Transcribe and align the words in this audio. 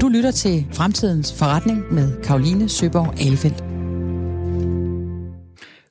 Du 0.00 0.08
lytter 0.08 0.30
til 0.30 0.66
Fremtidens 0.72 1.38
Forretning 1.38 1.94
med 1.94 2.22
Karoline 2.22 2.68
Søborg 2.68 3.20
Alefeldt. 3.20 3.64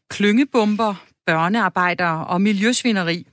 Klyngebomber, 0.10 1.06
børnearbejdere 1.26 2.28
og 2.28 2.42
miljøsvineri. 2.42 3.28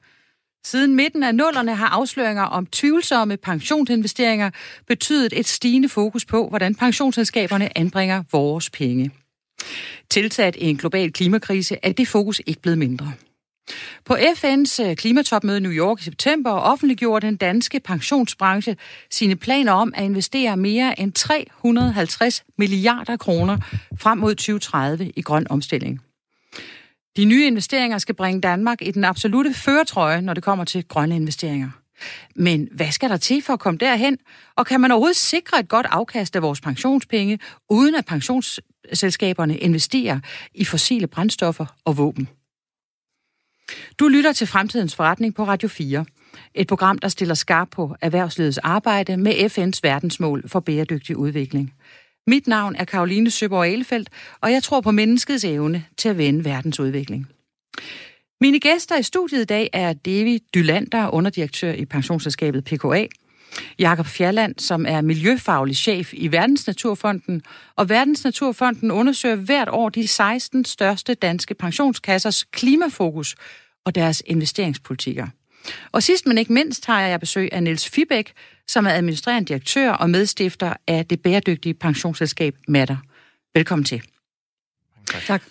Siden 0.65 0.97
midten 0.97 1.23
af 1.23 1.35
nullerne 1.35 1.75
har 1.75 1.89
afsløringer 1.89 2.43
om 2.43 2.67
tvivlsomme 2.67 3.37
pensionsinvesteringer 3.37 4.51
betydet 4.89 5.39
et 5.39 5.49
stigende 5.49 5.89
fokus 5.89 6.25
på, 6.25 6.49
hvordan 6.49 6.75
pensionsselskaberne 6.75 7.79
anbringer 7.79 8.23
vores 8.33 8.71
penge. 8.71 9.11
Tilsat 10.11 10.57
i 10.57 10.65
en 10.65 10.77
global 10.77 11.13
klimakrise 11.13 11.77
er 11.83 11.93
det 11.93 12.09
fokus 12.09 12.43
ikke 12.47 12.63
blevet 12.63 12.79
mindre. 12.79 13.13
På 14.05 14.15
FN's 14.15 14.83
øh, 14.83 14.97
klimatopmøde 14.97 15.57
i 15.57 15.61
New 15.61 15.73
York 15.73 16.01
i 16.01 16.05
september 16.05 16.51
offentliggjorde 16.51 17.27
den 17.27 17.37
danske 17.37 17.81
pensionsbranche 17.81 18.77
sine 19.11 19.37
planer 19.37 19.73
om 19.73 19.93
at 19.97 20.05
investere 20.05 20.57
mere 20.57 21.01
end 21.01 21.13
350 21.13 22.45
milliarder 22.59 23.17
kroner 23.17 23.59
frem 24.01 24.19
mod 24.19 24.35
2030 24.35 25.13
i 25.17 25.23
grøn 25.23 25.47
omstilling. 25.51 26.01
De 27.17 27.25
nye 27.25 27.47
investeringer 27.47 27.99
skal 27.99 28.15
bringe 28.15 28.41
Danmark 28.41 28.83
i 28.83 28.91
den 28.91 29.05
absolute 29.05 29.55
føretrøje, 29.55 30.21
når 30.21 30.35
det 30.35 30.43
kommer 30.43 30.65
til 30.65 30.85
grønne 30.89 31.17
investeringer. 31.17 31.71
Men 32.35 32.69
hvad 32.73 32.91
skal 32.91 33.11
der 33.11 33.17
til 33.17 33.43
for 33.43 33.53
at 33.53 33.61
komme 33.61 33.79
derhen? 33.79 34.19
Og 34.57 34.67
kan 34.67 34.81
man 34.81 34.91
overhovedet 34.91 35.17
sikre 35.17 35.61
et 35.61 35.69
godt 35.69 35.87
afkast 35.91 36.37
af 36.37 36.43
vores 36.43 36.61
pensionspenge, 36.61 37.39
uden 37.71 37.95
at 37.95 38.07
pensionsselskaberne 38.07 39.59
investerer 39.59 40.21
i 40.55 40.65
fossile 40.65 41.07
brændstoffer 41.07 41.67
og 41.85 41.99
våben? 41.99 42.29
Du 43.99 44.09
lytter 44.09 44.33
til 44.33 44.47
Fremtidens 44.47 44.95
Forretning 44.95 45.35
på 45.35 45.45
Radio 45.45 45.69
4. 45.69 46.05
Et 46.55 46.67
program, 46.67 46.99
der 46.99 47.09
stiller 47.09 47.35
skarp 47.35 47.69
på 47.71 47.97
erhvervslivets 48.01 48.59
arbejde 48.59 49.17
med 49.17 49.33
FN's 49.33 49.81
verdensmål 49.83 50.49
for 50.49 50.61
bæredygtig 50.61 51.17
udvikling. 51.17 51.75
Mit 52.27 52.47
navn 52.47 52.77
er 52.77 52.85
Karoline 52.85 53.31
Søborg 53.31 53.67
Alefeldt, 53.67 54.09
og 54.41 54.53
jeg 54.53 54.63
tror 54.63 54.81
på 54.81 54.91
menneskets 54.91 55.45
evne 55.45 55.85
til 55.97 56.09
at 56.09 56.19
vende 56.19 56.45
verdens 56.45 56.81
udvikling. 56.81 57.27
Mine 58.41 58.61
gæster 58.61 58.99
i 58.99 59.03
studiet 59.03 59.41
i 59.41 59.45
dag 59.45 59.71
er 59.73 59.93
David 59.93 60.39
Dylander, 60.55 61.15
underdirektør 61.15 61.73
i 61.73 61.85
pensionsselskabet 61.85 62.65
PKA, 62.65 63.07
Jakob 63.79 64.07
Fjalland, 64.07 64.55
som 64.59 64.87
er 64.89 65.01
miljøfaglig 65.01 65.77
chef 65.77 66.15
i 66.15 66.33
Verdensnaturfonden, 66.33 67.43
og 67.77 67.89
Verdensnaturfonden 67.89 68.91
undersøger 68.91 69.37
hvert 69.37 69.69
år 69.69 69.89
de 69.89 70.09
16 70.09 70.65
største 70.65 71.15
danske 71.15 71.55
pensionskassers 71.55 72.45
klimafokus 72.45 73.35
og 73.85 73.95
deres 73.95 74.23
investeringspolitikker. 74.27 75.27
Og 75.93 76.03
sidst 76.03 76.27
men 76.27 76.39
ikke 76.39 76.53
mindst 76.53 76.87
har 76.87 77.01
jeg 77.01 77.21
besøg 77.21 77.49
af 77.53 77.63
Niels 77.63 77.89
Fibæk, 77.89 78.33
som 78.69 78.87
er 78.87 78.91
administrerende 78.91 79.49
direktør 79.49 79.91
og 79.93 80.11
medstifter 80.11 80.75
af 80.87 81.07
det 81.07 81.23
bæredygtige 81.23 81.75
pensionsselskab 81.75 82.57
Matter. 82.69 82.97
Velkommen 83.55 83.85
til. 83.85 84.03
Tak. 85.07 85.23
tak. 85.23 85.43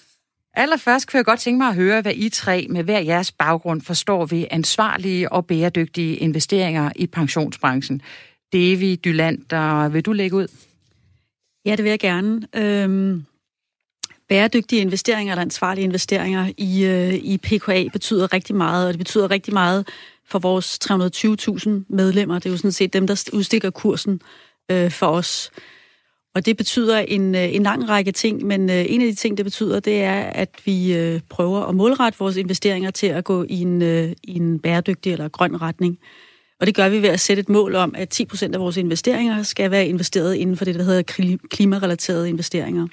Allerførst 0.53 1.07
kan 1.07 1.17
jeg 1.17 1.25
godt 1.25 1.39
tænke 1.39 1.57
mig 1.57 1.67
at 1.67 1.75
høre, 1.75 2.01
hvad 2.01 2.13
I 2.15 2.29
tre 2.29 2.67
med 2.69 2.83
hver 2.83 2.99
jeres 2.99 3.31
baggrund 3.31 3.81
forstår 3.81 4.25
ved 4.25 4.45
ansvarlige 4.51 5.31
og 5.31 5.45
bæredygtige 5.45 6.15
investeringer 6.15 6.91
i 6.95 7.07
pensionsbranchen. 7.07 8.01
Devi 8.53 8.95
Dyland, 8.95 9.45
der 9.49 9.89
vil 9.89 10.05
du 10.05 10.11
lægge 10.11 10.35
ud? 10.35 10.47
Ja, 11.65 11.75
det 11.75 11.83
vil 11.83 11.89
jeg 11.89 11.99
gerne. 11.99 12.47
Øhm, 12.55 13.25
bæredygtige 14.31 14.81
investeringer 14.81 15.33
eller 15.33 15.41
ansvarlige 15.41 15.83
investeringer 15.83 16.51
i, 16.57 16.85
øh, 16.85 17.13
i 17.13 17.37
PKA 17.37 17.87
betyder 17.93 18.33
rigtig 18.33 18.55
meget, 18.55 18.87
og 18.87 18.93
det 18.93 18.97
betyder 18.97 19.31
rigtig 19.31 19.53
meget 19.53 19.87
for 20.25 20.39
vores 20.39 20.79
320.000 20.83 21.69
medlemmer. 21.89 22.35
Det 22.35 22.45
er 22.45 22.49
jo 22.49 22.57
sådan 22.57 22.71
set 22.71 22.93
dem, 22.93 23.07
der 23.07 23.29
udstikker 23.33 23.69
kursen 23.69 24.21
øh, 24.71 24.91
for 24.91 25.07
os. 25.07 25.51
Og 26.35 26.45
det 26.45 26.57
betyder 26.57 26.99
en, 26.99 27.35
øh, 27.35 27.55
en 27.55 27.63
lang 27.63 27.89
række 27.89 28.11
ting, 28.11 28.45
men 28.45 28.69
øh, 28.69 28.85
en 28.89 29.01
af 29.01 29.07
de 29.07 29.15
ting, 29.15 29.37
det 29.37 29.45
betyder, 29.45 29.79
det 29.79 30.01
er, 30.01 30.21
at 30.21 30.49
vi 30.65 30.93
øh, 30.93 31.19
prøver 31.29 31.61
at 31.61 31.75
målrette 31.75 32.19
vores 32.19 32.35
investeringer 32.35 32.91
til 32.91 33.07
at 33.07 33.23
gå 33.23 33.45
i 33.49 33.61
en, 33.61 33.81
i 34.23 34.35
en 34.35 34.59
bæredygtig 34.59 35.11
eller 35.11 35.27
grøn 35.27 35.61
retning. 35.61 35.99
Og 36.59 36.67
det 36.67 36.75
gør 36.75 36.89
vi 36.89 37.01
ved 37.01 37.09
at 37.09 37.19
sætte 37.19 37.41
et 37.41 37.49
mål 37.49 37.75
om, 37.75 37.95
at 37.97 38.09
10 38.09 38.25
procent 38.25 38.55
af 38.55 38.61
vores 38.61 38.77
investeringer 38.77 39.43
skal 39.43 39.71
være 39.71 39.87
investeret 39.87 40.35
inden 40.35 40.57
for 40.57 40.65
det, 40.65 40.75
der 40.75 40.83
hedder 40.83 41.37
klimarelaterede 41.49 42.29
investeringer. 42.29 42.87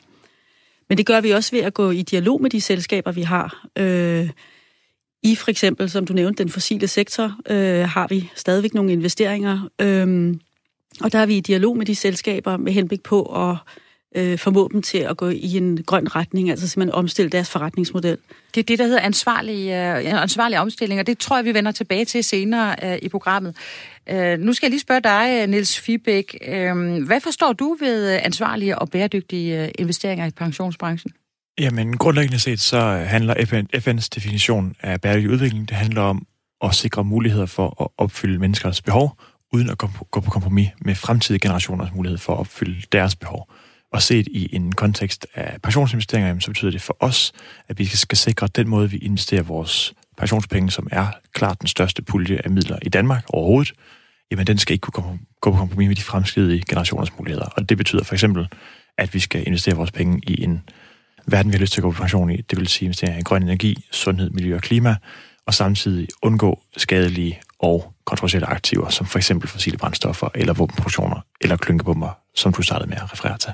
Men 0.88 0.98
det 0.98 1.06
gør 1.06 1.20
vi 1.20 1.30
også 1.30 1.50
ved 1.56 1.60
at 1.60 1.74
gå 1.74 1.90
i 1.90 2.02
dialog 2.02 2.42
med 2.42 2.50
de 2.50 2.60
selskaber, 2.60 3.12
vi 3.12 3.22
har. 3.22 3.66
Øh, 3.78 4.30
I 5.22 5.34
for 5.34 5.50
eksempel, 5.50 5.90
som 5.90 6.06
du 6.06 6.12
nævnte, 6.12 6.42
den 6.42 6.52
fossile 6.52 6.88
sektor, 6.88 7.36
øh, 7.50 7.88
har 7.88 8.06
vi 8.08 8.30
stadigvæk 8.34 8.74
nogle 8.74 8.92
investeringer. 8.92 9.68
Øh, 9.80 10.34
og 11.00 11.12
der 11.12 11.18
er 11.18 11.26
vi 11.26 11.36
i 11.36 11.40
dialog 11.40 11.76
med 11.76 11.86
de 11.86 11.94
selskaber 11.94 12.56
med 12.56 12.72
henblik 12.72 13.02
på 13.02 13.22
at 13.22 13.56
øh, 14.16 14.38
formå 14.38 14.68
dem 14.72 14.82
til 14.82 14.98
at 14.98 15.16
gå 15.16 15.28
i 15.28 15.56
en 15.56 15.82
grøn 15.82 16.16
retning, 16.16 16.50
altså 16.50 16.68
simpelthen 16.68 16.94
omstille 16.94 17.30
deres 17.30 17.50
forretningsmodel. 17.50 18.18
Det 18.54 18.60
er 18.60 18.64
det, 18.64 18.78
der 18.78 18.84
hedder 18.84 19.00
ansvarlig, 19.00 19.68
øh, 19.68 20.22
ansvarlig 20.22 20.58
omstilling, 20.58 21.00
og 21.00 21.06
det 21.06 21.18
tror 21.18 21.36
jeg, 21.36 21.44
vi 21.44 21.54
vender 21.54 21.72
tilbage 21.72 22.04
til 22.04 22.24
senere 22.24 22.76
øh, 22.82 22.98
i 23.02 23.08
programmet. 23.08 23.56
Øh, 24.10 24.38
nu 24.38 24.52
skal 24.52 24.66
jeg 24.66 24.70
lige 24.70 24.80
spørge 24.80 25.00
dig, 25.00 25.42
øh, 25.42 25.48
Niels 25.48 25.80
Fibæk. 25.80 26.38
Øh, 26.48 27.04
hvad 27.06 27.20
forstår 27.20 27.52
du 27.52 27.76
ved 27.80 28.14
øh, 28.14 28.20
ansvarlige 28.24 28.78
og 28.78 28.90
bæredygtige 28.90 29.62
øh, 29.62 29.68
investeringer 29.78 30.26
i 30.26 30.30
pensionsbranchen? 30.30 31.12
Jamen, 31.60 31.96
grundlæggende 31.96 32.38
set 32.38 32.60
så 32.60 32.80
handler 33.06 33.34
FN, 33.46 33.66
FN's 33.76 34.08
definition 34.14 34.74
af 34.80 35.00
bæredygtig 35.00 35.30
udvikling, 35.30 35.68
det 35.68 35.76
handler 35.76 36.02
om 36.02 36.26
at 36.64 36.74
sikre 36.74 37.04
muligheder 37.04 37.46
for 37.46 37.82
at 37.82 37.88
opfylde 37.98 38.38
menneskers 38.38 38.82
behov, 38.82 39.18
uden 39.52 39.70
at 39.70 39.78
gå 39.78 40.20
på 40.20 40.30
kompromis 40.30 40.68
med 40.80 40.94
fremtidige 40.94 41.40
generationers 41.40 41.88
mulighed 41.94 42.18
for 42.18 42.32
at 42.32 42.38
opfylde 42.38 42.82
deres 42.92 43.16
behov. 43.16 43.52
Og 43.92 44.02
set 44.02 44.26
i 44.26 44.56
en 44.56 44.72
kontekst 44.72 45.26
af 45.34 45.62
pensionsinvesteringer, 45.62 46.38
så 46.38 46.50
betyder 46.50 46.70
det 46.70 46.82
for 46.82 46.96
os, 47.00 47.32
at 47.68 47.78
vi 47.78 47.84
skal 47.84 48.18
sikre 48.18 48.46
den 48.46 48.68
måde, 48.68 48.90
vi 48.90 48.96
investerer 48.96 49.42
vores 49.42 49.94
pensionspenge, 50.16 50.70
som 50.70 50.88
er 50.92 51.06
klart 51.32 51.60
den 51.60 51.68
største 51.68 52.02
pulje 52.02 52.40
af 52.44 52.50
midler 52.50 52.78
i 52.82 52.88
Danmark 52.88 53.24
overhovedet, 53.28 53.72
jamen 54.30 54.46
den 54.46 54.58
skal 54.58 54.72
ikke 54.72 54.90
kunne 54.90 55.18
gå 55.40 55.50
på 55.50 55.56
kompromis 55.56 55.88
med 55.88 55.96
de 55.96 56.02
fremskridige 56.02 56.62
generationers 56.68 57.18
muligheder. 57.18 57.46
Og 57.46 57.68
det 57.68 57.76
betyder 57.76 58.04
for 58.04 58.14
eksempel, 58.14 58.48
at 58.98 59.14
vi 59.14 59.20
skal 59.20 59.46
investere 59.46 59.76
vores 59.76 59.90
penge 59.90 60.20
i 60.26 60.42
en 60.42 60.62
verden, 61.26 61.52
vi 61.52 61.56
har 61.56 61.60
lyst 61.60 61.72
til 61.72 61.80
at 61.80 61.82
gå 61.82 61.90
på 61.90 62.00
pension 62.00 62.30
i. 62.30 62.36
Det 62.36 62.58
vil 62.58 62.68
sige 62.68 62.86
investere 62.86 63.18
i 63.18 63.22
grøn 63.22 63.42
energi, 63.42 63.84
sundhed, 63.90 64.30
miljø 64.30 64.56
og 64.56 64.62
klima, 64.62 64.96
og 65.46 65.54
samtidig 65.54 66.08
undgå 66.22 66.62
skadelige 66.76 67.40
og 67.58 67.94
kontroversielle 68.04 68.46
aktiver, 68.46 68.88
som 68.88 69.06
for 69.06 69.18
eksempel 69.18 69.48
fossile 69.48 69.78
brændstoffer 69.78 70.28
eller 70.34 70.52
våbenproduktioner 70.52 71.20
eller 71.40 71.56
klyngebomber, 71.56 72.18
som 72.34 72.52
du 72.52 72.62
startede 72.62 72.90
med 72.90 72.96
at 72.96 73.12
referere 73.12 73.38
til. 73.38 73.52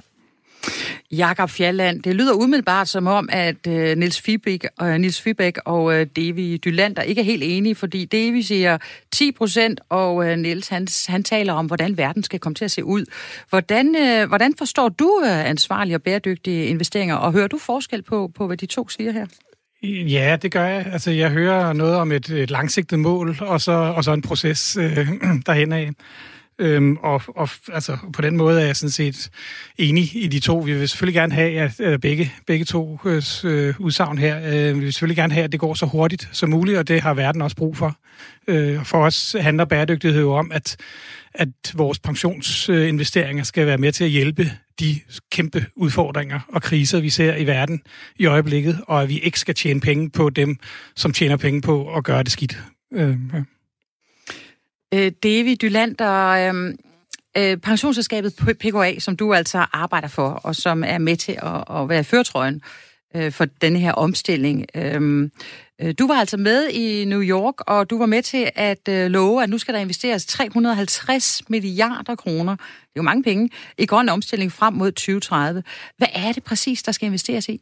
Jakob 1.12 1.50
Fjalland, 1.50 2.02
det 2.02 2.14
lyder 2.14 2.32
umiddelbart 2.34 2.88
som 2.88 3.06
om, 3.06 3.28
at 3.32 3.56
uh, 3.66 3.72
Niels 3.72 4.20
Fibæk 4.20 4.64
øh, 4.64 4.70
og, 4.78 5.00
Niels 5.00 5.20
Fibæk 5.20 5.58
og 5.64 5.92
Devi 6.16 6.56
Davy 6.56 6.60
Dylander 6.64 7.02
ikke 7.02 7.20
er 7.20 7.24
helt 7.24 7.42
enige, 7.42 7.74
fordi 7.74 8.04
Devi 8.04 8.42
siger 8.42 8.78
10 9.12 9.32
procent, 9.32 9.80
og 9.88 10.16
uh, 10.16 10.26
Niels 10.26 10.68
han, 10.68 10.88
han 11.08 11.22
taler 11.22 11.52
om, 11.52 11.66
hvordan 11.66 11.98
verden 11.98 12.22
skal 12.22 12.40
komme 12.40 12.54
til 12.54 12.64
at 12.64 12.70
se 12.70 12.84
ud. 12.84 13.04
Hvordan, 13.48 13.96
hvordan 14.28 14.54
forstår 14.58 14.88
du 14.88 15.22
ansvarlige 15.24 15.96
og 15.96 16.02
bæredygtige 16.02 16.66
investeringer, 16.66 17.14
og 17.14 17.32
hører 17.32 17.48
du 17.48 17.58
forskel 17.58 18.02
på, 18.02 18.30
på 18.36 18.46
hvad 18.46 18.56
de 18.56 18.66
to 18.66 18.88
siger 18.88 19.12
her? 19.12 19.26
Ja, 19.86 20.36
det 20.42 20.52
gør 20.52 20.64
jeg. 20.64 20.86
Altså, 20.92 21.10
jeg 21.10 21.30
hører 21.30 21.72
noget 21.72 21.96
om 21.96 22.12
et, 22.12 22.30
et 22.30 22.50
langsigtet 22.50 22.98
mål, 22.98 23.36
og 23.40 23.60
så, 23.60 23.72
og 23.72 24.04
så 24.04 24.12
en 24.12 24.22
proces 24.22 24.76
øh, 24.76 25.08
derhen 25.46 25.72
af. 25.72 25.90
Øhm, 26.58 26.96
og, 26.96 27.22
og 27.28 27.48
altså, 27.72 27.98
på 28.12 28.22
den 28.22 28.36
måde 28.36 28.60
er 28.60 28.66
jeg 28.66 28.76
sådan 28.76 28.90
set 28.90 29.30
enig 29.78 30.16
i 30.16 30.26
de 30.26 30.40
to. 30.40 30.58
Vi 30.58 30.74
vil 30.74 30.88
selvfølgelig 30.88 31.14
gerne 31.14 31.34
have, 31.34 31.60
at, 31.60 31.80
at 31.80 32.00
begge, 32.00 32.32
begge 32.46 32.64
to 32.64 32.98
øh, 33.04 33.22
øh, 33.44 33.74
udsagn 33.80 34.18
her, 34.18 34.38
øh, 34.38 34.74
vi 34.74 34.80
vil 34.80 34.92
selvfølgelig 34.92 35.16
gerne 35.16 35.34
have, 35.34 35.44
at 35.44 35.52
det 35.52 35.60
går 35.60 35.74
så 35.74 35.86
hurtigt 35.86 36.28
som 36.32 36.48
muligt, 36.48 36.78
og 36.78 36.88
det 36.88 37.00
har 37.00 37.14
verden 37.14 37.42
også 37.42 37.56
brug 37.56 37.76
for. 37.76 37.96
Øh, 38.48 38.84
for 38.84 39.04
os 39.04 39.36
handler 39.40 39.64
bæredygtighed 39.64 40.20
jo 40.20 40.32
om, 40.32 40.52
at, 40.52 40.76
at 41.34 41.48
vores 41.74 41.98
pensionsinvesteringer 41.98 43.44
skal 43.44 43.66
være 43.66 43.78
med 43.78 43.92
til 43.92 44.04
at 44.04 44.10
hjælpe 44.10 44.52
de 44.80 45.00
kæmpe 45.30 45.66
udfordringer 45.76 46.40
og 46.48 46.62
kriser, 46.62 47.00
vi 47.00 47.10
ser 47.10 47.36
i 47.36 47.46
verden 47.46 47.82
i 48.16 48.26
øjeblikket, 48.26 48.80
og 48.86 49.02
at 49.02 49.08
vi 49.08 49.18
ikke 49.18 49.40
skal 49.40 49.54
tjene 49.54 49.80
penge 49.80 50.10
på 50.10 50.30
dem, 50.30 50.56
som 50.96 51.12
tjener 51.12 51.36
penge 51.36 51.60
på 51.60 51.94
at 51.94 52.04
gøre 52.04 52.22
det 52.22 52.32
skidt. 52.32 52.62
Øh, 52.92 53.16
ja 53.32 53.42
øh, 54.94 55.12
David 55.22 55.56
Dylander, 55.56 56.28
øh, 56.28 56.74
øh, 57.36 57.56
pensionsselskabet 57.56 58.34
PKA, 58.60 58.98
som 58.98 59.16
du 59.16 59.34
altså 59.34 59.66
arbejder 59.72 60.08
for, 60.08 60.28
og 60.28 60.56
som 60.56 60.84
er 60.86 60.98
med 60.98 61.16
til 61.16 61.32
at, 61.42 61.80
at 61.80 61.88
være 61.88 62.04
førtrøjen 62.04 62.62
øh, 63.16 63.32
for 63.32 63.44
denne 63.44 63.78
her 63.78 63.92
omstilling. 63.92 64.66
Øh, 64.74 65.30
Øh, 65.80 65.94
du 65.98 66.06
var 66.06 66.14
altså 66.14 66.36
med 66.36 66.68
i 66.68 67.04
New 67.04 67.22
York, 67.22 67.54
og 67.60 67.90
du 67.90 67.98
var 67.98 68.06
med 68.06 68.22
til 68.22 68.50
at 68.54 68.88
øh, 68.88 69.10
love, 69.10 69.42
at 69.42 69.50
nu 69.50 69.58
skal 69.58 69.74
der 69.74 69.80
investeres 69.80 70.26
350 70.26 71.42
milliarder 71.48 72.14
kroner, 72.14 72.56
det 72.56 72.62
er 72.62 72.96
jo 72.96 73.02
mange 73.02 73.22
penge, 73.22 73.50
i 73.78 73.86
grøn 73.86 74.08
omstilling 74.08 74.52
frem 74.52 74.74
mod 74.74 74.92
2030. 74.92 75.62
Hvad 75.96 76.08
er 76.12 76.32
det 76.32 76.44
præcis, 76.44 76.82
der 76.82 76.92
skal 76.92 77.06
investeres 77.06 77.48
i? 77.48 77.60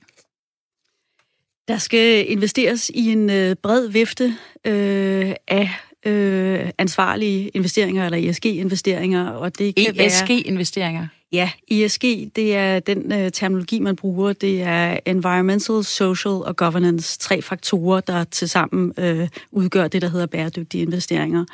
Der 1.69 1.79
skal 1.79 2.31
investeres 2.31 2.90
i 2.94 3.12
en 3.12 3.31
øh, 3.31 3.56
bred 3.56 3.88
vifte 3.88 4.37
øh, 4.64 5.34
af 5.49 5.70
øh, 6.06 6.70
ansvarlige 6.78 7.49
investeringer 7.49 8.04
eller 8.04 8.31
ESG-investeringer, 8.31 9.31
og 9.31 9.58
det 9.58 9.75
kan 9.75 9.94
ESG-investeringer? 9.99 11.06
Ja, 11.32 11.50
ESG, 11.69 12.02
det 12.37 12.56
er 12.56 12.81
den 12.81 13.12
øh, 13.12 13.31
terminologi, 13.32 13.81
man 13.81 13.96
bruger. 13.96 14.32
Det 14.32 14.62
er 14.62 14.99
Environmental, 15.06 15.84
Social 15.84 16.32
og 16.32 16.56
Governance. 16.56 17.19
Tre 17.19 17.43
faktorer, 17.43 18.00
der 18.00 18.25
tilsammen 18.25 18.93
øh, 18.99 19.28
udgør 19.50 19.88
det, 19.88 20.02
der 20.02 20.08
hedder 20.08 20.26
bæredygtige 20.26 20.82
investeringer. 20.82 21.44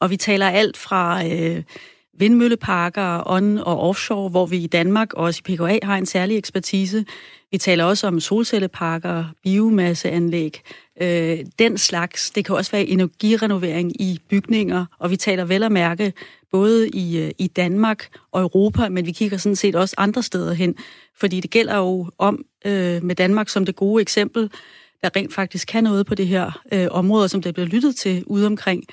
Og 0.00 0.10
vi 0.10 0.16
taler 0.16 0.48
alt 0.48 0.76
fra 0.76 1.26
øh, 1.26 1.62
vindmølleparker, 2.18 3.22
on- 3.26 3.58
og 3.58 3.80
offshore, 3.80 4.28
hvor 4.28 4.46
vi 4.46 4.56
i 4.56 4.66
Danmark 4.66 5.12
og 5.12 5.24
også 5.24 5.42
i 5.48 5.54
PKA 5.54 5.78
har 5.82 5.96
en 5.96 6.06
særlig 6.06 6.38
ekspertise. 6.38 7.04
Vi 7.50 7.58
taler 7.58 7.84
også 7.84 8.06
om 8.06 8.20
solcelleparker, 8.20 9.24
biomasseanlæg, 9.42 10.62
øh, 11.02 11.38
den 11.58 11.78
slags. 11.78 12.30
Det 12.30 12.44
kan 12.44 12.56
også 12.56 12.70
være 12.70 12.84
energirenovering 12.84 14.00
i 14.00 14.20
bygninger, 14.28 14.86
og 14.98 15.10
vi 15.10 15.16
taler 15.16 15.44
vel 15.44 15.62
at 15.62 15.72
mærke 15.72 16.12
både 16.52 16.88
i, 16.88 17.18
øh, 17.18 17.30
i 17.38 17.46
Danmark 17.46 18.08
og 18.32 18.42
Europa, 18.42 18.88
men 18.88 19.06
vi 19.06 19.12
kigger 19.12 19.36
sådan 19.36 19.56
set 19.56 19.74
også 19.74 19.94
andre 19.98 20.22
steder 20.22 20.52
hen, 20.52 20.76
fordi 21.16 21.40
det 21.40 21.50
gælder 21.50 21.76
jo 21.76 22.10
om 22.18 22.44
øh, 22.66 23.02
med 23.02 23.14
Danmark 23.14 23.48
som 23.48 23.66
det 23.66 23.76
gode 23.76 24.02
eksempel, 24.02 24.50
der 25.02 25.10
rent 25.16 25.34
faktisk 25.34 25.68
kan 25.68 25.84
noget 25.84 26.06
på 26.06 26.14
det 26.14 26.26
her 26.26 26.60
øh, 26.72 26.86
område, 26.90 27.28
som 27.28 27.42
der 27.42 27.52
bliver 27.52 27.66
lyttet 27.66 27.96
til 27.96 28.24
ude 28.26 28.46
omkring 28.46 28.84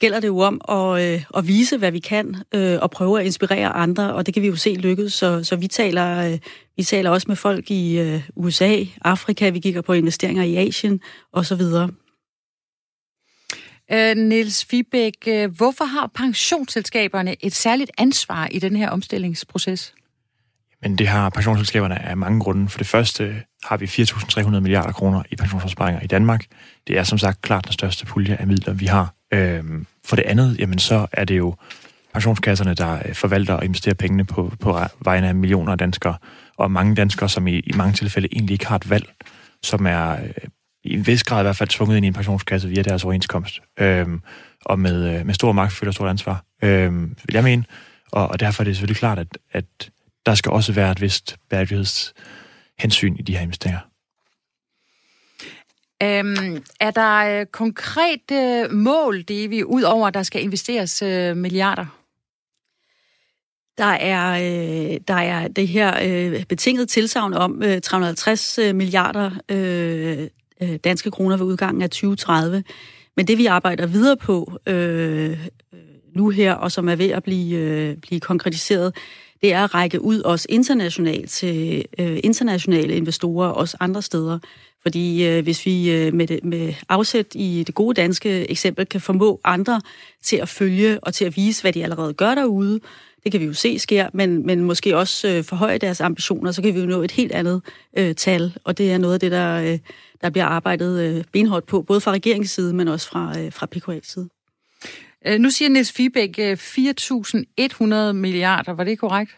gælder 0.00 0.20
det 0.20 0.28
jo 0.28 0.38
om 0.38 0.60
at, 0.68 1.02
øh, 1.02 1.24
at 1.36 1.48
vise, 1.48 1.76
hvad 1.76 1.92
vi 1.92 1.98
kan, 1.98 2.36
øh, 2.54 2.78
og 2.82 2.90
prøve 2.90 3.20
at 3.20 3.26
inspirere 3.26 3.68
andre, 3.68 4.14
og 4.14 4.26
det 4.26 4.34
kan 4.34 4.42
vi 4.42 4.48
jo 4.48 4.56
se 4.56 4.74
lykkes. 4.74 5.12
Så, 5.12 5.44
så 5.44 5.56
vi, 5.56 5.66
taler, 5.68 6.32
øh, 6.32 6.38
vi 6.76 6.82
taler 6.82 7.10
også 7.10 7.24
med 7.28 7.36
folk 7.36 7.70
i 7.70 7.98
øh, 7.98 8.22
USA, 8.36 8.84
Afrika, 9.04 9.50
vi 9.50 9.60
kigger 9.60 9.80
på 9.80 9.92
investeringer 9.92 10.42
i 10.42 10.56
Asien 10.56 11.00
osv. 11.32 11.62
Øh, 13.92 14.16
Niels 14.16 14.64
Fibæk, 14.64 15.14
øh, 15.26 15.56
hvorfor 15.56 15.84
har 15.84 16.10
pensionsselskaberne 16.14 17.44
et 17.44 17.54
særligt 17.54 17.90
ansvar 17.98 18.48
i 18.50 18.58
den 18.58 18.76
her 18.76 18.90
omstillingsproces? 18.90 19.94
Men 20.82 20.98
det 20.98 21.08
har 21.08 21.30
pensionsselskaberne 21.30 22.02
af 22.02 22.16
mange 22.16 22.40
grunde. 22.40 22.68
For 22.68 22.78
det 22.78 22.86
første 22.86 23.42
har 23.64 23.76
vi 23.76 23.84
4.300 23.84 24.60
milliarder 24.60 24.92
kroner 24.92 25.22
i 25.30 25.36
pensionsopsparinger 25.36 26.02
i 26.02 26.06
Danmark. 26.06 26.44
Det 26.86 26.98
er 26.98 27.02
som 27.02 27.18
sagt 27.18 27.42
klart 27.42 27.64
den 27.64 27.72
største 27.72 28.06
pulje 28.06 28.36
af 28.36 28.46
midler, 28.46 28.72
vi 28.72 28.86
har. 28.86 29.17
Øhm, 29.32 29.86
for 30.04 30.16
det 30.16 30.22
andet, 30.22 30.56
jamen 30.58 30.78
så 30.78 31.06
er 31.12 31.24
det 31.24 31.38
jo 31.38 31.54
pensionskasserne, 32.12 32.74
der 32.74 33.02
øh, 33.08 33.14
forvalter 33.14 33.54
og 33.54 33.64
investerer 33.64 33.94
pengene 33.94 34.24
på, 34.24 34.52
på 34.60 34.78
vegne 35.00 35.28
af 35.28 35.34
millioner 35.34 35.72
af 35.72 35.78
danskere, 35.78 36.16
og 36.56 36.70
mange 36.70 36.94
danskere, 36.94 37.28
som 37.28 37.46
i, 37.46 37.58
i 37.58 37.72
mange 37.76 37.92
tilfælde 37.92 38.28
egentlig 38.32 38.52
ikke 38.52 38.66
har 38.66 38.76
et 38.76 38.90
valg, 38.90 39.12
som 39.62 39.86
er 39.86 40.12
øh, 40.12 40.30
i 40.84 40.94
en 40.94 41.06
vis 41.06 41.24
grad 41.24 41.40
i 41.40 41.44
hvert 41.44 41.56
fald 41.56 41.68
tvunget 41.68 41.96
ind 41.96 42.04
i 42.04 42.08
en 42.08 42.14
pensionskasse 42.14 42.68
via 42.68 42.82
deres 42.82 43.04
overenskomst. 43.04 43.60
Øhm, 43.80 44.20
og 44.64 44.78
med, 44.78 45.18
øh, 45.18 45.26
med 45.26 45.34
stor 45.34 45.52
magt 45.52 45.72
følger 45.72 45.92
stort 45.92 46.10
ansvar, 46.10 46.44
øhm, 46.62 47.16
vil 47.24 47.34
jeg 47.34 47.44
mene. 47.44 47.64
Og, 48.12 48.28
og 48.28 48.40
derfor 48.40 48.62
er 48.62 48.64
det 48.64 48.76
selvfølgelig 48.76 48.98
klart, 48.98 49.18
at, 49.18 49.38
at 49.52 49.90
der 50.26 50.34
skal 50.34 50.52
også 50.52 50.72
være 50.72 50.90
et 50.90 51.00
vist 51.00 51.36
bæredygtighedshensyn 51.50 53.16
i 53.16 53.22
de 53.22 53.34
her 53.34 53.40
investeringer. 53.40 53.80
Øhm, 56.02 56.64
er 56.80 56.90
der 56.90 57.40
øh, 57.40 57.46
konkrete 57.46 58.68
mål, 58.70 59.22
det 59.22 59.50
vi 59.50 59.64
ud 59.64 59.82
over, 59.82 60.10
der 60.10 60.22
skal 60.22 60.42
investeres 60.42 61.02
øh, 61.02 61.36
milliarder? 61.36 61.86
Der 63.78 63.84
er, 63.84 64.32
øh, 64.32 65.00
der 65.08 65.14
er 65.14 65.48
det 65.48 65.68
her 65.68 65.94
øh, 66.02 66.44
betinget 66.44 66.88
tilsavn 66.88 67.34
om 67.34 67.62
øh, 67.62 67.80
350 67.80 68.58
øh, 68.58 68.74
milliarder 68.74 69.30
øh, 69.48 70.28
øh, 70.62 70.76
danske 70.84 71.10
kroner 71.10 71.36
ved 71.36 71.46
udgangen 71.46 71.82
af 71.82 71.90
2030. 71.90 72.64
Men 73.16 73.26
det 73.26 73.38
vi 73.38 73.46
arbejder 73.46 73.86
videre 73.86 74.16
på 74.16 74.58
øh, 74.66 75.30
øh, 75.72 75.78
nu 76.16 76.28
her, 76.28 76.54
og 76.54 76.72
som 76.72 76.88
er 76.88 76.96
ved 76.96 77.10
at 77.10 77.22
blive, 77.22 77.58
øh, 77.58 77.96
blive 77.96 78.20
konkretiseret, 78.20 78.96
det 79.42 79.52
er 79.52 79.64
at 79.64 79.74
række 79.74 80.02
ud 80.02 80.20
også 80.20 80.46
internationalt 80.48 81.30
til 81.30 81.84
øh, 81.98 82.18
internationale 82.24 82.96
investorer, 82.96 83.48
også 83.48 83.76
andre 83.80 84.02
steder. 84.02 84.38
Fordi 84.82 85.26
øh, 85.26 85.42
hvis 85.42 85.66
vi 85.66 85.90
øh, 85.90 86.14
med, 86.14 86.26
det, 86.26 86.44
med 86.44 86.74
afsæt 86.88 87.26
i 87.34 87.64
det 87.66 87.74
gode 87.74 87.94
danske 87.94 88.50
eksempel 88.50 88.86
kan 88.86 89.00
formå 89.00 89.40
andre 89.44 89.80
til 90.22 90.36
at 90.36 90.48
følge 90.48 91.04
og 91.04 91.14
til 91.14 91.24
at 91.24 91.36
vise, 91.36 91.62
hvad 91.62 91.72
de 91.72 91.82
allerede 91.82 92.14
gør 92.14 92.34
derude, 92.34 92.80
det 93.24 93.32
kan 93.32 93.40
vi 93.40 93.46
jo 93.46 93.52
se 93.52 93.78
sker, 93.78 94.08
men, 94.12 94.46
men 94.46 94.60
måske 94.60 94.96
også 94.96 95.28
øh, 95.28 95.44
forhøje 95.44 95.78
deres 95.78 96.00
ambitioner, 96.00 96.52
så 96.52 96.62
kan 96.62 96.74
vi 96.74 96.80
jo 96.80 96.86
nå 96.86 97.02
et 97.02 97.10
helt 97.10 97.32
andet 97.32 97.62
øh, 97.98 98.14
tal, 98.14 98.52
og 98.64 98.78
det 98.78 98.92
er 98.92 98.98
noget 98.98 99.14
af 99.14 99.20
det, 99.20 99.32
der, 99.32 99.62
øh, 99.62 99.78
der 100.20 100.30
bliver 100.30 100.44
arbejdet 100.44 101.00
øh, 101.00 101.24
benhårdt 101.32 101.66
på, 101.66 101.82
både 101.82 102.00
fra 102.00 102.12
regeringens 102.12 102.50
side, 102.50 102.74
men 102.74 102.88
også 102.88 103.08
fra, 103.08 103.40
øh, 103.40 103.52
fra 103.52 103.66
PKA's 103.76 104.12
side. 104.12 104.28
Øh, 105.26 105.38
nu 105.38 105.50
siger 105.50 105.68
Niels 105.68 105.92
Fibæk 105.92 106.38
øh, 106.38 106.52
4.100 106.52 108.12
milliarder, 108.12 108.72
var 108.72 108.84
det 108.84 108.98
korrekt? 108.98 109.30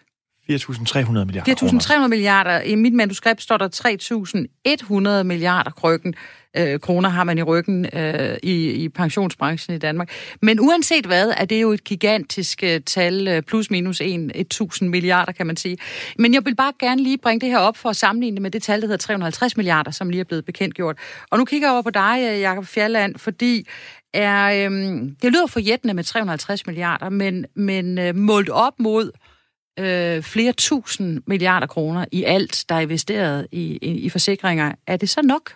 4.300 0.56 1.25
milliarder 1.25 2.02
4.300 2.02 2.08
milliarder. 2.08 2.61
I 2.61 2.75
mit 2.75 2.94
manuskript 2.94 3.43
står 3.43 3.56
der 3.56 5.19
3.100 5.20 5.23
milliarder 5.23 5.70
krøkken. 5.70 6.14
Øh, 6.56 6.81
kroner 6.81 7.08
har 7.08 7.25
man 7.25 7.38
i 7.38 7.43
ryggen 7.43 7.87
øh, 7.93 8.37
i, 8.43 8.70
i 8.70 8.88
pensionsbranchen 8.88 9.76
i 9.76 9.79
Danmark. 9.79 10.11
Men 10.43 10.61
uanset 10.61 11.06
hvad, 11.06 11.32
er 11.37 11.44
det 11.44 11.62
jo 11.62 11.73
et 11.73 11.85
gigantisk 11.85 12.62
øh, 12.62 12.81
tal, 12.81 13.29
øh, 13.29 13.43
plus 13.43 13.70
minus 13.70 14.00
1, 14.00 14.32
1.000 14.55 14.85
milliarder, 14.85 15.32
kan 15.32 15.47
man 15.47 15.56
sige. 15.56 15.79
Men 16.19 16.35
jeg 16.35 16.44
vil 16.44 16.56
bare 16.56 16.73
gerne 16.81 17.03
lige 17.03 17.19
bringe 17.19 17.41
det 17.41 17.49
her 17.49 17.58
op 17.58 17.76
for 17.76 17.88
at 17.88 17.96
sammenligne 17.96 18.35
det 18.35 18.43
med 18.43 18.50
det 18.50 18.62
tal, 18.62 18.81
der 18.81 18.87
hedder 18.87 18.99
350 18.99 19.56
milliarder, 19.56 19.91
som 19.91 20.11
lige 20.11 20.20
er 20.20 20.25
blevet 20.25 20.44
bekendtgjort. 20.44 20.99
Og 21.31 21.38
nu 21.38 21.44
kigger 21.44 21.69
jeg 21.69 21.73
over 21.73 21.82
på 21.82 21.91
dig, 21.91 22.29
øh, 22.32 22.41
Jakob 22.41 22.67
Fjalland, 22.67 23.17
fordi 23.17 23.69
er, 24.12 24.67
øhm, 24.67 25.17
det 25.23 25.32
lyder 25.32 25.46
forjættende 25.46 25.94
med 25.94 26.05
350 26.05 26.67
milliarder, 26.67 27.08
men, 27.08 27.46
men 27.55 27.99
øh, 27.99 28.17
målt 28.17 28.49
op 28.49 28.73
mod 28.79 29.11
øh, 29.78 30.22
flere 30.22 30.52
tusind 30.52 31.22
milliarder 31.26 31.67
kroner 31.67 32.05
i 32.12 32.25
alt, 32.25 32.64
der 32.69 32.75
er 32.75 32.81
investeret 32.81 33.46
i, 33.52 33.78
i, 33.82 33.90
i 33.90 34.08
forsikringer. 34.08 34.72
Er 34.87 34.96
det 34.96 35.08
så 35.08 35.22
nok? 35.22 35.52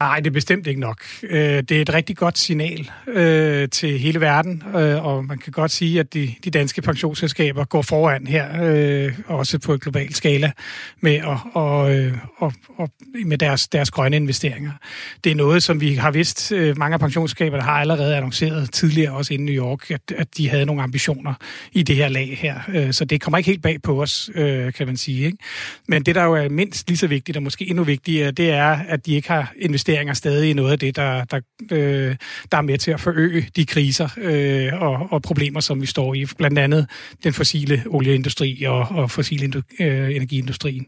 Nej, 0.00 0.16
det 0.20 0.26
er 0.26 0.30
bestemt 0.30 0.66
ikke 0.66 0.80
nok. 0.80 1.02
Øh, 1.22 1.40
det 1.40 1.70
er 1.70 1.82
et 1.82 1.94
rigtig 1.94 2.16
godt 2.16 2.38
signal 2.38 2.90
øh, 3.08 3.68
til 3.68 3.98
hele 3.98 4.20
verden, 4.20 4.62
øh, 4.76 5.04
og 5.06 5.24
man 5.24 5.38
kan 5.38 5.52
godt 5.52 5.70
sige, 5.70 6.00
at 6.00 6.14
de, 6.14 6.34
de 6.44 6.50
danske 6.50 6.82
pensionsselskaber 6.82 7.64
går 7.64 7.82
foran 7.82 8.26
her, 8.26 8.62
øh, 8.62 9.12
også 9.26 9.58
på 9.58 9.74
et 9.74 9.80
globalt 9.80 10.16
skala, 10.16 10.52
med, 11.00 11.22
og, 11.22 11.40
og, 11.54 12.10
og, 12.36 12.52
og 12.76 12.90
med 13.24 13.38
deres, 13.38 13.68
deres 13.68 13.90
grønne 13.90 14.16
investeringer. 14.16 14.72
Det 15.24 15.32
er 15.32 15.36
noget, 15.36 15.62
som 15.62 15.80
vi 15.80 15.94
har 15.94 16.10
vidst, 16.10 16.52
mange 16.76 16.94
af 16.94 17.00
pensionsselskaberne 17.00 17.62
har 17.62 17.80
allerede 17.80 18.16
annonceret 18.16 18.72
tidligere, 18.72 19.12
også 19.12 19.34
inden 19.34 19.46
New 19.46 19.64
York, 19.64 19.90
at, 19.90 20.00
at 20.16 20.36
de 20.36 20.48
havde 20.48 20.66
nogle 20.66 20.82
ambitioner 20.82 21.34
i 21.72 21.82
det 21.82 21.96
her 21.96 22.08
lag 22.08 22.38
her. 22.40 22.92
Så 22.92 23.04
det 23.04 23.20
kommer 23.20 23.38
ikke 23.38 23.50
helt 23.50 23.62
bag 23.62 23.82
på 23.82 24.02
os, 24.02 24.30
kan 24.76 24.86
man 24.86 24.96
sige. 24.96 25.26
Ikke? 25.26 25.38
Men 25.88 26.02
det, 26.02 26.14
der 26.14 26.24
jo 26.24 26.34
er 26.34 26.48
mindst 26.48 26.88
lige 26.88 26.98
så 26.98 27.06
vigtigt, 27.06 27.36
og 27.36 27.42
måske 27.42 27.70
endnu 27.70 27.84
vigtigere, 27.84 28.30
det 28.30 28.50
er, 28.50 28.78
at 28.88 29.06
de 29.06 29.14
ikke 29.14 29.28
har 29.28 29.52
investeret 29.58 29.91
investeringer 29.92 30.14
stadig 30.14 30.54
noget 30.54 30.72
af 30.72 30.78
det, 30.78 30.96
der, 30.96 31.24
der, 31.24 31.40
øh, 31.72 32.16
der 32.52 32.58
er 32.58 32.62
med 32.62 32.78
til 32.78 32.90
at 32.90 33.00
forøge 33.00 33.48
de 33.56 33.66
kriser 33.66 34.08
øh, 34.16 34.82
og, 34.82 35.08
og 35.10 35.22
problemer, 35.22 35.60
som 35.60 35.80
vi 35.80 35.86
står 35.86 36.14
i. 36.14 36.24
Blandt 36.38 36.58
andet 36.58 36.86
den 37.24 37.32
fossile 37.32 37.82
olieindustri 37.86 38.64
og, 38.64 38.86
og 38.90 39.10
fossil 39.10 39.62
øh, 39.80 40.16
energiindustrien. 40.16 40.86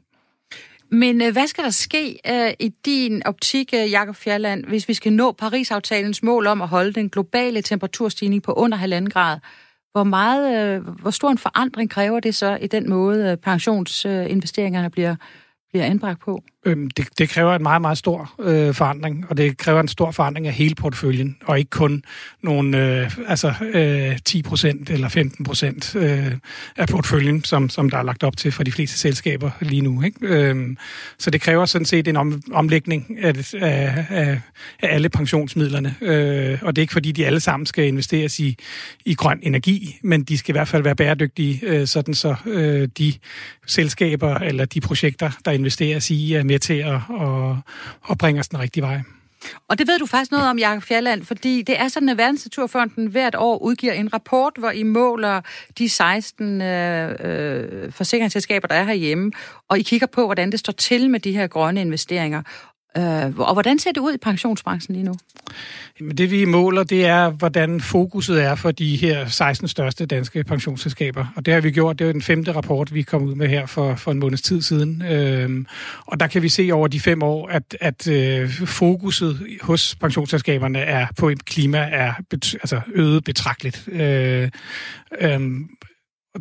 Men 0.90 1.22
øh, 1.22 1.32
hvad 1.32 1.46
skal 1.46 1.64
der 1.64 1.70
ske 1.70 2.18
øh, 2.28 2.52
i 2.60 2.68
din 2.84 3.22
optik, 3.26 3.74
øh, 3.74 3.90
Jakob 3.90 4.16
Fjerland, 4.16 4.64
hvis 4.64 4.88
vi 4.88 4.94
skal 4.94 5.12
nå 5.12 5.32
Paris-aftalens 5.32 6.22
mål 6.22 6.46
om 6.46 6.62
at 6.62 6.68
holde 6.68 6.92
den 6.92 7.08
globale 7.08 7.62
temperaturstigning 7.62 8.42
på 8.42 8.52
under 8.52 8.78
halvanden 8.78 9.10
grad? 9.10 9.38
Hvor, 9.92 10.04
meget, 10.04 10.76
øh, 10.76 10.82
hvor 11.00 11.10
stor 11.10 11.30
en 11.30 11.38
forandring 11.38 11.90
kræver 11.90 12.20
det 12.20 12.34
så 12.34 12.58
i 12.62 12.66
den 12.66 12.90
måde, 12.90 13.30
øh, 13.30 13.36
pensionsinvesteringerne 13.36 14.90
bliver, 14.90 15.16
bliver 15.72 15.84
anbragt 15.84 16.20
på? 16.20 16.42
Øhm, 16.66 16.90
det, 16.90 17.08
det 17.18 17.28
kræver 17.28 17.54
en 17.54 17.62
meget, 17.62 17.80
meget 17.80 17.98
stor 17.98 18.34
øh, 18.40 18.74
forandring, 18.74 19.24
og 19.28 19.36
det 19.36 19.58
kræver 19.58 19.80
en 19.80 19.88
stor 19.88 20.10
forandring 20.10 20.46
af 20.46 20.52
hele 20.52 20.74
porteføljen, 20.74 21.36
og 21.44 21.58
ikke 21.58 21.70
kun 21.70 22.04
nogle 22.42 22.78
øh, 22.78 23.10
altså, 23.28 23.54
øh, 23.74 24.18
10% 24.28 24.92
eller 24.92 25.08
15% 25.94 25.98
øh, 25.98 26.32
af 26.76 26.88
porteføljen, 26.88 27.44
som, 27.44 27.68
som 27.68 27.90
der 27.90 27.98
er 27.98 28.02
lagt 28.02 28.22
op 28.22 28.36
til 28.36 28.52
for 28.52 28.62
de 28.62 28.72
fleste 28.72 28.98
selskaber 28.98 29.50
lige 29.60 29.80
nu. 29.80 30.02
Ikke? 30.02 30.26
Øhm, 30.26 30.76
så 31.18 31.30
det 31.30 31.40
kræver 31.40 31.64
sådan 31.64 31.86
set 31.86 32.08
en 32.08 32.16
om, 32.16 32.42
omlægning 32.52 33.18
af, 33.22 33.54
af, 33.54 34.06
af, 34.10 34.40
af 34.82 34.94
alle 34.94 35.08
pensionsmidlerne, 35.08 35.94
øh, 36.00 36.58
og 36.62 36.76
det 36.76 36.80
er 36.80 36.84
ikke 36.84 36.92
fordi, 36.92 37.12
de 37.12 37.26
alle 37.26 37.40
sammen 37.40 37.66
skal 37.66 37.86
investeres 37.86 38.40
i, 38.40 38.56
i 39.04 39.14
grøn 39.14 39.38
energi, 39.42 39.98
men 40.02 40.22
de 40.22 40.38
skal 40.38 40.52
i 40.52 40.56
hvert 40.56 40.68
fald 40.68 40.82
være 40.82 40.96
bæredygtige, 40.96 41.60
øh, 41.62 41.86
sådan 41.86 42.14
så 42.14 42.34
øh, 42.46 42.88
de 42.98 43.12
selskaber 43.66 44.34
eller 44.34 44.64
de 44.64 44.80
projekter, 44.80 45.30
der 45.44 45.50
investeres 45.50 46.10
i, 46.10 46.34
er 46.34 46.42
med 46.54 46.60
til 46.60 46.74
at, 46.74 46.94
at, 46.94 47.56
at 48.10 48.18
bringe 48.18 48.40
os 48.40 48.48
den 48.48 48.58
rigtige 48.58 48.82
vej. 48.82 49.00
Og 49.68 49.78
det 49.78 49.88
ved 49.88 49.98
du 49.98 50.06
faktisk 50.06 50.30
noget 50.30 50.46
om, 50.46 50.58
Jakob 50.58 50.82
Fjalland, 50.82 51.24
fordi 51.24 51.62
det 51.62 51.80
er 51.80 51.88
sådan, 51.88 52.08
at 52.08 52.18
Verdensnaturfonden 52.18 53.06
hvert 53.06 53.34
år 53.34 53.58
udgiver 53.58 53.92
en 53.92 54.12
rapport, 54.12 54.52
hvor 54.58 54.70
I 54.70 54.82
måler 54.82 55.40
de 55.78 55.88
16 55.88 56.62
øh, 56.62 57.14
øh, 57.20 57.92
forsikringsselskaber, 57.92 58.68
der 58.68 58.74
er 58.74 58.84
herhjemme, 58.84 59.32
og 59.68 59.78
I 59.78 59.82
kigger 59.82 60.06
på, 60.06 60.24
hvordan 60.24 60.52
det 60.52 60.60
står 60.60 60.72
til 60.72 61.10
med 61.10 61.20
de 61.20 61.32
her 61.32 61.46
grønne 61.46 61.80
investeringer. 61.80 62.42
Øh, 62.96 63.38
og 63.38 63.52
hvordan 63.52 63.78
ser 63.78 63.92
det 63.92 64.00
ud 64.00 64.14
i 64.14 64.18
pensionsbranchen 64.18 64.94
lige 64.94 65.04
nu? 65.04 65.14
Jamen, 66.00 66.16
det 66.18 66.30
vi 66.30 66.44
måler, 66.44 66.84
det 66.84 67.06
er, 67.06 67.30
hvordan 67.30 67.80
fokuset 67.80 68.42
er 68.42 68.54
for 68.54 68.70
de 68.70 68.96
her 68.96 69.28
16 69.28 69.68
største 69.68 70.06
danske 70.06 70.44
pensionsselskaber. 70.44 71.26
Og 71.36 71.46
det 71.46 71.54
har 71.54 71.60
vi 71.60 71.70
gjort. 71.70 71.98
Det 71.98 72.08
er 72.08 72.12
den 72.12 72.22
femte 72.22 72.52
rapport, 72.52 72.94
vi 72.94 73.02
kom 73.02 73.22
ud 73.22 73.34
med 73.34 73.48
her 73.48 73.66
for, 73.66 73.94
for 73.94 74.10
en 74.10 74.18
måneds 74.18 74.42
tid 74.42 74.62
siden. 74.62 75.02
Øhm, 75.02 75.66
og 76.06 76.20
der 76.20 76.26
kan 76.26 76.42
vi 76.42 76.48
se 76.48 76.70
over 76.72 76.88
de 76.88 77.00
fem 77.00 77.22
år, 77.22 77.48
at, 77.48 77.76
at 77.80 78.08
øh, 78.08 78.50
fokuset 78.50 79.46
hos 79.62 79.96
pensionsselskaberne 80.00 80.78
er 80.78 81.06
på 81.18 81.32
klima 81.46 81.78
er 81.78 82.12
bet, 82.30 82.54
altså 82.54 82.80
øget 82.94 83.24
betragteligt. 83.24 83.88
Øh, 83.92 84.50
øh, 85.20 85.40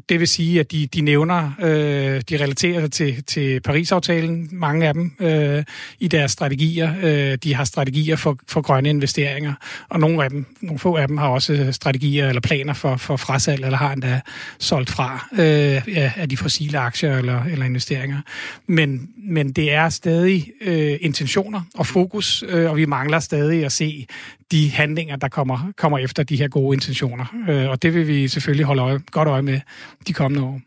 det 0.10 0.20
vil 0.20 0.28
sige, 0.28 0.60
at 0.60 0.72
de, 0.72 0.88
de 0.88 1.02
nævner, 1.02 1.52
øh, 1.62 2.22
de 2.30 2.44
relaterer 2.44 2.82
sig 2.82 2.92
til, 2.92 3.24
til 3.24 3.60
Paris-aftalen, 3.60 4.50
mange 4.52 4.88
af 4.88 4.94
dem, 4.94 5.16
øh, 5.20 5.64
i 6.00 6.08
deres 6.08 6.32
strategier. 6.32 6.94
Øh, 7.04 7.38
de 7.44 7.56
har 7.56 7.64
strategier 7.64 8.16
for, 8.16 8.38
for 8.48 8.62
grønne 8.62 8.90
investeringer, 8.90 9.54
og 9.90 10.00
nogle 10.00 10.24
af 10.24 10.30
dem, 10.30 10.46
nogle 10.62 10.80
få 10.80 10.96
af 10.96 11.08
dem 11.08 11.18
har 11.18 11.28
også 11.28 11.68
strategier 11.72 12.28
eller 12.30 12.42
planer 12.42 12.74
for, 12.74 12.96
for 12.96 13.18
frasalg, 13.18 13.66
eller 13.66 13.78
har 13.78 13.94
endda 13.94 14.22
solgt 14.60 14.90
fra 14.90 15.28
øh, 15.32 16.18
af 16.18 16.30
de 16.30 16.38
fossile 16.38 16.80
aktier 16.80 17.18
eller, 17.18 17.44
eller 17.44 17.66
investeringer. 17.66 18.22
Men, 18.68 19.10
men 19.18 19.52
det 19.52 19.74
er 19.74 19.90
stadig 19.90 20.52
øh, 20.62 20.98
intentioner 21.02 21.62
og 21.76 21.88
fokus, 21.88 22.44
øh, 22.48 22.72
og 22.72 22.78
vi 22.78 22.86
mangler 22.86 23.20
stadig 23.20 23.66
at 23.66 23.72
se 23.72 24.08
de 24.54 24.70
handlinger, 24.70 25.16
der 25.16 25.28
kommer, 25.28 25.72
kommer 25.78 25.98
efter 25.98 26.24
de 26.24 26.36
her 26.36 26.48
gode 26.48 26.76
intentioner. 26.76 27.26
Øh, 27.50 27.70
og 27.70 27.82
det 27.82 27.94
vil 27.94 28.08
vi 28.08 28.28
selvfølgelig 28.28 28.66
holde 28.66 28.82
øje, 28.82 29.00
godt 29.12 29.28
øje 29.28 29.42
med 29.42 29.60
de 30.08 30.14
kommende 30.14 30.48
år. 30.48 30.62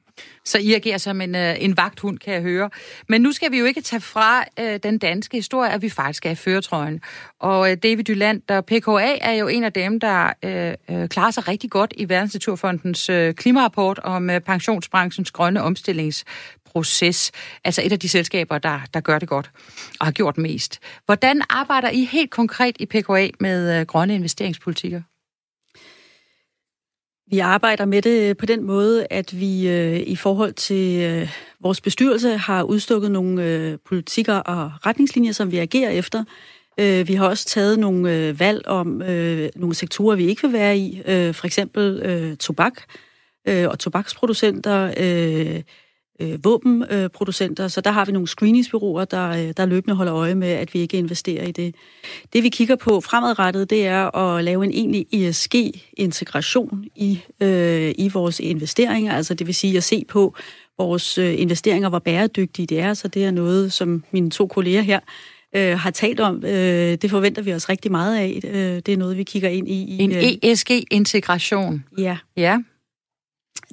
Så 0.45 0.59
I 0.59 0.75
agerer 0.75 0.99
som 0.99 1.21
en, 1.21 1.35
øh, 1.35 1.57
en 1.59 1.77
vagthund, 1.77 2.19
kan 2.19 2.35
jeg 2.35 2.43
høre. 2.43 2.71
Men 3.09 3.21
nu 3.21 3.33
skal 3.33 3.53
vi 3.53 3.59
jo 3.59 3.65
ikke 3.65 3.81
tage 3.81 4.01
fra 4.01 4.45
øh, 4.61 4.81
den 4.83 4.99
danske 4.99 5.37
historie, 5.37 5.71
at 5.71 5.83
vi 5.83 5.89
faktisk 5.89 6.27
er 6.27 6.31
i 6.31 6.35
føretrøjen. 6.35 7.01
Og 7.41 7.71
øh, 7.71 7.77
David 7.83 8.05
Dyland, 8.05 8.43
der 8.49 8.61
PKA, 8.61 9.17
er 9.21 9.33
jo 9.33 9.49
en 9.49 9.65
af 9.65 9.73
dem, 9.73 10.01
der 10.01 10.33
øh, 10.45 10.75
øh, 10.91 11.09
klarer 11.09 11.31
sig 11.31 11.49
rigtig 11.49 11.71
godt 11.71 11.95
i 11.97 12.09
Verdensnaturfondens 12.09 13.09
øh, 13.09 13.35
klimarapport 13.35 13.99
om 13.99 14.31
øh, 14.31 14.41
pensionsbranchens 14.41 15.31
grønne 15.31 15.63
omstillings 15.63 16.25
proces, 16.77 17.33
Altså 17.65 17.83
et 17.85 17.93
af 17.93 18.01
de 18.01 18.09
selskaber, 18.09 18.59
der, 18.59 18.81
der 18.95 19.01
gør 19.01 19.19
det 19.19 19.29
godt 19.29 19.51
og 20.01 20.07
har 20.07 20.13
gjort 20.13 20.39
mest. 20.39 20.81
Hvordan 21.07 21.43
arbejder 21.51 21.91
I 21.91 22.05
helt 22.05 22.31
konkret 22.31 22.77
i 22.81 22.87
PKA 22.87 23.29
med 23.41 23.81
øh, 23.81 23.87
grønne 23.87 24.15
investeringspolitikker? 24.15 25.03
Vi 27.31 27.39
arbejder 27.39 27.85
med 27.85 28.03
det 28.03 28.37
på 28.37 28.47
den 28.47 28.65
måde, 28.65 29.07
at 29.11 29.41
vi 29.41 29.69
øh, 29.69 30.01
i 30.01 30.17
forhold 30.17 30.53
til 30.53 31.03
øh, 31.03 31.29
vores 31.61 31.81
bestyrelse 31.81 32.37
har 32.37 32.63
udstukket 32.63 33.11
nogle 33.11 33.45
øh, 33.45 33.79
politikker 33.89 34.37
og 34.37 34.73
retningslinjer, 34.87 35.33
som 35.33 35.51
vi 35.53 35.59
agerer 35.59 35.91
efter. 35.91 36.25
Øh, 36.81 37.09
vi 37.09 37.15
har 37.15 37.29
også 37.29 37.47
taget 37.47 37.79
nogle 37.79 38.15
øh, 38.15 38.41
valg 38.41 38.67
om 38.67 39.03
øh, 39.03 39.49
nogle 39.57 39.75
sektorer, 39.75 40.17
vi 40.17 40.27
ikke 40.27 40.43
vil 40.43 40.53
være 40.53 40.79
i. 40.79 41.03
Øh, 41.07 41.35
for 41.35 41.47
eksempel 41.47 42.03
øh, 42.03 42.37
tobak 42.37 42.75
øh, 43.49 43.69
og 43.69 43.79
tobaksproducenter, 43.79 44.95
øh, 44.97 45.63
øh, 46.21 46.45
våbenproducenter, 46.45 47.69
så 47.69 47.81
der 47.81 47.91
har 47.91 48.05
vi 48.05 48.13
nogle 48.13 48.29
screeningsbyråer, 48.29 49.05
der, 49.05 49.31
øh, 49.31 49.53
der 49.57 49.67
løbende 49.67 49.97
holder 49.97 50.15
øje 50.15 50.35
med, 50.35 50.49
at 50.49 50.75
vi 50.75 50.79
ikke 50.79 50.99
investerer 50.99 51.45
i 51.45 51.53
det. 51.53 51.75
Det 52.33 52.43
vi 52.43 52.49
kigger 52.49 52.77
på 52.77 53.01
fremadrettet, 53.01 53.71
det 53.71 53.87
er 53.87 54.17
at 54.17 54.45
lave 54.45 54.65
en 54.65 54.71
egentlig 54.71 55.07
ESG-integration 55.13 56.85
i, 56.97 57.21
øh, 57.41 57.95
i 57.99 58.09
vores 58.09 58.41
investeringer, 58.41 59.13
altså 59.13 59.35
det 59.35 59.47
vil 59.47 59.55
sige 59.55 59.77
at 59.77 59.85
se 59.85 60.05
på 60.09 60.35
vores 60.79 61.19
øh, 61.19 61.41
investeringer, 61.41 61.89
hvor 61.89 61.99
bæredygtige 61.99 62.67
det 62.67 62.81
er, 62.81 62.95
så 62.95 63.09
det 63.09 63.25
er 63.25 63.31
noget, 63.31 63.73
som 63.73 64.05
mine 64.11 64.31
to 64.31 64.47
kolleger 64.47 64.83
her 64.83 65.01
øh, 65.57 65.79
har 65.79 65.91
talt 65.91 66.21
om. 66.21 66.45
Øh, 66.45 66.99
det 67.03 67.11
forventer 67.11 67.43
vi 67.43 67.53
os 67.53 67.69
rigtig 67.69 67.91
meget 67.91 68.17
af. 68.17 68.41
Øh, 68.45 68.83
det 68.87 68.89
er 68.89 68.97
noget, 68.97 69.17
vi 69.17 69.23
kigger 69.23 69.49
ind 69.49 69.69
i. 69.69 69.85
i 69.85 69.99
en 70.03 70.39
ESG-integration? 70.43 71.85
Ja. 71.99 72.17
Ja. 72.37 72.59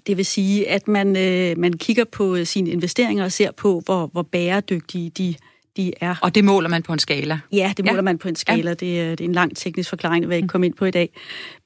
Det 0.08 0.18
vil 0.18 0.26
sige, 0.26 0.70
at 0.70 0.88
man, 0.88 1.18
øh, 1.18 1.58
man 1.58 1.74
kigger 1.74 2.04
på 2.04 2.36
øh, 2.36 2.46
sine 2.46 2.70
investeringer 2.70 3.24
og 3.24 3.32
ser 3.32 3.52
på, 3.52 3.82
hvor, 3.86 4.08
hvor 4.08 4.22
bæredygtige 4.22 5.10
de, 5.10 5.36
de 5.78 5.94
er. 6.02 6.16
Og 6.22 6.36
det 6.36 6.44
måler 6.44 6.70
man 6.70 6.84
på 6.84 6.94
en 6.94 7.00
skala? 7.00 7.40
Ja, 7.52 7.74
det 7.78 7.86
måler 7.86 7.96
ja. 7.96 8.02
man 8.02 8.18
på 8.18 8.28
en 8.28 8.36
skala. 8.36 8.70
Ja. 8.70 8.74
Det, 8.74 9.02
er, 9.02 9.10
det 9.10 9.22
er 9.22 9.26
en 9.26 9.34
lang 9.34 9.58
teknisk 9.58 9.90
forklaring, 9.90 10.22
det 10.22 10.30
vil 10.30 10.36
jeg 10.36 10.44
ikke 10.44 10.48
komme 10.48 10.68
ind 10.68 10.74
på 10.74 10.86
i 10.86 10.92
dag. 10.92 11.10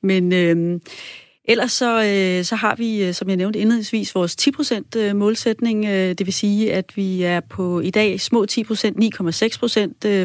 Men 0.03 0.33
øh, 0.33 0.79
ellers 1.45 1.71
så, 1.71 2.03
øh, 2.03 2.45
så 2.45 2.55
har 2.55 2.75
vi, 2.75 3.03
øh, 3.03 3.13
som 3.13 3.29
jeg 3.29 3.37
nævnte 3.37 3.59
indledningsvis, 3.59 4.15
vores 4.15 4.35
10% 4.41 4.81
øh, 4.97 5.15
målsætning. 5.15 5.85
Det 5.85 6.25
vil 6.25 6.33
sige, 6.33 6.73
at 6.73 6.91
vi 6.95 7.23
er 7.23 7.39
på 7.39 7.79
i 7.79 7.89
dag 7.89 8.21
små 8.21 8.45
10%, 8.51 8.55
9,6% 8.55 8.63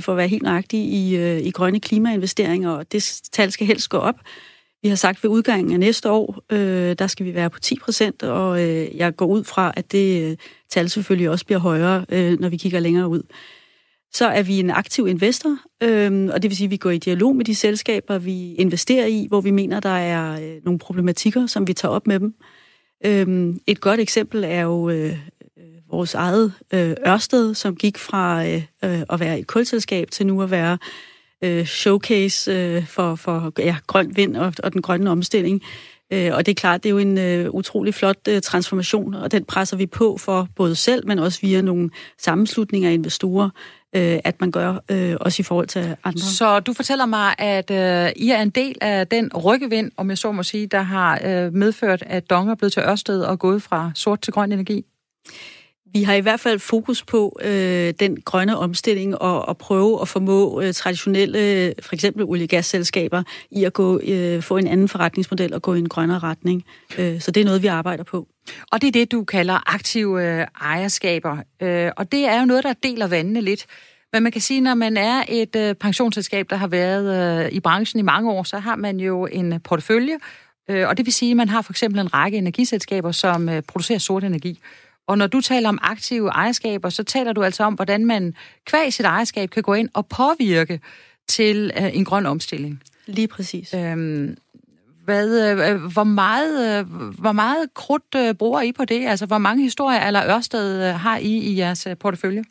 for 0.01 0.09
at 0.09 0.17
være 0.17 0.29
helt 0.29 0.43
nøjagtig 0.43 0.81
i, 0.81 1.39
i 1.41 1.51
grønne 1.51 1.81
klimainvesteringer, 1.81 2.71
og 2.71 2.93
det 2.93 3.21
tal 3.33 3.53
skal 3.53 3.67
helst 3.67 3.89
gå 3.89 3.99
op. 3.99 4.17
Vi 4.83 4.89
har 4.89 4.97
sagt, 4.97 5.19
at 5.19 5.23
ved 5.23 5.31
udgangen 5.31 5.73
af 5.73 5.81
næste 5.81 6.11
år, 6.11 6.45
øh, 6.53 6.97
der 6.99 7.07
skal 7.07 7.27
vi 7.27 7.35
være 7.35 7.51
på 7.51 7.61
10 7.61 7.79
procent, 7.79 8.23
og 8.23 8.63
øh, 8.63 8.97
jeg 8.97 9.17
går 9.17 9.27
ud 9.27 9.45
fra, 9.45 9.73
at 9.77 9.93
det 9.93 10.31
øh, 10.31 10.37
tal 10.71 10.91
selvfølgelig 10.91 11.31
også 11.31 11.47
bliver 11.47 11.59
højere, 11.59 12.05
øh, 12.09 12.41
når 12.41 12.49
vi 12.49 12.57
kigger 12.57 12.81
længere 12.81 13.09
ud. 13.09 13.23
Så 14.13 14.27
er 14.27 14.43
vi 14.43 14.59
en 14.59 14.71
aktiv 14.71 15.09
investor, 15.09 15.59
øh, 15.83 16.31
og 16.33 16.43
det 16.43 16.51
vil 16.51 16.57
sige, 16.57 16.67
at 16.67 16.71
vi 16.71 16.77
går 16.77 16.91
i 16.91 16.99
dialog 16.99 17.37
med 17.37 17.45
de 17.45 17.55
selskaber, 17.55 18.19
vi 18.19 18.55
investerer 18.55 19.07
i, 19.07 19.27
hvor 19.29 19.41
vi 19.41 19.51
mener, 19.51 19.81
der 19.81 19.89
er 19.89 20.43
øh, 20.43 20.61
nogle 20.65 20.79
problematikker, 20.79 21.47
som 21.47 21.69
vi 21.69 21.73
tager 21.73 21.93
op 21.93 22.07
med 22.07 22.21
dem. 22.21 22.35
Øh, 23.07 23.55
et 23.67 23.81
godt 23.81 24.01
eksempel 24.01 24.45
er 24.45 24.61
jo 24.61 24.91
øh, 24.91 25.05
øh 25.05 25.17
vores 25.91 26.15
eget 26.15 26.53
øh, 26.75 26.95
Ørsted, 27.07 27.55
som 27.55 27.77
gik 27.77 27.99
fra 27.99 28.47
øh, 28.47 28.63
øh 28.85 29.03
at 29.11 29.21
være 29.21 29.39
et 29.39 29.47
kulselskab 29.47 30.11
til 30.11 30.27
nu 30.27 30.43
at 30.43 30.51
være 30.51 30.73
øh, 30.73 31.12
Øh, 31.43 31.67
showcase 31.67 32.53
øh, 32.53 32.87
for, 32.87 33.15
for 33.15 33.53
ja, 33.59 33.77
grøn 33.87 34.17
vind 34.17 34.37
og, 34.37 34.53
og 34.63 34.73
den 34.73 34.83
grønne 34.83 35.11
omstilling. 35.11 35.63
Øh, 36.13 36.31
og 36.35 36.47
det 36.47 36.53
er 36.53 36.61
klart, 36.61 36.83
det 36.83 36.89
er 36.89 36.93
jo 36.93 36.99
en 36.99 37.19
øh, 37.19 37.51
utrolig 37.51 37.95
flot 37.95 38.29
øh, 38.29 38.43
transformation, 38.43 39.15
og 39.15 39.33
den 39.33 39.45
presser 39.45 39.77
vi 39.77 39.87
på 39.87 40.19
for 40.19 40.49
både 40.57 40.77
selv, 40.77 41.07
men 41.07 41.19
også 41.19 41.41
via 41.43 41.61
nogle 41.61 41.91
sammenslutninger 42.19 42.89
af 42.89 42.95
investorer, 42.95 43.51
øh, 43.97 44.19
at 44.25 44.41
man 44.41 44.51
gør 44.51 44.77
øh, 44.91 45.17
også 45.21 45.43
i 45.43 45.45
forhold 45.45 45.67
til 45.67 45.97
andre. 46.05 46.21
Så 46.21 46.61
du 46.61 46.73
fortæller 46.73 47.07
mig, 47.07 47.35
at 47.39 47.71
øh, 47.71 48.13
I 48.17 48.31
er 48.31 48.43
en 48.43 48.51
del 48.51 48.75
af 48.81 49.07
den 49.07 49.31
rykkevind, 49.37 49.91
om 49.97 50.09
jeg 50.11 50.19
så 50.19 50.33
må 50.33 50.43
sige, 50.43 50.67
der 50.67 50.83
har 50.83 51.21
øh, 51.25 51.55
medført, 51.55 52.03
at 52.07 52.31
Dong 52.31 52.51
er 52.51 52.55
blevet 52.55 52.73
til 52.73 52.83
Ørsted 52.83 53.23
og 53.23 53.39
gået 53.39 53.63
fra 53.63 53.91
sort 53.95 54.21
til 54.21 54.33
grøn 54.33 54.53
energi? 54.53 54.85
Vi 55.93 56.03
har 56.03 56.15
i 56.15 56.21
hvert 56.21 56.41
fald 56.41 56.59
fokus 56.59 57.05
på 57.05 57.39
øh, 57.43 57.95
den 58.01 58.21
grønne 58.21 58.57
omstilling 58.57 59.19
og, 59.19 59.49
og 59.49 59.59
prøve 59.59 60.01
at 60.01 60.09
formå 60.09 60.61
øh, 60.61 60.75
traditionelle, 60.75 61.75
for 61.83 61.95
eksempel 61.95 62.25
olie- 62.25 62.45
og 62.45 62.49
gasselskaber, 62.49 63.23
i 63.51 63.65
at 63.65 63.73
gå, 63.73 64.01
øh, 64.01 64.43
få 64.43 64.57
en 64.57 64.67
anden 64.67 64.89
forretningsmodel 64.89 65.55
og 65.55 65.63
gå 65.63 65.75
i 65.75 65.79
en 65.79 65.89
grønnere 65.89 66.19
retning. 66.19 66.65
Øh, 66.99 67.21
så 67.21 67.31
det 67.31 67.41
er 67.41 67.45
noget, 67.45 67.63
vi 67.63 67.67
arbejder 67.67 68.05
på. 68.05 68.29
Og 68.73 68.83
det 68.83 68.89
er 68.89 68.93
det, 68.93 69.13
du 69.13 69.25
kalder 69.25 69.75
aktive 69.75 70.41
øh, 70.41 70.47
ejerskaber. 70.61 71.37
Øh, 71.63 71.91
og 71.97 72.13
det 72.13 72.25
er 72.25 72.41
jo 72.41 72.47
noget, 72.47 72.65
der 72.65 72.73
deler 72.83 73.07
vandene 73.07 73.41
lidt. 73.41 73.67
Men 74.13 74.23
man 74.23 74.33
kan 74.33 74.41
sige, 74.41 74.61
når 74.61 74.75
man 74.75 74.97
er 74.97 75.23
et 75.29 75.57
øh, 75.57 75.75
pensionsselskab, 75.75 76.51
der 76.51 76.57
har 76.57 76.69
været 76.69 77.45
øh, 77.45 77.53
i 77.53 77.61
branchen 77.61 77.99
i 77.99 78.03
mange 78.03 78.31
år, 78.31 78.43
så 78.43 78.59
har 78.59 78.77
man 78.77 79.01
jo 79.01 79.27
en 79.27 79.61
portefølje, 79.61 80.19
øh, 80.71 80.89
og 80.89 80.97
det 80.97 81.07
vil 81.07 81.13
sige, 81.13 81.31
at 81.31 81.37
man 81.37 81.49
har 81.49 81.63
for 81.63 81.73
eksempel 81.73 82.01
en 82.01 82.15
række 82.15 82.39
energiselskaber, 82.39 83.13
som 83.13 83.49
øh, 83.49 83.63
producerer 83.63 83.99
sort 83.99 84.25
energi. 84.25 84.59
Og 85.07 85.19
når 85.19 85.27
du 85.27 85.41
taler 85.41 85.69
om 85.69 85.79
aktive 85.83 86.29
ejerskaber, 86.29 86.89
så 86.89 87.03
taler 87.03 87.33
du 87.33 87.43
altså 87.43 87.65
om, 87.65 87.75
hvordan 87.75 88.05
man 88.05 88.35
kvæg 88.65 88.93
sit 88.93 89.07
ejerskab 89.07 89.51
kan 89.51 89.63
gå 89.63 89.75
ind 89.75 89.89
og 89.95 90.07
påvirke 90.07 90.81
til 91.29 91.73
øh, 91.77 91.97
en 91.97 92.05
grøn 92.05 92.27
omstilling. 92.27 92.83
Lige 93.07 93.29
præcis. 93.29 93.75
Øhm, 93.75 94.37
hvad, 95.05 95.51
øh, 95.51 95.85
hvor, 95.93 96.05
meget, 96.05 96.79
øh, 96.79 96.87
hvor 97.19 97.33
meget 97.33 97.75
krudt 97.75 98.15
øh, 98.17 98.35
bruger 98.35 98.61
I 98.61 98.73
på 98.73 98.85
det? 98.85 99.07
Altså, 99.07 99.27
hvor 99.27 99.39
mange 99.39 99.63
historier 99.63 100.07
eller 100.07 100.37
Ørsted 100.37 100.89
øh, 100.89 100.95
har 100.95 101.19
I 101.19 101.39
i 101.39 101.59
jeres 101.59 101.87
øh, 101.87 101.97
portefølje? 101.97 102.45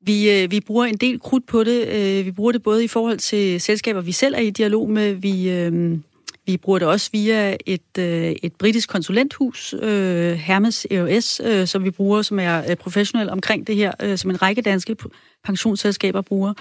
Vi, 0.00 0.30
øh, 0.30 0.50
vi 0.50 0.60
bruger 0.60 0.84
en 0.84 0.96
del 0.96 1.20
krudt 1.20 1.46
på 1.46 1.64
det. 1.64 1.88
Øh, 1.88 2.26
vi 2.26 2.30
bruger 2.30 2.52
det 2.52 2.62
både 2.62 2.84
i 2.84 2.88
forhold 2.88 3.18
til 3.18 3.60
selskaber, 3.60 4.00
vi 4.00 4.12
selv 4.12 4.34
er 4.34 4.40
i 4.40 4.50
dialog 4.50 4.90
med. 4.90 5.12
Vi, 5.14 5.50
øh, 5.50 5.98
vi 6.46 6.56
bruger 6.56 6.78
det 6.78 6.88
også 6.88 7.10
via 7.12 7.56
et, 7.66 7.98
øh, 7.98 8.34
et 8.42 8.54
britisk 8.54 8.88
konsulenthus, 8.88 9.74
øh, 9.82 10.32
Hermes 10.32 10.86
EOS, 10.90 11.40
øh, 11.44 11.66
som 11.66 11.84
vi 11.84 11.90
bruger, 11.90 12.22
som 12.22 12.38
er 12.38 12.70
øh, 12.70 12.76
professionel 12.76 13.30
omkring 13.30 13.66
det 13.66 13.76
her, 13.76 13.92
øh, 14.02 14.18
som 14.18 14.30
en 14.30 14.42
række 14.42 14.62
danske 14.62 14.96
pensionsselskaber 15.44 16.20
bruger. 16.20 16.54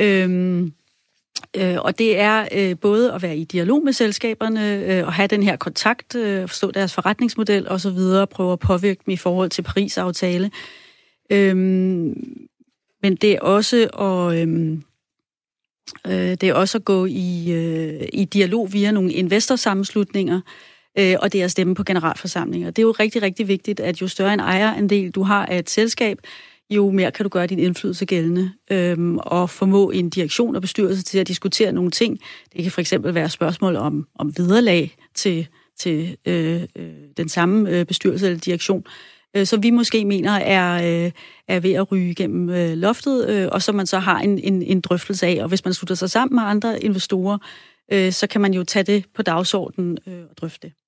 Øhm, 0.00 0.72
øh, 1.56 1.76
og 1.78 1.98
det 1.98 2.18
er 2.18 2.48
øh, 2.52 2.78
både 2.78 3.12
at 3.12 3.22
være 3.22 3.36
i 3.36 3.44
dialog 3.44 3.84
med 3.84 3.92
selskaberne, 3.92 4.76
øh, 4.76 5.06
og 5.06 5.12
have 5.12 5.28
den 5.28 5.42
her 5.42 5.56
kontakt, 5.56 6.14
øh, 6.14 6.48
forstå 6.48 6.70
deres 6.70 6.94
forretningsmodel 6.94 7.68
osv., 7.68 8.26
prøve 8.30 8.52
at 8.52 8.58
påvirke 8.58 9.00
dem 9.06 9.12
i 9.12 9.16
forhold 9.16 9.50
til 9.50 9.62
Paris-aftale. 9.62 10.50
Øhm, 11.30 12.38
men 13.02 13.16
det 13.16 13.32
er 13.32 13.40
også 13.40 13.76
at... 13.86 14.48
Øh, 14.48 14.78
Øh, 16.06 16.12
det 16.12 16.42
er 16.42 16.54
også 16.54 16.78
at 16.78 16.84
gå 16.84 17.06
i, 17.06 17.52
øh, 17.52 18.08
i 18.12 18.24
dialog 18.24 18.72
via 18.72 18.90
nogle 18.90 19.12
investorsammenslutninger, 19.12 20.40
øh, 20.98 21.16
og 21.20 21.32
det 21.32 21.40
er 21.40 21.44
at 21.44 21.50
stemme 21.50 21.74
på 21.74 21.84
generalforsamlinger. 21.84 22.70
Det 22.70 22.82
er 22.82 22.86
jo 22.86 22.94
rigtig, 23.00 23.22
rigtig 23.22 23.48
vigtigt, 23.48 23.80
at 23.80 24.00
jo 24.00 24.08
større 24.08 24.34
en 24.34 24.40
ejerandel 24.40 25.10
du 25.10 25.22
har 25.22 25.46
af 25.46 25.58
et 25.58 25.70
selskab, 25.70 26.18
jo 26.70 26.90
mere 26.90 27.10
kan 27.10 27.24
du 27.24 27.28
gøre 27.28 27.46
din 27.46 27.58
indflydelse 27.58 28.06
gældende, 28.06 28.52
øhm, 28.70 29.18
og 29.18 29.50
formå 29.50 29.90
en 29.90 30.10
direktion 30.10 30.56
og 30.56 30.62
bestyrelse 30.62 31.02
til 31.02 31.18
at 31.18 31.28
diskutere 31.28 31.72
nogle 31.72 31.90
ting. 31.90 32.18
Det 32.56 32.62
kan 32.62 32.72
for 32.72 32.80
eksempel 32.80 33.14
være 33.14 33.28
spørgsmål 33.28 33.76
om, 33.76 34.06
om 34.18 34.32
vederlag 34.36 34.96
til, 35.14 35.46
til 35.78 36.16
øh, 36.26 36.62
øh, 36.76 36.90
den 37.16 37.28
samme 37.28 37.70
øh, 37.70 37.86
bestyrelse 37.86 38.26
eller 38.26 38.38
direktion, 38.38 38.84
øh, 38.86 39.11
Øh, 39.36 39.46
som 39.46 39.62
vi 39.62 39.70
måske 39.70 40.04
mener 40.04 40.32
er, 40.32 41.04
øh, 41.04 41.12
er 41.48 41.60
ved 41.60 41.72
at 41.72 41.92
ryge 41.92 42.14
gennem 42.14 42.50
øh, 42.50 42.76
loftet, 42.76 43.28
øh, 43.28 43.48
og 43.52 43.62
som 43.62 43.74
man 43.74 43.86
så 43.86 43.98
har 43.98 44.20
en, 44.20 44.38
en, 44.38 44.62
en 44.62 44.80
drøftelse 44.80 45.26
af. 45.26 45.38
Og 45.42 45.48
hvis 45.48 45.64
man 45.64 45.74
slutter 45.74 45.94
sig 45.94 46.10
sammen 46.10 46.36
med 46.36 46.42
andre 46.44 46.82
investorer, 46.82 47.38
øh, 47.92 48.12
så 48.12 48.26
kan 48.26 48.40
man 48.40 48.54
jo 48.54 48.64
tage 48.64 48.82
det 48.82 49.04
på 49.14 49.22
dagsordenen 49.22 49.98
øh, 50.06 50.22
og 50.30 50.36
drøfte 50.36 50.68
det. 50.68 50.81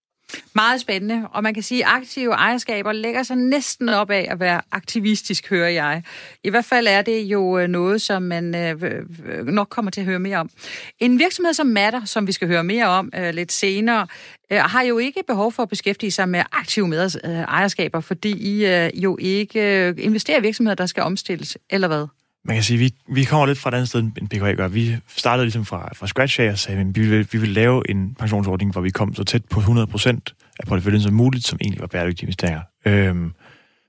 Meget 0.54 0.80
spændende, 0.80 1.28
og 1.32 1.42
man 1.42 1.54
kan 1.54 1.62
sige, 1.62 1.84
at 1.84 1.90
aktive 1.90 2.32
ejerskaber 2.32 2.92
lægger 2.92 3.22
sig 3.22 3.36
næsten 3.36 3.88
op 3.88 4.10
af 4.10 4.26
at 4.30 4.40
være 4.40 4.60
aktivistisk, 4.72 5.50
hører 5.50 5.68
jeg. 5.68 6.02
I 6.44 6.50
hvert 6.50 6.64
fald 6.64 6.86
er 6.86 7.02
det 7.02 7.22
jo 7.22 7.58
øh, 7.58 7.68
noget, 7.68 8.02
som 8.02 8.22
man 8.22 8.54
øh, 8.54 9.46
nok 9.46 9.68
kommer 9.68 9.90
til 9.90 10.00
at 10.00 10.06
høre 10.06 10.18
mere 10.18 10.38
om. 10.38 10.50
En 10.98 11.18
virksomhed 11.18 11.54
som 11.54 11.66
Matter, 11.66 12.04
som 12.04 12.26
vi 12.26 12.32
skal 12.32 12.48
høre 12.48 12.64
mere 12.64 12.86
om 12.86 13.12
øh, 13.14 13.34
lidt 13.34 13.52
senere, 13.52 14.06
har 14.50 14.82
jo 14.82 14.98
ikke 14.98 15.22
behov 15.26 15.52
for 15.52 15.62
at 15.62 15.68
beskæftige 15.68 16.10
sig 16.10 16.28
med 16.28 16.42
aktive 16.52 16.88
med, 16.88 17.10
ejerskaber, 17.24 18.00
fordi 18.00 18.60
I 18.60 18.66
jo 18.94 19.16
ikke 19.20 19.94
investerer 19.98 20.38
i 20.38 20.42
virksomheder, 20.42 20.74
der 20.74 20.86
skal 20.86 21.02
omstilles, 21.02 21.58
eller 21.70 21.88
hvad? 21.88 22.06
Man 22.44 22.56
kan 22.56 22.62
sige, 22.62 22.78
vi, 22.78 22.94
vi 23.08 23.24
kommer 23.24 23.46
lidt 23.46 23.58
fra 23.58 23.70
et 23.70 23.74
andet 23.74 23.88
sted, 23.88 24.00
end 24.00 24.28
PKA 24.28 24.52
gør. 24.52 24.68
Vi 24.68 24.96
startede 25.16 25.44
ligesom 25.44 25.64
fra, 25.64 25.90
fra 25.94 26.06
scratch 26.06 26.40
af 26.40 26.50
og 26.50 26.58
sagde, 26.58 26.80
at 26.80 26.86
vi 26.86 27.00
ville, 27.00 27.26
vi 27.32 27.38
ville 27.38 27.54
lave 27.54 27.90
en 27.90 28.14
pensionsordning, 28.18 28.72
hvor 28.72 28.80
vi 28.80 28.90
kom 28.90 29.14
så 29.14 29.24
tæt 29.24 29.44
på 29.44 29.60
100% 29.60 30.18
af 30.60 30.66
porteføljen 30.66 31.02
som 31.02 31.12
muligt, 31.12 31.46
som 31.46 31.58
egentlig 31.60 31.80
var 31.80 31.86
bæredygtige 31.86 32.26
investeringer. 32.26 32.60
Øhm, 32.86 33.24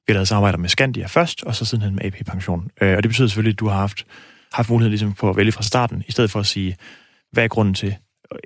vi 0.08 0.12
har 0.12 0.14
lavet 0.14 0.28
samarbejder 0.28 0.58
med 0.58 0.70
Scandia 0.70 1.06
først, 1.06 1.44
og 1.44 1.56
så 1.56 1.66
sidenhen 1.66 1.96
med 1.96 2.06
AP 2.06 2.26
Pension. 2.26 2.70
Øh, 2.82 2.98
og 2.98 3.04
det 3.04 3.10
betyder 3.10 3.28
selvfølgelig, 3.28 3.54
at 3.54 3.60
du 3.60 3.68
har 3.68 3.78
haft, 3.78 4.06
haft 4.54 4.70
mulighed 4.70 4.90
ligesom 4.90 5.14
på 5.14 5.30
at 5.30 5.38
vælge 5.38 5.52
fra 5.52 5.64
starten, 5.64 6.04
i 6.08 6.12
stedet 6.12 6.32
for 6.32 6.40
at 6.40 6.46
sige, 6.46 6.76
hvad 7.32 7.44
er 7.44 7.48
grunden 7.48 7.74
til 7.74 7.96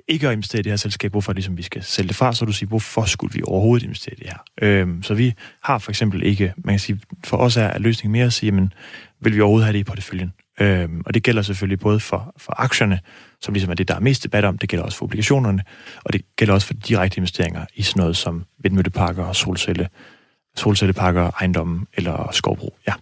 ikke 0.08 0.26
at 0.26 0.32
investere 0.32 0.60
i 0.60 0.62
det 0.62 0.72
her 0.72 0.76
selskab, 0.76 1.10
hvorfor 1.10 1.32
ligesom 1.32 1.56
vi 1.56 1.62
skal 1.62 1.82
sælge 1.82 2.08
det 2.08 2.16
fra, 2.16 2.32
så 2.32 2.44
du 2.44 2.52
siger, 2.52 2.68
hvorfor 2.68 3.04
skulle 3.04 3.34
vi 3.34 3.42
overhovedet 3.44 3.84
investere 3.84 4.14
i 4.14 4.18
det 4.18 4.26
her? 4.26 4.38
Øhm, 4.62 5.02
så 5.02 5.14
vi 5.14 5.34
har 5.62 5.78
for 5.78 5.90
eksempel 5.90 6.22
ikke, 6.22 6.52
man 6.56 6.72
kan 6.72 6.78
sige, 6.78 7.00
for 7.24 7.36
os 7.36 7.56
er 7.56 7.78
løsningen 7.78 8.12
mere 8.12 8.26
at 8.26 8.32
sige, 8.32 8.52
men 8.52 8.72
vil 9.20 9.34
vi 9.34 9.40
overhovedet 9.40 9.66
have 9.66 9.72
det 9.72 9.78
i 9.78 9.84
porteføljen? 9.84 10.32
Øhm, 10.60 11.02
og 11.06 11.14
det 11.14 11.22
gælder 11.22 11.42
selvfølgelig 11.42 11.78
både 11.78 12.00
for, 12.00 12.34
for 12.36 12.60
aktierne, 12.60 13.00
som 13.40 13.54
ligesom 13.54 13.70
er 13.70 13.74
det, 13.74 13.88
der 13.88 13.94
er 13.94 14.00
mest 14.00 14.22
debat 14.22 14.44
om, 14.44 14.58
det 14.58 14.68
gælder 14.68 14.84
også 14.84 14.98
for 14.98 15.04
obligationerne, 15.04 15.62
og 16.04 16.12
det 16.12 16.36
gælder 16.36 16.54
også 16.54 16.66
for 16.66 16.74
direkte 16.74 17.16
investeringer 17.16 17.66
i 17.74 17.82
sådan 17.82 18.00
noget 18.00 18.16
som 18.16 18.44
vindmølleparker 18.58 19.24
og 19.24 19.36
solcelle, 19.36 19.88
solcelleparker, 20.56 21.30
ejendomme 21.40 21.86
eller 21.94 22.28
skovbrug. 22.32 22.78
Ja. 22.88 22.92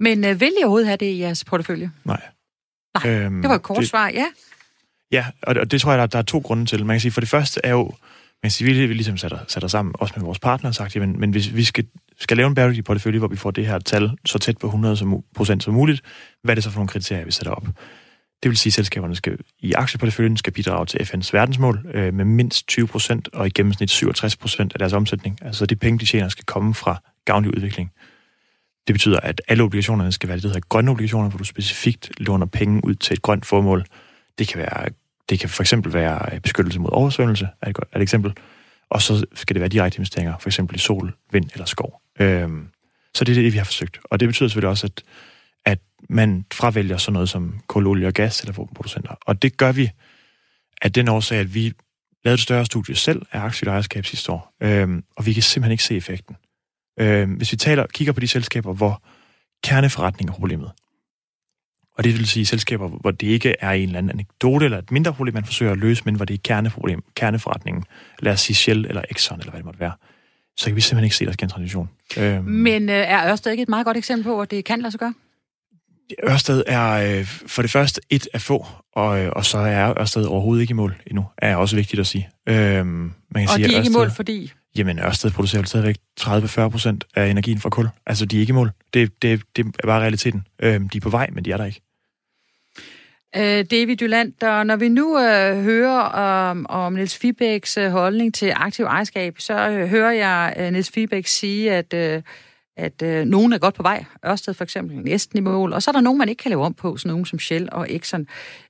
Men 0.00 0.24
øh, 0.24 0.40
vil 0.40 0.52
I 0.60 0.62
overhovedet 0.62 0.86
have 0.86 0.96
det 0.96 1.06
i 1.06 1.20
jeres 1.20 1.44
portefølje? 1.44 1.90
Nej. 2.04 2.20
Nej, 3.04 3.14
øhm, 3.14 3.42
det 3.42 3.48
var 3.48 3.54
et 3.54 3.62
kort 3.62 3.80
det, 3.80 3.88
svar, 3.88 4.08
ja. 4.08 4.26
Ja, 5.12 5.26
og 5.42 5.54
det, 5.54 5.60
og 5.60 5.70
det 5.70 5.80
tror 5.80 5.92
jeg, 5.92 5.98
der, 5.98 6.06
der 6.06 6.18
er 6.18 6.22
to 6.22 6.38
grunde 6.38 6.66
til. 6.66 6.86
Man 6.86 6.94
kan 6.94 7.00
sige, 7.00 7.12
for 7.12 7.20
det 7.20 7.28
første 7.28 7.60
er 7.64 7.70
jo, 7.70 7.84
man 7.84 7.94
kan 8.42 8.50
sige, 8.50 8.74
vi, 8.74 8.86
vi 8.86 8.94
ligesom 8.94 9.16
sætter, 9.16 9.38
sætter 9.48 9.68
sammen, 9.68 9.94
også 9.98 10.14
med 10.16 10.24
vores 10.24 10.38
partner, 10.38 10.70
og 10.70 10.74
sagt, 10.74 10.96
jamen, 10.96 11.20
men 11.20 11.30
hvis 11.30 11.54
vi 11.54 11.64
skal, 11.64 11.86
skal 12.18 12.36
lave 12.36 12.46
en 12.46 12.54
bæredygtig 12.54 12.84
portefølje, 12.84 13.18
hvor 13.18 13.28
vi 13.28 13.36
får 13.36 13.50
det 13.50 13.66
her 13.66 13.78
tal 13.78 14.10
så 14.24 14.38
tæt 14.38 14.58
på 14.58 14.66
100 14.66 14.96
som, 14.96 15.22
procent 15.34 15.62
som 15.62 15.74
muligt, 15.74 16.02
hvad 16.42 16.52
er 16.52 16.54
det 16.54 16.64
så 16.64 16.70
for 16.70 16.78
nogle 16.78 16.88
kriterier, 16.88 17.24
vi 17.24 17.30
sætter 17.30 17.52
op? 17.52 17.66
Det 18.42 18.48
vil 18.48 18.56
sige, 18.56 18.70
at 18.70 18.74
selskaberne 18.74 19.16
skal, 19.16 19.38
i 19.60 19.72
aktieporteføljen 19.72 20.36
skal 20.36 20.52
bidrage 20.52 20.86
til 20.86 20.98
FN's 20.98 21.30
verdensmål 21.32 21.86
øh, 21.94 22.14
med 22.14 22.24
mindst 22.24 22.68
20 22.68 22.86
procent 22.86 23.28
og 23.32 23.46
i 23.46 23.50
gennemsnit 23.50 23.90
67 23.90 24.36
procent 24.36 24.72
af 24.72 24.78
deres 24.78 24.92
omsætning. 24.92 25.38
Altså 25.42 25.66
de 25.66 25.76
penge, 25.76 25.98
de 25.98 26.04
tjener, 26.04 26.28
skal 26.28 26.44
komme 26.44 26.74
fra 26.74 27.02
gavnlig 27.24 27.56
udvikling. 27.56 27.92
Det 28.86 28.94
betyder, 28.94 29.20
at 29.20 29.42
alle 29.48 29.62
obligationerne 29.62 30.12
skal 30.12 30.28
være 30.28 30.36
det, 30.36 30.42
der 30.42 30.48
hedder 30.48 30.68
grønne 30.68 30.90
obligationer, 30.90 31.28
hvor 31.28 31.38
du 31.38 31.44
specifikt 31.44 32.10
låner 32.18 32.46
penge 32.46 32.84
ud 32.84 32.94
til 32.94 33.14
et 33.14 33.22
grønt 33.22 33.46
formål. 33.46 33.84
Det 34.38 34.48
kan 34.48 34.58
være 34.58 34.88
det 35.28 35.40
kan 35.40 35.48
for 35.48 35.62
eksempel 35.62 35.92
være 35.92 36.34
øh, 36.34 36.40
beskyttelse 36.40 36.80
mod 36.80 36.90
oversvømmelse, 36.92 37.48
er 37.62 37.70
et, 37.70 37.78
er 37.92 37.96
et 37.96 38.02
eksempel. 38.02 38.32
Og 38.90 39.02
så 39.02 39.26
skal 39.34 39.54
det 39.54 39.60
være 39.60 39.68
direkte 39.68 39.98
investeringer, 39.98 40.34
for 40.40 40.48
eksempel 40.48 40.76
i 40.76 40.78
sol, 40.78 41.14
vind 41.32 41.50
eller 41.52 41.64
skov. 41.64 42.00
Øhm, 42.18 42.68
så 43.14 43.24
det 43.24 43.38
er 43.38 43.42
det, 43.42 43.52
vi 43.52 43.58
har 43.58 43.64
forsøgt. 43.64 43.98
Og 44.04 44.20
det 44.20 44.28
betyder 44.28 44.48
selvfølgelig 44.48 44.70
også, 44.70 44.86
at, 44.86 45.02
at 45.64 45.78
man 46.08 46.44
fravælger 46.52 46.96
sådan 46.96 47.12
noget 47.12 47.28
som 47.28 47.60
kul, 47.66 47.86
olie 47.86 48.06
og 48.06 48.12
gas 48.12 48.40
eller 48.40 48.52
våbenproducenter. 48.52 49.14
Og 49.26 49.42
det 49.42 49.56
gør 49.56 49.72
vi 49.72 49.90
af 50.82 50.92
den 50.92 51.08
årsag, 51.08 51.38
at 51.38 51.54
vi 51.54 51.72
lavede 52.24 52.34
et 52.34 52.40
større 52.40 52.66
studie 52.66 52.96
selv 52.96 53.22
af 53.32 53.40
aktivt 53.40 53.68
ejerskab 53.68 54.06
sidste 54.06 54.32
år, 54.32 54.54
øhm, 54.62 55.04
og 55.16 55.26
vi 55.26 55.32
kan 55.32 55.42
simpelthen 55.42 55.72
ikke 55.72 55.84
se 55.84 55.96
effekten. 55.96 56.36
Øhm, 57.00 57.32
hvis 57.32 57.52
vi 57.52 57.56
taler, 57.56 57.86
kigger 57.86 58.12
på 58.12 58.20
de 58.20 58.28
selskaber, 58.28 58.72
hvor 58.72 59.02
kerneforretning 59.64 60.30
er 60.30 60.34
problemet, 60.34 60.70
og 61.98 62.04
det 62.04 62.18
vil 62.18 62.28
sige 62.28 62.46
selskaber, 62.46 62.88
hvor 62.88 63.10
det 63.10 63.26
ikke 63.26 63.54
er 63.60 63.70
en 63.70 63.82
eller 63.82 63.98
anden 63.98 64.10
anekdote 64.10 64.64
eller 64.64 64.78
et 64.78 64.90
mindre 64.90 65.12
problem, 65.12 65.34
man 65.34 65.44
forsøger 65.44 65.72
at 65.72 65.78
løse, 65.78 66.02
men 66.04 66.14
hvor 66.14 66.24
det 66.24 66.34
er 66.34 66.38
kerneproblem, 66.44 67.02
kerneforretningen. 67.16 67.84
Lad 68.18 68.32
os 68.32 68.40
sige 68.40 68.56
Shell 68.56 68.86
eller 68.86 69.02
Exxon, 69.10 69.38
eller 69.38 69.50
hvad 69.50 69.58
det 69.58 69.64
måtte 69.64 69.80
være. 69.80 69.92
Så 70.58 70.66
kan 70.66 70.76
vi 70.76 70.80
simpelthen 70.80 71.04
ikke 71.04 71.16
se 71.16 71.24
deres 71.24 71.36
gentransition. 71.36 71.90
Øhm. 72.16 72.44
Men 72.44 72.88
øh, 72.88 72.94
er 72.94 73.30
Ørsted 73.30 73.50
ikke 73.50 73.62
et 73.62 73.68
meget 73.68 73.86
godt 73.86 73.96
eksempel 73.96 74.24
på, 74.24 74.42
at 74.42 74.50
det 74.50 74.64
kan 74.64 74.80
lade 74.80 74.90
sig 74.90 75.00
gøre? 75.00 75.14
Ørsted 76.28 76.62
er 76.66 77.18
øh, 77.18 77.24
for 77.26 77.62
det 77.62 77.70
første 77.70 78.00
et 78.10 78.28
af 78.34 78.40
få, 78.40 78.66
og, 78.94 79.20
øh, 79.20 79.32
og 79.36 79.44
så 79.44 79.58
er 79.58 80.00
Ørsted 80.00 80.24
overhovedet 80.24 80.62
ikke 80.62 80.70
i 80.70 80.74
mål 80.74 80.96
endnu, 81.06 81.26
er 81.38 81.56
også 81.56 81.76
vigtigt 81.76 82.00
at 82.00 82.06
sige. 82.06 82.28
Øhm, 82.48 82.86
man 82.86 83.12
kan 83.34 83.42
og 83.42 83.48
sige, 83.48 83.68
de 83.68 83.74
er 83.74 83.76
ikke 83.76 83.90
i 83.90 83.92
mål, 83.92 84.10
fordi? 84.10 84.52
Jamen, 84.76 84.98
Ørsted 84.98 85.30
producerer 85.30 85.62
jo 85.62 85.66
stadigvæk 85.66 85.96
30-40 86.20 86.68
procent 86.68 87.04
af 87.14 87.28
energien 87.28 87.60
fra 87.60 87.70
kul. 87.70 87.88
Altså, 88.06 88.26
de 88.26 88.36
er 88.36 88.40
ikke 88.40 88.50
i 88.50 88.54
mål. 88.54 88.70
Det, 88.94 89.22
det, 89.22 89.42
det 89.56 89.66
er 89.78 89.86
bare 89.86 90.00
realiteten. 90.00 90.46
Øhm, 90.62 90.88
de 90.88 90.96
er 90.98 91.00
på 91.00 91.10
vej, 91.10 91.30
men 91.32 91.44
de 91.44 91.52
er 91.52 91.56
der 91.56 91.64
ikke. 91.64 91.80
Øh, 93.38 93.64
David 93.70 93.96
Dyland, 93.96 94.32
der, 94.40 94.62
når 94.62 94.76
vi 94.76 94.88
nu 94.88 95.18
øh, 95.18 95.62
hører 95.62 96.00
om, 96.00 96.66
om 96.68 96.92
Niels 96.92 97.18
Fibæks 97.18 97.76
øh, 97.76 97.90
holdning 97.90 98.34
til 98.34 98.52
aktiv 98.56 98.84
ejerskab, 98.84 99.40
så 99.40 99.68
øh, 99.70 99.88
hører 99.88 100.12
jeg 100.12 100.54
øh, 100.58 100.72
Niels 100.72 100.90
Fibæk 100.90 101.26
sige, 101.26 101.72
at, 101.72 101.94
øh, 101.94 102.22
at 102.76 103.02
øh, 103.02 103.24
nogen 103.24 103.52
er 103.52 103.58
godt 103.58 103.74
på 103.74 103.82
vej. 103.82 104.04
Ørsted 104.26 104.54
for 104.54 104.64
eksempel 104.64 104.96
næsten 104.96 105.38
i 105.38 105.40
mål. 105.40 105.72
Og 105.72 105.82
så 105.82 105.90
er 105.90 105.92
der 105.92 106.00
nogen, 106.00 106.18
man 106.18 106.28
ikke 106.28 106.42
kan 106.42 106.48
lave 106.48 106.64
om 106.64 106.74
på, 106.74 106.96
sådan 106.96 107.10
nogen 107.10 107.26
som 107.26 107.38
Shell 107.38 107.68
og 107.72 107.86
Exxon. 107.90 108.26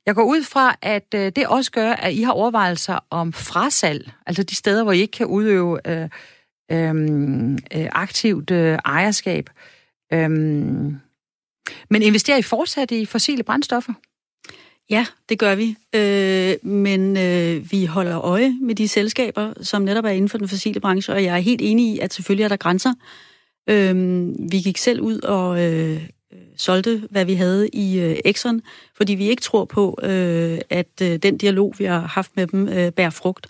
Jeg 0.06 0.14
går 0.14 0.24
ud 0.24 0.42
fra, 0.42 0.76
at 0.82 1.14
øh, 1.14 1.32
det 1.36 1.46
også 1.46 1.70
gør, 1.70 1.92
at 1.92 2.14
I 2.14 2.22
har 2.22 2.32
overvejelser 2.32 2.98
om 3.10 3.32
frasalg, 3.32 4.10
altså 4.26 4.42
de 4.42 4.54
steder, 4.54 4.82
hvor 4.82 4.92
I 4.92 5.00
ikke 5.00 5.12
kan 5.12 5.26
udøve 5.26 5.80
øh, 5.86 6.08
øhm, 6.72 7.52
øh 7.54 7.88
aktivt 7.92 8.50
øh, 8.50 8.78
ejerskab. 8.84 9.50
Øh, 10.12 10.30
men 11.90 12.02
investerer 12.02 12.38
I 12.38 12.42
fortsat 12.42 12.90
i 12.90 13.06
fossile 13.06 13.42
brændstoffer? 13.42 13.92
Ja, 14.90 15.06
det 15.28 15.38
gør 15.38 15.54
vi. 15.54 15.76
Øh, 15.94 16.70
men 16.70 17.16
øh, 17.16 17.72
vi 17.72 17.84
holder 17.84 18.20
øje 18.20 18.54
med 18.60 18.74
de 18.74 18.88
selskaber, 18.88 19.52
som 19.62 19.82
netop 19.82 20.04
er 20.04 20.10
inden 20.10 20.28
for 20.28 20.38
den 20.38 20.48
fossile 20.48 20.80
branche, 20.80 21.12
og 21.12 21.24
jeg 21.24 21.34
er 21.34 21.40
helt 21.40 21.60
enig 21.62 21.94
i, 21.94 21.98
at 21.98 22.14
selvfølgelig 22.14 22.44
er 22.44 22.48
der 22.48 22.56
grænser. 22.56 22.94
Øh, 23.70 23.94
vi 24.52 24.58
gik 24.58 24.78
selv 24.78 25.00
ud 25.00 25.20
og 25.20 25.60
øh, 25.62 26.02
øh, 26.32 26.38
solgte, 26.56 27.02
hvad 27.10 27.24
vi 27.24 27.34
havde 27.34 27.68
i 27.68 28.00
øh, 28.00 28.16
Exxon, 28.24 28.62
fordi 28.96 29.14
vi 29.14 29.28
ikke 29.28 29.42
tror 29.42 29.64
på, 29.64 29.98
øh, 30.02 30.58
at 30.70 31.02
øh, 31.02 31.16
den 31.16 31.38
dialog, 31.38 31.74
vi 31.78 31.84
har 31.84 32.00
haft 32.00 32.30
med 32.36 32.46
dem, 32.46 32.68
øh, 32.68 32.92
bærer 32.92 33.10
frugt. 33.10 33.46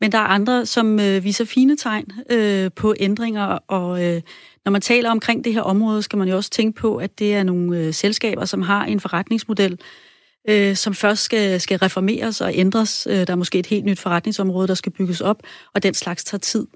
Men 0.00 0.12
der 0.12 0.18
er 0.18 0.22
andre, 0.22 0.66
som 0.66 1.00
øh, 1.00 1.24
viser 1.24 1.44
fine 1.44 1.76
tegn 1.76 2.12
øh, 2.30 2.70
på 2.76 2.94
ændringer, 3.00 3.58
og 3.68 4.04
øh, 4.04 4.22
når 4.64 4.72
man 4.72 4.80
taler 4.80 5.10
omkring 5.10 5.44
det 5.44 5.54
her 5.54 5.62
område, 5.62 6.02
skal 6.02 6.18
man 6.18 6.28
jo 6.28 6.36
også 6.36 6.50
tænke 6.50 6.80
på, 6.80 6.96
at 6.96 7.18
det 7.18 7.34
er 7.34 7.42
nogle 7.42 7.78
øh, 7.78 7.94
selskaber, 7.94 8.44
som 8.44 8.62
har 8.62 8.84
en 8.84 9.00
forretningsmodel, 9.00 9.78
øh, 10.48 10.76
som 10.76 10.94
først 10.94 11.22
skal, 11.22 11.60
skal 11.60 11.78
reformeres 11.78 12.40
og 12.40 12.50
ændres. 12.54 13.06
Øh, 13.10 13.26
der 13.26 13.32
er 13.32 13.36
måske 13.36 13.58
et 13.58 13.66
helt 13.66 13.84
nyt 13.84 13.98
forretningsområde, 13.98 14.68
der 14.68 14.74
skal 14.74 14.92
bygges 14.92 15.20
op, 15.20 15.42
og 15.74 15.82
den 15.82 15.94
slags 15.94 16.24
tager 16.24 16.38
tid. 16.38 16.66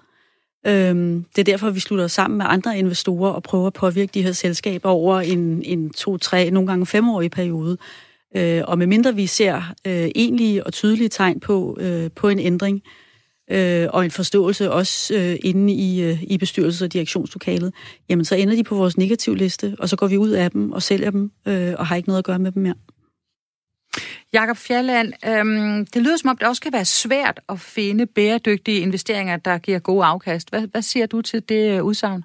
Øh, 0.66 0.94
det 1.36 1.38
er 1.38 1.44
derfor, 1.44 1.70
vi 1.70 1.80
slutter 1.80 2.06
sammen 2.06 2.38
med 2.38 2.46
andre 2.48 2.78
investorer 2.78 3.30
og 3.30 3.42
prøver 3.42 3.66
at 3.66 3.72
påvirke 3.72 4.10
de 4.14 4.22
her 4.22 4.32
selskaber 4.32 4.88
over 4.88 5.20
en, 5.20 5.62
en 5.64 5.90
to, 5.90 6.18
tre, 6.18 6.50
nogle 6.50 6.66
gange 6.66 6.86
femårig 6.86 7.30
periode. 7.30 7.78
Øh, 8.36 8.62
og 8.66 8.78
medmindre 8.78 9.14
vi 9.14 9.26
ser 9.26 9.74
øh, 9.86 10.10
egentlige 10.14 10.66
og 10.66 10.72
tydelige 10.72 11.08
tegn 11.08 11.40
på, 11.40 11.76
øh, 11.80 12.10
på 12.16 12.28
en 12.28 12.38
ændring, 12.38 12.82
øh, 13.50 13.88
og 13.92 14.04
en 14.04 14.10
forståelse 14.10 14.72
også 14.72 15.14
øh, 15.14 15.36
inde 15.44 15.72
i, 15.72 16.02
øh, 16.02 16.22
i 16.22 16.38
bestyrelses- 16.42 16.84
og 16.84 16.92
direktionslokalet, 16.92 17.72
jamen 18.08 18.24
så 18.24 18.34
ender 18.34 18.56
de 18.56 18.64
på 18.64 18.74
vores 18.74 18.96
negativliste, 18.96 19.76
og 19.78 19.88
så 19.88 19.96
går 19.96 20.06
vi 20.06 20.16
ud 20.16 20.30
af 20.30 20.50
dem 20.50 20.72
og 20.72 20.82
sælger 20.82 21.10
dem, 21.10 21.30
øh, 21.48 21.74
og 21.78 21.86
har 21.86 21.96
ikke 21.96 22.08
noget 22.08 22.18
at 22.18 22.24
gøre 22.24 22.38
med 22.38 22.52
dem 22.52 22.62
mere. 22.62 22.74
Jakob 24.32 24.56
Fjalland, 24.56 25.12
øhm, 25.26 25.86
det 25.86 26.02
lyder 26.02 26.16
som 26.16 26.30
om, 26.30 26.36
det 26.36 26.48
også 26.48 26.62
kan 26.62 26.72
være 26.72 26.84
svært 26.84 27.40
at 27.48 27.60
finde 27.60 28.06
bæredygtige 28.06 28.80
investeringer, 28.80 29.36
der 29.36 29.58
giver 29.58 29.78
gode 29.78 30.04
afkast. 30.04 30.50
Hvad, 30.50 30.60
hvad 30.60 30.82
siger 30.82 31.06
du 31.06 31.22
til 31.22 31.48
det 31.48 31.76
øh, 31.76 31.84
udsagn? 31.84 32.24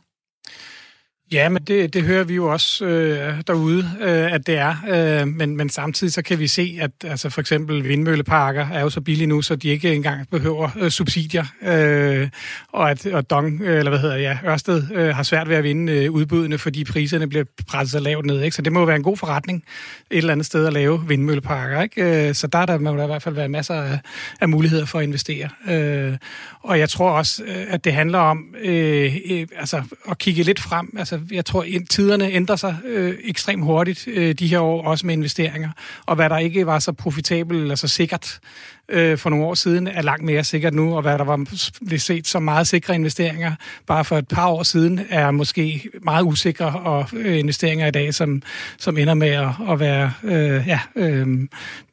Ja, 1.32 1.50
men 1.50 1.64
det, 1.64 1.94
det 1.94 2.04
hører 2.04 2.24
vi 2.24 2.36
jo 2.36 2.52
også 2.52 2.86
øh, 2.86 3.42
derude, 3.48 3.92
øh, 4.02 4.34
at 4.34 4.48
det 4.48 4.58
er. 4.58 4.76
Øh, 4.90 5.28
men, 5.28 5.58
men 5.58 5.70
samtidig 5.70 6.14
så 6.14 6.22
kan 6.22 6.40
vi 6.40 6.48
se, 6.48 6.78
at 6.82 6.92
altså 7.04 7.30
for 7.30 7.42
eksempel 7.42 7.84
vindmølleparker 7.84 8.68
er 8.68 8.82
jo 8.82 8.90
så 8.90 9.02
billige 9.02 9.28
nu, 9.28 9.42
så 9.42 9.56
de 9.56 9.70
ikke 9.70 9.96
engang 9.96 10.30
behøver 10.30 10.70
øh, 10.80 10.92
subsidier. 10.92 11.46
Øh, 11.62 12.30
og 12.72 12.92
at 12.92 13.06
og 13.06 13.30
Dong, 13.30 13.62
øh, 13.62 13.78
eller 13.78 13.90
hvad 13.90 14.00
hedder 14.00 14.16
ja, 14.16 14.38
Ørsted 14.46 14.84
øh, 14.94 15.16
har 15.16 15.24
svært 15.24 15.50
ved 15.50 15.56
at 15.56 15.64
vinde 15.64 15.94
øh, 15.94 16.12
udbudene, 16.12 16.58
fordi 16.58 16.84
priserne 16.84 17.28
bliver 17.30 17.46
presset 17.68 17.92
så 17.92 18.00
lavt 18.00 18.26
ned. 18.26 18.42
Ikke? 18.42 18.56
Så 18.56 18.62
det 18.62 18.74
må 18.74 18.80
jo 18.80 18.86
være 18.86 18.96
en 18.96 19.04
god 19.04 19.18
forretning 19.18 19.64
et 20.12 20.18
eller 20.18 20.32
andet 20.32 20.46
sted 20.46 20.66
at 20.66 20.74
lave 20.74 21.08
vindmølleparker. 21.08 21.82
Ikke? 21.82 22.28
Øh, 22.28 22.36
så 22.36 22.48
der, 22.48 22.66
der 22.66 22.78
må 22.78 22.98
der 22.98 23.04
i 23.04 23.08
hvert 23.08 23.24
fald 23.24 23.36
være 23.36 23.50
masser 23.50 23.74
af, 23.74 24.00
af 24.42 24.50
muligheder 24.50 24.86
for 24.86 25.00
at 25.00 25.04
investere. 25.04 25.50
Øh, 25.70 26.18
og 26.62 26.80
jeg 26.80 26.90
tror 26.90 27.12
også, 27.12 27.44
øh, 27.44 27.66
at 27.70 27.84
det 27.84 27.94
handler 27.94 28.20
om 28.20 28.56
øh, 28.64 29.16
øh, 29.32 29.48
altså 29.58 29.84
at 30.10 30.18
kigge 30.18 30.44
lidt 30.44 30.60
frem. 30.60 30.96
Altså, 30.98 31.17
Altså, 31.18 31.36
jeg 31.36 31.46
tror, 31.46 31.62
at 31.62 31.90
tiderne 31.90 32.32
ændrer 32.32 32.56
sig 32.56 32.78
øh, 32.86 33.18
ekstremt 33.24 33.64
hurtigt 33.64 34.08
øh, 34.08 34.36
de 34.36 34.48
her 34.48 34.60
år, 34.60 34.84
også 34.84 35.06
med 35.06 35.14
investeringer. 35.14 35.70
Og 36.06 36.16
hvad 36.16 36.30
der 36.30 36.38
ikke 36.38 36.66
var 36.66 36.80
så 36.80 36.92
profitabelt 36.92 37.62
eller 37.62 37.76
så 37.76 37.88
sikkert 37.88 38.40
øh, 38.90 39.18
for 39.18 39.30
nogle 39.30 39.46
år 39.46 39.54
siden, 39.54 39.88
er 39.88 40.02
langt 40.02 40.24
mere 40.24 40.44
sikkert 40.44 40.74
nu. 40.74 40.96
Og 40.96 41.02
hvad 41.02 41.18
der 41.18 41.24
var 41.24 41.46
blev 41.88 42.00
set 42.00 42.28
som 42.28 42.44
meget 42.44 42.68
sikre 42.68 42.96
investeringer 42.96 43.52
bare 43.88 44.06
for 44.06 44.18
et 44.18 44.28
par 44.28 44.48
år 44.48 44.64
siden, 44.64 45.02
er 45.10 45.32
måske 45.32 45.90
meget 46.04 46.24
usikre 46.24 46.66
og 46.66 47.06
øh, 47.14 47.40
investeringer 47.40 47.88
i 47.88 47.92
dag, 47.92 48.14
som, 48.14 48.42
som 48.78 48.98
ender 48.98 49.14
med 49.14 49.28
at, 49.28 49.50
at 49.70 49.80
være 49.80 50.12
øh, 50.24 50.68
ja, 50.68 50.80
øh, 50.96 51.28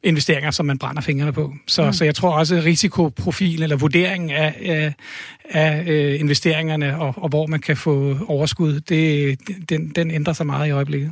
investeringer, 0.03 0.51
som 0.51 0.65
man 0.65 0.77
brænder 0.77 1.01
fingrene 1.01 1.33
på. 1.33 1.53
Så, 1.67 1.85
mm. 1.85 1.93
så 1.93 2.05
jeg 2.05 2.15
tror 2.15 2.31
også, 2.31 2.55
at 2.55 2.65
risikoprofilen 2.65 3.63
eller 3.63 3.75
vurderingen 3.75 4.29
af, 4.29 4.55
af, 4.65 4.93
af 5.49 5.83
øh, 5.87 6.19
investeringerne 6.19 6.99
og, 6.99 7.13
og 7.17 7.29
hvor 7.29 7.47
man 7.47 7.59
kan 7.59 7.77
få 7.77 8.17
overskud, 8.27 8.79
det, 8.79 9.39
den, 9.69 9.89
den 9.89 10.11
ændrer 10.11 10.33
sig 10.33 10.45
meget 10.45 10.67
i 10.67 10.71
øjeblikket. 10.71 11.11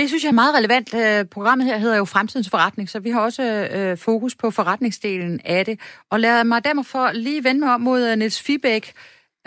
Det 0.00 0.08
synes 0.08 0.24
jeg 0.24 0.28
er 0.28 0.32
meget 0.32 0.54
relevant. 0.54 0.94
Øh, 0.94 1.24
programmet 1.24 1.66
her 1.66 1.78
hedder 1.78 1.96
jo 1.96 2.04
Fremtidens 2.04 2.50
Forretning, 2.50 2.88
så 2.88 3.00
vi 3.00 3.10
har 3.10 3.20
også 3.20 3.42
øh, 3.42 3.98
fokus 3.98 4.34
på 4.34 4.50
forretningsdelen 4.50 5.40
af 5.44 5.64
det. 5.64 5.80
Og 6.10 6.20
lad 6.20 6.44
mig 6.44 6.64
derfor 6.64 7.12
lige 7.12 7.44
vende 7.44 7.60
mig 7.60 7.74
om 7.74 7.80
mod 7.80 8.08
øh, 8.08 8.18
Niels 8.18 8.42
Fibæk. 8.42 8.92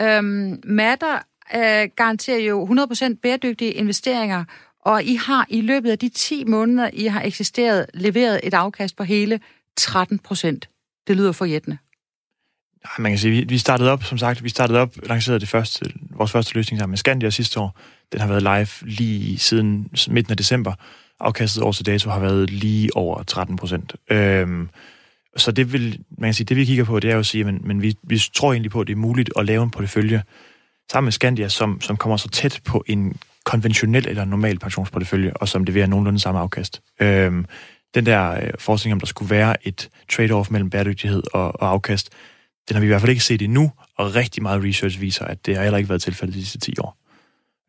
Øhm, 0.02 0.60
Matter 0.64 1.14
øh, 1.54 1.88
garanterer 1.96 2.38
jo 2.38 2.66
100% 2.66 3.14
bæredygtige 3.22 3.72
investeringer, 3.72 4.44
og 4.84 5.04
I 5.04 5.14
har 5.14 5.46
i 5.48 5.60
løbet 5.60 5.90
af 5.90 5.98
de 5.98 6.08
10 6.08 6.44
måneder, 6.44 6.90
I 6.92 7.06
har 7.06 7.22
eksisteret, 7.22 7.86
leveret 7.94 8.40
et 8.42 8.54
afkast 8.54 8.96
på 8.96 9.04
hele 9.04 9.40
13% 9.80 9.86
Det 11.06 11.16
lyder 11.16 11.32
forjættende. 11.32 11.78
Man 12.98 13.12
kan 13.12 13.18
sige, 13.18 13.30
vi, 13.30 13.44
vi 13.48 13.58
startede 13.58 13.90
op, 13.90 14.04
som 14.04 14.18
sagt, 14.18 14.44
vi 14.44 14.48
startede 14.48 14.78
op, 14.78 14.90
lancerede 15.02 15.40
det 15.40 15.48
første, 15.48 15.92
vores 16.10 16.32
første 16.32 16.54
løsning 16.54 16.80
sammen 16.80 16.92
med 16.92 16.98
Scandia 16.98 17.30
sidste 17.30 17.60
år. 17.60 17.78
Den 18.12 18.20
har 18.20 18.28
været 18.28 18.42
live 18.42 18.90
lige 18.90 19.38
siden 19.38 19.90
midten 20.08 20.30
af 20.30 20.36
december. 20.36 20.72
Afkastet 21.20 21.62
år 21.62 21.72
til 21.72 21.86
dato 21.86 22.10
har 22.10 22.20
været 22.20 22.50
lige 22.50 22.96
over 22.96 23.22
13 23.22 23.56
procent. 23.56 23.92
Øhm, 24.10 24.68
så 25.36 25.52
det 25.52 25.72
vil, 25.72 26.00
man 26.18 26.28
kan 26.28 26.34
sige, 26.34 26.44
det 26.44 26.56
vi 26.56 26.64
kigger 26.64 26.84
på, 26.84 27.00
det 27.00 27.10
er 27.10 27.14
jo 27.14 27.20
at 27.20 27.26
sige, 27.26 27.44
men, 27.44 27.60
men 27.64 27.82
vi, 27.82 27.96
vi 28.02 28.22
tror 28.34 28.52
egentlig 28.52 28.70
på, 28.70 28.80
at 28.80 28.86
det 28.86 28.92
er 28.92 28.96
muligt 28.96 29.30
at 29.36 29.46
lave 29.46 29.62
en 29.62 29.70
portefølje 29.70 30.22
sammen 30.92 31.06
med 31.06 31.12
Skandia, 31.12 31.48
som, 31.48 31.80
som 31.80 31.96
kommer 31.96 32.16
så 32.16 32.28
tæt 32.28 32.60
på 32.64 32.84
en 32.86 33.16
konventionel 33.44 34.08
eller 34.08 34.24
normal 34.24 34.58
pensionsportefølje, 34.58 35.32
og 35.34 35.48
som 35.48 35.64
leverer 35.64 35.86
nogenlunde 35.86 36.20
samme 36.20 36.40
afkast. 36.40 36.82
Øhm, 37.00 37.46
den 37.94 38.06
der 38.06 38.30
øh, 38.30 38.50
forskning 38.58 38.92
om, 38.92 39.00
der 39.00 39.06
skulle 39.06 39.30
være 39.30 39.66
et 39.66 39.88
trade-off 40.12 40.50
mellem 40.50 40.70
bæredygtighed 40.70 41.22
og, 41.32 41.60
og 41.60 41.70
afkast, 41.70 42.10
den 42.68 42.74
har 42.74 42.80
vi 42.80 42.86
i 42.86 42.88
hvert 42.88 43.00
fald 43.00 43.10
ikke 43.10 43.24
set 43.24 43.42
endnu, 43.42 43.72
og 43.98 44.14
rigtig 44.14 44.42
meget 44.42 44.64
research 44.64 45.00
viser, 45.00 45.24
at 45.24 45.46
det 45.46 45.56
har 45.56 45.62
heller 45.62 45.78
ikke 45.78 45.88
været 45.88 46.02
tilfældet 46.02 46.34
de 46.34 46.40
sidste 46.40 46.58
10 46.58 46.74
år. 46.78 47.03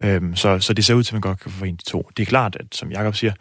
Øhm, 0.05 0.35
så, 0.35 0.59
så 0.59 0.73
det 0.73 0.85
ser 0.85 0.93
ud 0.93 1.03
til, 1.03 1.11
at 1.11 1.13
man 1.13 1.21
godt 1.21 1.39
kan 1.39 1.51
forene 1.51 1.77
de 1.77 1.83
to. 1.83 2.09
Det 2.17 2.23
er 2.23 2.27
klart, 2.27 2.57
at 2.59 2.65
som 2.71 2.91
Jakob 2.91 3.15
siger, 3.15 3.33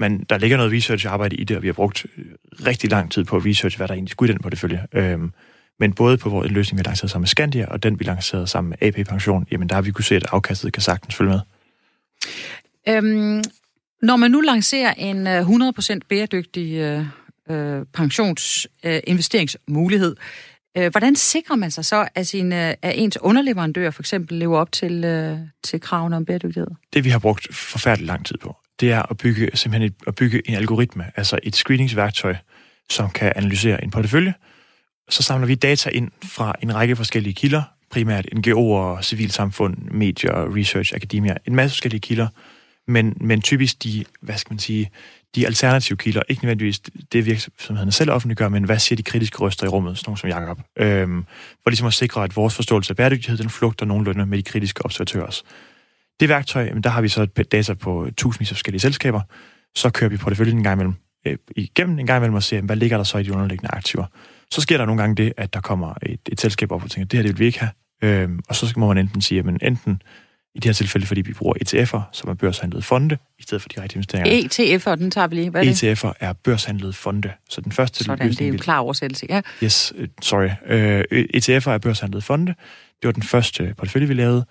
men 0.00 0.24
der 0.30 0.38
ligger 0.38 0.56
noget 0.56 0.72
research-arbejde 0.72 1.36
i 1.36 1.44
det, 1.44 1.56
og 1.56 1.62
vi 1.62 1.68
har 1.68 1.72
brugt 1.72 2.06
øh, 2.16 2.24
rigtig 2.66 2.90
lang 2.90 3.12
tid 3.12 3.24
på 3.24 3.36
at 3.36 3.46
research, 3.46 3.76
hvad 3.76 3.88
der 3.88 3.94
egentlig 3.94 4.10
skulle 4.10 4.30
i 4.30 4.32
den 4.32 4.42
portefølje. 4.42 4.86
Øhm, 4.92 5.32
men 5.80 5.92
både 5.92 6.18
på 6.18 6.28
vores 6.28 6.50
løsning, 6.50 6.78
vi 6.78 6.82
lancerede 6.82 7.12
sammen 7.12 7.22
med 7.22 7.28
Scandia, 7.28 7.66
og 7.66 7.82
den, 7.82 8.00
vi 8.00 8.04
lancerede 8.04 8.46
sammen 8.46 8.70
med 8.70 8.88
AP 8.88 9.06
Pension, 9.08 9.46
jamen 9.50 9.68
der 9.68 9.74
har 9.74 9.82
vi 9.82 9.90
kunne 9.90 10.04
se, 10.04 10.16
at 10.16 10.26
afkastet 10.32 10.72
kan 10.72 10.82
sagtens 10.82 11.14
følge 11.14 11.30
med. 11.30 11.40
Øhm, 12.88 13.42
når 14.02 14.16
man 14.16 14.30
nu 14.30 14.40
lancerer 14.40 14.94
en 14.94 15.26
øh, 15.26 15.40
100% 15.40 15.98
bæredygtig 16.08 16.74
øh, 16.74 17.06
øh 17.50 17.86
pensionsinvesteringsmulighed, 17.92 20.16
Øh, 20.16 20.22
Øh, 20.76 20.90
hvordan 20.90 21.16
sikrer 21.16 21.56
man 21.56 21.70
sig 21.70 21.84
så, 21.84 22.08
at, 22.14 22.26
sine, 22.26 22.68
øh, 22.68 22.74
at 22.82 22.94
ens 22.96 23.18
underleverandør 23.20 23.90
for 23.90 24.02
eksempel 24.02 24.38
lever 24.38 24.58
op 24.58 24.72
til, 24.72 25.04
øh, 25.04 25.38
til 25.64 25.80
kravene 25.80 26.16
om 26.16 26.24
bæredygtighed? 26.24 26.68
Det 26.92 27.04
vi 27.04 27.10
har 27.10 27.18
brugt 27.18 27.54
forfærdelig 27.54 28.06
lang 28.06 28.26
tid 28.26 28.36
på, 28.36 28.56
det 28.80 28.92
er 28.92 29.02
at 29.10 29.16
bygge, 29.16 29.50
simpelthen 29.54 29.90
et, 29.90 29.94
at 30.06 30.14
bygge 30.14 30.48
en 30.48 30.54
algoritme, 30.54 31.04
altså 31.16 31.38
et 31.42 31.56
screeningsværktøj, 31.56 32.36
som 32.90 33.10
kan 33.10 33.32
analysere 33.36 33.84
en 33.84 33.90
portefølje. 33.90 34.34
Så 35.08 35.22
samler 35.22 35.46
vi 35.46 35.54
data 35.54 35.90
ind 35.90 36.10
fra 36.24 36.54
en 36.62 36.74
række 36.74 36.96
forskellige 36.96 37.34
kilder, 37.34 37.62
primært 37.90 38.26
NGO'er, 38.36 39.02
civilsamfund, 39.02 39.76
medier, 39.90 40.56
research, 40.56 40.94
akademia, 40.94 41.34
en 41.46 41.54
masse 41.54 41.74
forskellige 41.74 42.00
kilder, 42.00 42.28
men, 42.88 43.16
men 43.20 43.42
typisk 43.42 43.82
de, 43.82 44.04
hvad 44.20 44.36
skal 44.36 44.52
man 44.52 44.58
sige, 44.58 44.90
de 45.34 45.46
alternative 45.46 45.98
kilder, 45.98 46.22
ikke 46.28 46.42
nødvendigvis 46.42 46.80
det 47.12 47.26
virksomhederne 47.26 47.92
selv 47.92 48.10
offentliggør, 48.10 48.48
men 48.48 48.64
hvad 48.64 48.78
siger 48.78 48.96
de 48.96 49.02
kritiske 49.02 49.38
røster 49.38 49.64
i 49.66 49.68
rummet, 49.68 49.98
sådan 49.98 50.08
nogle 50.08 50.18
som 50.18 50.30
Jacob, 50.30 50.60
øhm, 50.76 51.24
for 51.62 51.70
ligesom 51.70 51.86
at 51.86 51.92
sikre, 51.94 52.24
at 52.24 52.36
vores 52.36 52.54
forståelse 52.54 52.90
af 52.90 52.96
bæredygtighed, 52.96 53.38
den 53.38 53.50
flugter 53.50 53.86
nogenlunde 53.86 54.26
med 54.26 54.38
de 54.38 54.42
kritiske 54.42 54.84
observatører. 54.84 55.40
Det 56.20 56.28
værktøj, 56.28 56.68
der 56.84 56.90
har 56.90 57.02
vi 57.02 57.08
så 57.08 57.24
data 57.26 57.74
på 57.74 58.08
tusindvis 58.16 58.50
af 58.50 58.56
forskellige 58.56 58.80
selskaber, 58.80 59.20
så 59.74 59.90
kører 59.90 60.10
vi 60.10 60.16
porteføljen 60.16 60.56
en 60.56 60.62
gang 60.62 60.74
imellem, 60.74 60.94
øh, 61.26 61.36
igennem 61.56 61.98
en 61.98 62.06
gang 62.06 62.18
imellem 62.18 62.34
og 62.34 62.42
ser, 62.42 62.60
hvad 62.60 62.76
ligger 62.76 62.96
der 62.96 63.04
så 63.04 63.18
i 63.18 63.22
de 63.22 63.32
underliggende 63.32 63.74
aktiver. 63.74 64.04
Så 64.50 64.60
sker 64.60 64.78
der 64.78 64.86
nogle 64.86 65.02
gange 65.02 65.16
det, 65.16 65.32
at 65.36 65.54
der 65.54 65.60
kommer 65.60 65.94
et, 66.02 66.20
et 66.28 66.40
selskab 66.40 66.72
op 66.72 66.84
og 66.84 66.90
tænker, 66.90 67.08
det 67.08 67.16
her 67.16 67.22
det 67.22 67.32
vil 67.32 67.38
vi 67.38 67.46
ikke 67.46 67.60
have, 67.60 67.70
øhm, 68.02 68.40
og 68.48 68.56
så 68.56 68.74
må 68.76 68.88
man 68.88 68.98
enten 68.98 69.20
sige, 69.20 69.38
at 69.38 69.46
enten 69.62 70.02
i 70.54 70.58
det 70.58 70.64
her 70.64 70.72
tilfælde, 70.72 71.06
fordi 71.06 71.20
vi 71.20 71.32
bruger 71.32 71.54
ETF'er, 71.64 72.00
som 72.12 72.30
er 72.30 72.34
børshandlede 72.34 72.82
fonde, 72.82 73.18
i 73.38 73.42
stedet 73.42 73.62
for 73.62 73.68
direkte 73.68 73.96
investeringer. 73.96 74.48
ETF'er, 74.48 74.94
den 74.94 75.10
tager 75.10 75.26
vi 75.26 75.34
lige. 75.34 75.50
Hvad 75.50 75.66
er 75.66 75.72
det? 75.72 76.04
ETF'er 76.04 76.12
er 76.20 76.32
børshandlede 76.32 76.92
fonde. 76.92 77.32
Så 77.50 77.60
den 77.60 77.72
første 77.72 78.04
Sådan, 78.04 78.30
det 78.30 78.40
er 78.40 78.48
jo 78.48 78.56
klar 78.56 78.78
oversættelse, 78.78 79.26
ja. 79.28 79.40
Yes, 79.64 79.92
uh, 79.98 80.04
sorry. 80.22 80.48
Øh, 80.66 81.04
ETF'er 81.36 81.70
er 81.70 81.78
børshandlede 81.78 82.22
fonde. 82.22 82.54
Det 83.02 83.06
var 83.06 83.12
den 83.12 83.22
første 83.22 83.74
portefølje, 83.78 84.08
vi 84.08 84.14
lavede. 84.14 84.46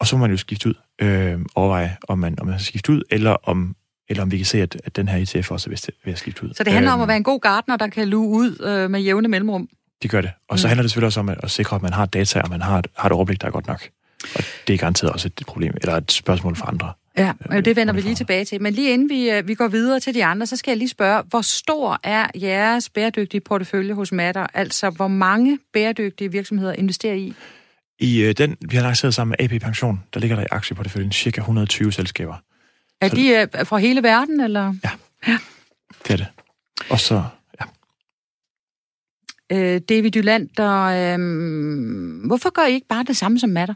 Og 0.00 0.06
så 0.06 0.16
må 0.16 0.20
man 0.20 0.30
jo 0.30 0.36
skifte 0.36 0.68
ud, 0.68 0.74
uh, 1.02 1.42
overveje, 1.54 1.96
om 2.08 2.18
man, 2.18 2.40
om 2.40 2.46
man 2.46 2.58
skal 2.58 2.66
skifte 2.66 2.92
ud, 2.92 3.02
eller 3.10 3.30
om 3.30 3.74
eller 4.10 4.22
om 4.22 4.30
vi 4.30 4.36
kan 4.36 4.46
se, 4.46 4.62
at, 4.62 4.76
at 4.84 4.96
den 4.96 5.08
her 5.08 5.18
ETF 5.18 5.50
også 5.50 5.70
er 5.70 5.90
ved 6.04 6.12
at 6.12 6.18
skifte 6.18 6.44
ud. 6.44 6.54
Så 6.54 6.64
det 6.64 6.72
handler 6.72 6.92
um, 6.92 6.98
om 6.98 7.02
at 7.02 7.08
være 7.08 7.16
en 7.16 7.22
god 7.22 7.40
gartner, 7.40 7.76
der 7.76 7.88
kan 7.88 8.08
luge 8.08 8.28
ud 8.28 8.84
uh, 8.84 8.90
med 8.90 9.00
jævne 9.00 9.28
mellemrum? 9.28 9.68
Det 10.02 10.10
gør 10.10 10.20
det. 10.20 10.30
Og 10.48 10.54
mm. 10.54 10.58
så 10.58 10.68
handler 10.68 10.82
det 10.82 10.90
selvfølgelig 10.90 11.06
også 11.06 11.20
om 11.20 11.28
at, 11.28 11.38
at 11.42 11.50
sikre, 11.50 11.76
at 11.76 11.82
man 11.82 11.92
har 11.92 12.06
data, 12.06 12.40
og 12.40 12.50
man 12.50 12.62
har, 12.62 12.82
har 12.96 13.06
et 13.06 13.12
overblik, 13.12 13.40
der 13.40 13.46
er 13.46 13.50
godt 13.50 13.66
nok. 13.66 13.88
Og 14.34 14.44
det 14.66 14.74
er 14.74 14.78
garanteret 14.78 15.12
også 15.12 15.28
et 15.28 15.46
problem, 15.46 15.74
eller 15.80 15.96
et 15.96 16.12
spørgsmål 16.12 16.56
for 16.56 16.66
andre. 16.66 16.92
Ja, 17.18 17.32
og 17.50 17.64
det 17.64 17.76
vender 17.76 17.94
vi 17.94 18.00
lige 18.00 18.14
tilbage 18.14 18.44
til. 18.44 18.62
Men 18.62 18.72
lige 18.72 18.92
inden 18.92 19.08
vi, 19.08 19.30
øh, 19.30 19.48
vi 19.48 19.54
går 19.54 19.68
videre 19.68 20.00
til 20.00 20.14
de 20.14 20.24
andre, 20.24 20.46
så 20.46 20.56
skal 20.56 20.70
jeg 20.70 20.78
lige 20.78 20.88
spørge, 20.88 21.22
hvor 21.28 21.40
stor 21.40 22.00
er 22.02 22.26
jeres 22.34 22.90
bæredygtige 22.90 23.40
portefølje 23.40 23.94
hos 23.94 24.12
Matter? 24.12 24.46
Altså, 24.54 24.90
hvor 24.90 25.08
mange 25.08 25.58
bæredygtige 25.72 26.32
virksomheder 26.32 26.72
investerer 26.72 27.14
I? 27.14 27.34
I 27.98 28.20
øh, 28.20 28.34
den, 28.38 28.56
vi 28.60 28.76
har 28.76 28.82
lanceret 28.82 29.14
sammen 29.14 29.36
med 29.38 29.52
AP 29.52 29.62
Pension, 29.62 30.00
der 30.14 30.20
ligger 30.20 30.36
der 30.36 30.42
i 30.42 30.46
aktieporteføljen 30.50 31.12
cirka 31.12 31.40
120 31.40 31.92
selskaber. 31.92 32.34
Er 33.00 33.08
så 33.08 33.16
de 33.16 33.48
øh, 33.58 33.66
fra 33.66 33.76
hele 33.76 34.02
verden, 34.02 34.40
eller? 34.40 34.74
Ja, 34.84 34.90
ja. 35.28 35.38
det 36.06 36.10
er 36.12 36.16
det. 36.16 36.26
Og 36.90 37.00
så, 37.00 37.24
ja. 37.60 37.66
Øh, 39.56 39.80
David 39.88 40.16
Jylland, 40.16 40.48
der, 40.56 40.82
øh, 40.82 42.26
hvorfor 42.26 42.50
gør 42.50 42.62
I 42.62 42.72
ikke 42.72 42.88
bare 42.88 43.04
det 43.04 43.16
samme 43.16 43.38
som 43.38 43.50
Matter? 43.50 43.74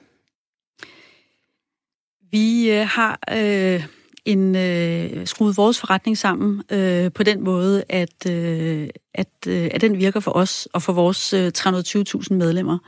Vi 2.33 2.71
øh, 2.71 2.87
har 2.87 3.19
øh, 3.33 3.87
en 4.25 4.57
øh, 4.57 5.27
skruet 5.27 5.57
vores 5.57 5.81
forretning 5.81 6.19
sammen 6.19 6.63
øh, 6.71 7.13
på 7.13 7.23
den 7.23 7.45
måde, 7.45 7.85
at, 7.89 8.31
øh, 8.31 8.89
at, 9.15 9.29
øh, 9.49 9.71
at 9.73 9.81
den 9.81 9.99
virker 9.99 10.21
for 10.21 10.31
os 10.37 10.69
og 10.73 10.83
for 10.83 10.93
vores 10.93 11.33
øh, 11.33 11.53
320.000 11.59 12.35
medlemmer. 12.35 12.79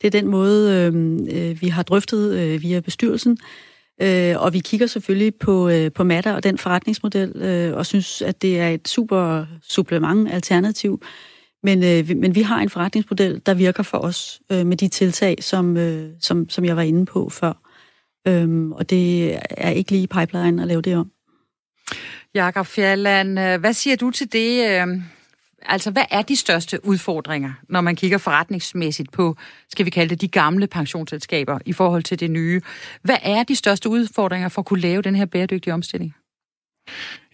Det 0.00 0.06
er 0.06 0.20
den 0.20 0.28
måde, 0.28 0.72
øh, 0.74 1.18
øh, 1.50 1.62
vi 1.62 1.68
har 1.68 1.82
drøftet 1.82 2.38
øh, 2.38 2.62
via 2.62 2.80
bestyrelsen, 2.80 3.38
øh, 4.02 4.34
og 4.38 4.52
vi 4.52 4.58
kigger 4.58 4.86
selvfølgelig 4.86 5.34
på, 5.34 5.68
øh, 5.68 5.92
på 5.92 6.04
Matter 6.04 6.34
og 6.34 6.42
den 6.42 6.58
forretningsmodel, 6.58 7.36
øh, 7.36 7.76
og 7.76 7.86
synes, 7.86 8.22
at 8.22 8.42
det 8.42 8.60
er 8.60 8.68
et 8.68 8.88
super 8.88 9.44
supplement, 9.62 10.32
alternativ. 10.32 11.02
Men, 11.62 11.84
øh, 11.84 12.08
vi, 12.08 12.14
men 12.14 12.34
vi 12.34 12.42
har 12.42 12.60
en 12.60 12.70
forretningsmodel, 12.70 13.42
der 13.46 13.54
virker 13.54 13.82
for 13.82 13.98
os 13.98 14.40
øh, 14.52 14.66
med 14.66 14.76
de 14.76 14.88
tiltag, 14.88 15.36
som, 15.40 15.76
øh, 15.76 16.10
som, 16.20 16.48
som 16.48 16.64
jeg 16.64 16.76
var 16.76 16.82
inde 16.82 17.06
på 17.06 17.28
før. 17.28 17.67
Øhm, 18.28 18.72
og 18.72 18.90
det 18.90 19.34
er 19.50 19.70
ikke 19.70 19.90
lige 19.90 20.02
i 20.02 20.06
pipeline 20.06 20.62
at 20.62 20.68
lave 20.68 20.82
det 20.82 20.96
om. 20.96 21.10
Jakob 22.34 22.66
Fjalland, 22.66 23.38
øh, 23.38 23.60
hvad 23.60 23.72
siger 23.72 23.96
du 23.96 24.10
til 24.10 24.32
det? 24.32 24.70
Øhm, 24.70 25.02
altså, 25.62 25.90
hvad 25.90 26.04
er 26.10 26.22
de 26.22 26.36
største 26.36 26.84
udfordringer, 26.84 27.52
når 27.68 27.80
man 27.80 27.96
kigger 27.96 28.18
forretningsmæssigt 28.18 29.12
på, 29.12 29.36
skal 29.68 29.84
vi 29.86 29.90
kalde 29.90 30.10
det, 30.10 30.20
de 30.20 30.28
gamle 30.28 30.66
pensionsselskaber 30.66 31.58
i 31.66 31.72
forhold 31.72 32.02
til 32.02 32.20
det 32.20 32.30
nye? 32.30 32.60
Hvad 33.02 33.16
er 33.22 33.42
de 33.42 33.56
største 33.56 33.88
udfordringer 33.88 34.48
for 34.48 34.62
at 34.62 34.66
kunne 34.66 34.80
lave 34.80 35.02
den 35.02 35.16
her 35.16 35.26
bæredygtige 35.26 35.74
omstilling? 35.74 36.14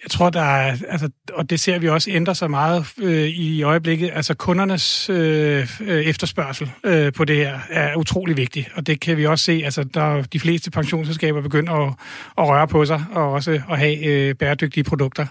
Jeg 0.04 0.10
tror, 0.10 0.30
der 0.30 0.40
er, 0.40 0.76
altså, 0.88 1.08
og 1.32 1.50
det 1.50 1.60
ser 1.60 1.78
vi 1.78 1.88
også 1.88 2.10
ændre 2.10 2.34
sig 2.34 2.50
meget 2.50 2.86
øh, 2.98 3.28
i 3.28 3.62
øjeblikket. 3.62 4.10
Altså 4.12 4.34
kundernes 4.34 5.10
øh, 5.10 5.68
øh, 5.80 6.02
efterspørgsel 6.02 6.70
øh, 6.84 7.12
på 7.12 7.24
det 7.24 7.36
her 7.36 7.58
er 7.70 7.96
utrolig 7.96 8.36
vigtig, 8.36 8.68
og 8.74 8.86
det 8.86 9.00
kan 9.00 9.16
vi 9.16 9.26
også 9.26 9.44
se. 9.44 9.62
Altså, 9.64 9.84
der 9.84 10.22
de 10.22 10.40
fleste 10.40 10.70
pensionsselskaber 10.70 11.40
begynder 11.40 11.72
at, 11.72 11.94
at 12.38 12.48
røre 12.48 12.68
på 12.68 12.84
sig 12.84 13.04
og 13.12 13.32
også 13.32 13.60
at 13.70 13.78
have 13.78 14.04
øh, 14.06 14.34
bæredygtige 14.34 14.84
produkter. 14.84 15.26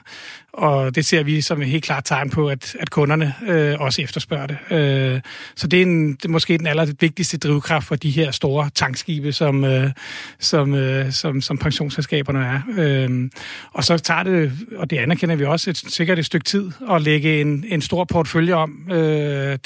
Og 0.53 0.95
det 0.95 1.05
ser 1.05 1.23
vi 1.23 1.41
som 1.41 1.61
et 1.61 1.67
helt 1.67 1.83
klart 1.83 2.05
tegn 2.05 2.29
på, 2.29 2.47
at, 2.47 2.75
at 2.79 2.89
kunderne 2.89 3.35
øh, 3.47 3.75
også 3.79 4.01
efterspørger 4.01 4.47
det. 4.47 4.57
Øh, 4.71 5.21
så 5.55 5.67
det 5.67 5.77
er, 5.77 5.81
en, 5.81 6.13
det 6.13 6.25
er 6.25 6.29
måske 6.29 6.57
den 6.57 6.67
aller 6.67 6.93
vigtigste 6.99 7.37
drivkraft 7.37 7.87
for 7.87 7.95
de 7.95 8.09
her 8.09 8.31
store 8.31 8.69
tankskibe, 8.75 9.31
som, 9.31 9.63
øh, 9.63 9.91
som, 10.39 10.73
øh, 10.73 11.11
som, 11.11 11.41
som 11.41 11.57
pensionsselskaberne 11.57 12.45
er. 12.45 12.61
Øh, 12.77 13.29
og 13.73 13.83
så 13.83 13.97
tager 13.97 14.23
det 14.23 14.51
og 14.75 14.89
det 14.89 14.97
anerkender 14.97 15.35
vi 15.35 15.45
også, 15.45 15.69
et, 15.69 15.77
sikkert 15.77 16.19
et 16.19 16.25
stykke 16.25 16.43
tid 16.43 16.71
at 16.91 17.01
lægge 17.01 17.41
en, 17.41 17.65
en 17.67 17.81
stor 17.81 18.03
portefølje 18.03 18.53
om. 18.53 18.91
Øh, 18.91 18.97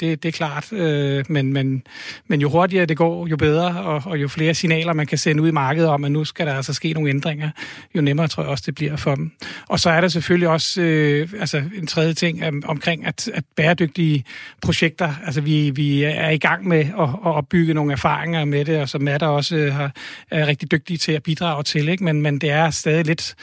det 0.00 0.24
er 0.24 0.32
klart, 0.32 0.72
øh, 0.72 1.24
men, 1.28 1.52
men, 1.52 1.82
men 2.26 2.40
jo 2.40 2.50
hurtigere 2.50 2.86
det 2.86 2.96
går, 2.96 3.26
jo 3.26 3.36
bedre, 3.36 3.82
og, 3.82 4.02
og 4.06 4.18
jo 4.18 4.28
flere 4.28 4.54
signaler 4.54 4.92
man 4.92 5.06
kan 5.06 5.18
sende 5.18 5.42
ud 5.42 5.48
i 5.48 5.52
markedet 5.52 5.88
om, 5.88 6.04
at 6.04 6.12
nu 6.12 6.24
skal 6.24 6.46
der 6.46 6.54
altså 6.54 6.72
ske 6.72 6.92
nogle 6.92 7.10
ændringer, 7.10 7.50
jo 7.94 8.00
nemmere 8.00 8.28
tror 8.28 8.42
jeg 8.42 8.50
også, 8.50 8.64
det 8.66 8.74
bliver 8.74 8.96
for 8.96 9.14
dem. 9.14 9.30
Og 9.68 9.80
så 9.80 9.90
er 9.90 10.00
der 10.00 10.08
selvfølgelig 10.08 10.48
også 10.48 10.77
øh, 10.78 11.28
altså 11.40 11.62
en 11.74 11.86
tredje 11.86 12.14
ting 12.14 12.48
um, 12.48 12.62
omkring, 12.66 13.06
at, 13.06 13.28
at 13.34 13.44
bæredygtige 13.56 14.24
projekter, 14.62 15.14
altså 15.26 15.40
vi, 15.40 15.70
vi 15.70 16.02
er 16.02 16.30
i 16.30 16.38
gang 16.38 16.68
med 16.68 16.78
at, 16.78 17.02
at 17.02 17.18
opbygge 17.22 17.74
nogle 17.74 17.92
erfaringer 17.92 18.44
med 18.44 18.64
det, 18.64 18.80
og 18.80 18.88
som 18.88 19.02
Matt 19.02 19.22
også 19.22 19.56
øh, 19.56 19.74
har, 19.74 19.92
er 20.30 20.46
rigtig 20.46 20.70
dygtige 20.70 20.96
til 20.96 21.12
at 21.12 21.22
bidrage 21.22 21.62
til, 21.62 21.88
ikke? 21.88 22.04
Men, 22.04 22.22
men 22.22 22.38
det 22.38 22.50
er 22.50 22.70
stadig 22.70 23.06
lidt, 23.06 23.34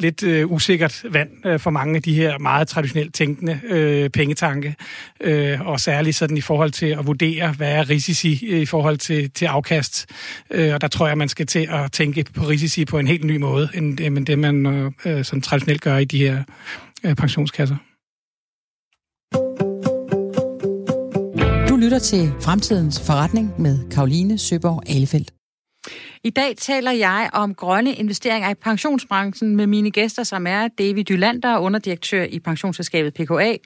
lidt 0.00 0.22
øh, 0.22 0.52
usikkert 0.52 1.04
vand 1.10 1.30
øh, 1.46 1.60
for 1.60 1.70
mange 1.70 1.96
af 1.96 2.02
de 2.02 2.14
her 2.14 2.38
meget 2.38 2.68
traditionelt 2.68 3.14
tænkende 3.14 3.60
øh, 3.64 4.10
pengetanke, 4.10 4.74
øh, 5.20 5.66
og 5.66 5.80
særligt 5.80 6.16
sådan 6.16 6.36
i 6.36 6.40
forhold 6.40 6.70
til 6.70 6.86
at 6.86 7.06
vurdere, 7.06 7.52
hvad 7.52 7.72
er 7.72 7.90
risici 7.90 8.46
øh, 8.50 8.60
i 8.60 8.66
forhold 8.66 8.98
til, 8.98 9.30
til 9.30 9.46
afkast. 9.46 10.06
Øh, 10.50 10.74
og 10.74 10.80
der 10.80 10.88
tror 10.88 11.08
jeg, 11.08 11.18
man 11.18 11.28
skal 11.28 11.46
til 11.46 11.68
at 11.70 11.92
tænke 11.92 12.24
på 12.34 12.44
risici 12.44 12.84
på 12.84 12.98
en 12.98 13.06
helt 13.06 13.24
ny 13.24 13.36
måde, 13.36 13.68
end, 13.74 14.00
end 14.00 14.26
det, 14.26 14.38
man 14.38 14.66
øh, 14.66 14.92
øh 15.04 15.24
sådan 15.24 15.42
traditionelt 15.42 15.80
gør 15.80 15.96
i 15.96 16.04
de 16.04 16.18
her 16.18 16.42
øh, 17.04 17.14
pensionskasser. 17.14 17.76
Du 21.68 21.76
lytter 21.76 21.98
til 21.98 22.32
Fremtidens 22.40 23.00
Forretning 23.06 23.52
med 23.58 23.90
Karoline 23.90 24.38
Søborg 24.38 24.82
Alefeldt. 24.86 25.39
I 26.24 26.30
dag 26.30 26.56
taler 26.56 26.90
jeg 26.90 27.30
om 27.32 27.54
grønne 27.54 27.94
investeringer 27.94 28.50
i 28.50 28.54
pensionsbranchen 28.54 29.56
med 29.56 29.66
mine 29.66 29.90
gæster, 29.90 30.22
som 30.22 30.46
er 30.46 30.68
David 30.68 31.04
Dylander, 31.04 31.58
underdirektør 31.58 32.22
i 32.22 32.38
pensionsselskabet 32.38 33.14
PKA, 33.14 33.56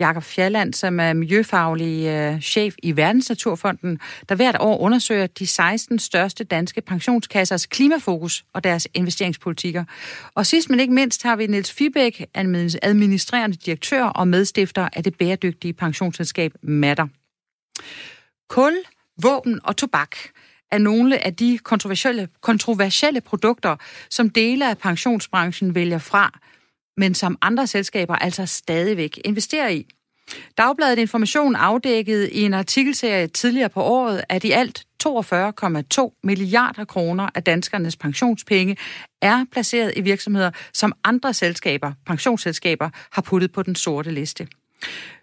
Jakob 0.00 0.22
Fjalland, 0.22 0.74
som 0.74 1.00
er 1.00 1.12
miljøfaglig 1.12 2.06
øh, 2.06 2.40
chef 2.40 2.74
i 2.82 2.96
Verdensnaturfonden, 2.96 3.98
der 4.28 4.34
hvert 4.34 4.56
år 4.60 4.78
undersøger 4.78 5.26
de 5.26 5.46
16 5.46 5.98
største 5.98 6.44
danske 6.44 6.80
pensionskassers 6.80 7.66
klimafokus 7.66 8.44
og 8.52 8.64
deres 8.64 8.88
investeringspolitikker. 8.94 9.84
Og 10.34 10.46
sidst 10.46 10.70
men 10.70 10.80
ikke 10.80 10.94
mindst 10.94 11.22
har 11.22 11.36
vi 11.36 11.46
Niels 11.46 11.72
Fibæk, 11.72 12.24
administrerende 12.34 13.56
direktør 13.56 14.04
og 14.04 14.28
medstifter 14.28 14.88
af 14.92 15.04
det 15.04 15.18
bæredygtige 15.18 15.72
pensionsselskab 15.72 16.52
Matter. 16.62 17.06
Kul, 18.48 18.74
våben 19.22 19.60
og 19.64 19.76
tobak– 19.76 20.16
af 20.70 20.80
nogle 20.80 21.24
af 21.24 21.36
de 21.36 21.58
kontroversielle, 21.58 22.28
kontroversielle 22.40 23.20
produkter, 23.20 23.76
som 24.10 24.30
dele 24.30 24.70
af 24.70 24.78
pensionsbranchen 24.78 25.74
vælger 25.74 25.98
fra, 25.98 26.38
men 26.96 27.14
som 27.14 27.38
andre 27.42 27.66
selskaber 27.66 28.16
altså 28.16 28.46
stadigvæk 28.46 29.20
investerer 29.24 29.68
i. 29.68 29.86
Dagbladet 30.58 30.98
Information 30.98 31.56
afdækkede 31.56 32.30
i 32.30 32.42
en 32.42 32.54
artikelserie 32.54 33.26
tidligere 33.26 33.68
på 33.68 33.82
året, 33.82 34.24
at 34.28 34.44
i 34.44 34.50
alt 34.50 34.86
42,2 35.06 36.20
milliarder 36.24 36.84
kroner 36.84 37.28
af 37.34 37.42
danskernes 37.42 37.96
pensionspenge 37.96 38.76
er 39.22 39.44
placeret 39.52 39.92
i 39.96 40.00
virksomheder, 40.00 40.50
som 40.72 40.92
andre 41.04 41.34
selskaber, 41.34 41.92
pensionsselskaber, 42.06 42.90
har 43.12 43.22
puttet 43.22 43.52
på 43.52 43.62
den 43.62 43.74
sorte 43.74 44.10
liste. 44.10 44.48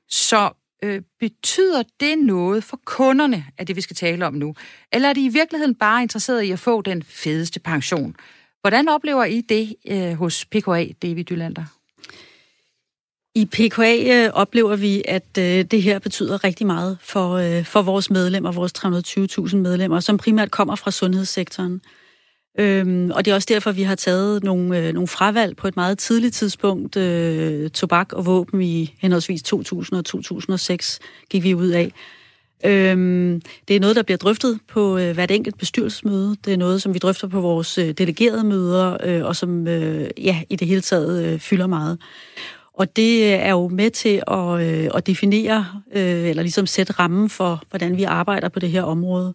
Så 0.10 0.50
Øh, 0.84 1.02
betyder 1.19 1.84
det 2.00 2.17
noget 2.17 2.63
for 2.63 2.80
kunderne 2.86 3.46
af 3.58 3.65
det, 3.65 3.76
vi 3.76 3.82
skal 3.82 3.96
tale 3.96 4.26
om 4.26 4.34
nu? 4.34 4.56
Eller 4.93 5.10
er 5.10 5.13
de 5.13 5.26
i 5.26 5.30
virkeligheden 5.30 5.76
bare 5.76 6.02
interesseret 6.02 6.41
i 6.41 6.52
at 6.52 6.60
få 6.60 6.82
den 6.82 7.04
fedeste 7.04 7.60
pension? 7.60 8.15
Hvordan 8.62 8.89
oplever 8.89 9.26
I 9.26 9.41
det 9.41 9.76
øh, 9.88 10.13
hos 10.13 10.46
PKA, 10.46 10.86
David 11.02 11.24
Dylander? 11.24 11.63
I 13.36 13.46
PKA 13.46 14.26
øh, 14.26 14.34
oplever 14.34 14.76
vi, 14.76 15.04
at 15.08 15.38
øh, 15.39 15.65
det 15.65 15.82
her 15.82 16.00
betyder 16.00 16.43
rigtig 16.43 16.67
meget 16.67 16.98
for, 17.02 17.32
øh, 17.34 17.65
for 17.65 17.82
vores 17.82 18.10
medlemmer, 18.10 18.52
vores 18.52 18.74
320.000 19.50 19.56
medlemmer, 19.56 20.00
som 20.00 20.17
primært 20.17 20.52
kommer 20.52 20.76
fra 20.76 20.91
sundhedssektoren. 20.91 21.82
Øhm, 22.60 23.12
og 23.12 23.26
det 23.26 23.32
er 23.32 23.36
også 23.36 23.48
derfor, 23.52 23.72
vi 23.72 23.84
har 23.84 23.96
taget 23.96 24.44
nogle, 24.44 24.78
øh, 24.78 24.94
nogle 24.94 25.08
fravalg 25.08 25.58
på 25.58 25.68
et 25.68 25.76
meget 25.76 25.98
tidligt 25.98 26.34
tidspunkt. 26.34 26.98
Øh, 26.98 27.70
tobak 27.70 28.13
og 28.13 28.26
våben 28.26 28.62
i 28.62 28.96
henholdsvis 29.00 29.44
2000 29.44 29.98
og 29.98 30.06
2006 30.06 31.00
gik 31.30 31.44
vi 31.44 31.54
ud 31.54 31.68
af. 31.68 31.92
Øhm, 32.66 33.42
det 33.68 33.76
er 33.76 33.80
noget, 33.80 33.96
der 33.96 34.04
bliver 34.04 34.18
drøftet 34.18 34.60
på 34.68 34.98
øh, 34.98 35.13
hvert 35.13 35.32
enkelt 35.32 35.58
bestyrelsesmøde. 35.58 36.36
Det 36.46 36.54
er 36.54 36.58
noget, 36.58 36.82
som 36.82 36.94
vi 36.94 37.00
drøfter 37.00 37.28
på 37.28 37.42
vores 37.42 37.78
øh, 37.78 37.92
delegerede 37.92 38.44
møder, 38.44 38.98
øh, 39.04 39.26
og 39.26 39.36
som 39.36 39.68
øh, 39.68 40.10
ja, 40.18 40.42
i 40.50 40.56
det 40.56 40.68
hele 40.68 40.82
taget 40.82 41.26
øh, 41.26 41.39
fylder 41.39 41.68
meget. 41.68 41.98
Og 42.74 42.96
det 42.96 43.24
øh, 43.24 43.30
er 43.30 43.52
jo 43.52 43.68
med 43.68 43.89
til 43.89 44.24
at, 44.28 44.62
øh, 44.62 44.89
at 44.96 45.08
definere, 45.08 45.66
øh, 45.94 46.30
eller 46.30 46.44
ligesom 46.44 46.66
sætte 46.66 46.94
rammen 46.94 47.30
for, 47.30 47.63
hvordan 47.70 47.98
vi 47.98 48.04
arbejder 48.04 48.50
på 48.50 48.60
det 48.60 48.70
her 48.70 48.84
område. 48.84 49.34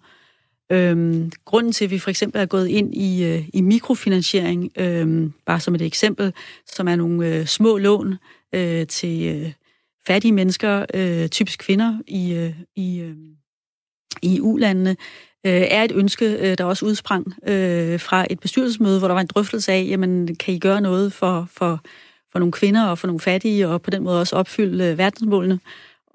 Øhm, 0.72 1.31
grunden 1.44 1.72
til, 1.72 1.85
at 1.85 1.90
vi 1.90 1.98
for 1.98 2.11
eksempel 2.11 2.40
er 2.40 2.46
gået 2.46 2.68
ind 2.68 2.94
i, 2.94 3.24
øh, 3.24 3.48
i 3.54 3.61
mikrofinansiering, 3.61 4.70
øhm, 4.78 5.33
bare 5.46 5.61
som 5.61 5.74
et 5.74 5.83
eksempel, 5.83 6.33
som 6.66 6.88
er 6.88 6.96
nogle 6.96 7.26
øh, 7.26 7.46
små 7.46 7.78
lån 7.78 8.14
øh, 8.54 8.87
til 8.87 9.26
øh, 9.26 9.52
fattige 10.07 10.33
mennesker, 10.33 10.85
øh, 10.94 11.28
typisk 11.28 11.59
kvinder 11.59 11.98
i, 12.07 12.33
øh, 12.35 12.54
i, 12.76 13.00
øh, 13.00 13.16
i 14.22 14.40
ulandene, 14.40 14.96
øh, 15.46 15.52
er 15.52 15.85
et 15.85 15.92
ønske, 15.92 16.24
øh, 16.26 16.59
der 16.59 16.64
også 16.64 16.87
udsprang 16.87 17.26
øh, 17.48 18.00
fra 18.00 18.26
et 18.31 18.40
bestyrelsesmøde, 18.40 18.98
hvor 18.98 19.09
der 19.09 19.14
var 19.14 19.20
en 19.20 19.26
drøftelse 19.26 19.72
af, 19.72 19.87
jamen, 19.88 20.37
kan 20.37 20.54
I 20.54 20.59
gøre 20.59 20.81
noget 20.81 21.12
for, 21.12 21.48
for, 21.52 21.81
for 22.33 22.38
nogle 22.38 22.52
kvinder 22.52 22.87
og 22.87 22.98
for 22.98 23.07
nogle 23.07 23.20
fattige, 23.20 23.68
og 23.68 23.83
på 23.83 23.90
den 23.90 24.02
måde 24.02 24.20
også 24.20 24.37
opfylde 24.37 24.85
øh, 24.85 24.98
verdensmålene. 24.98 25.61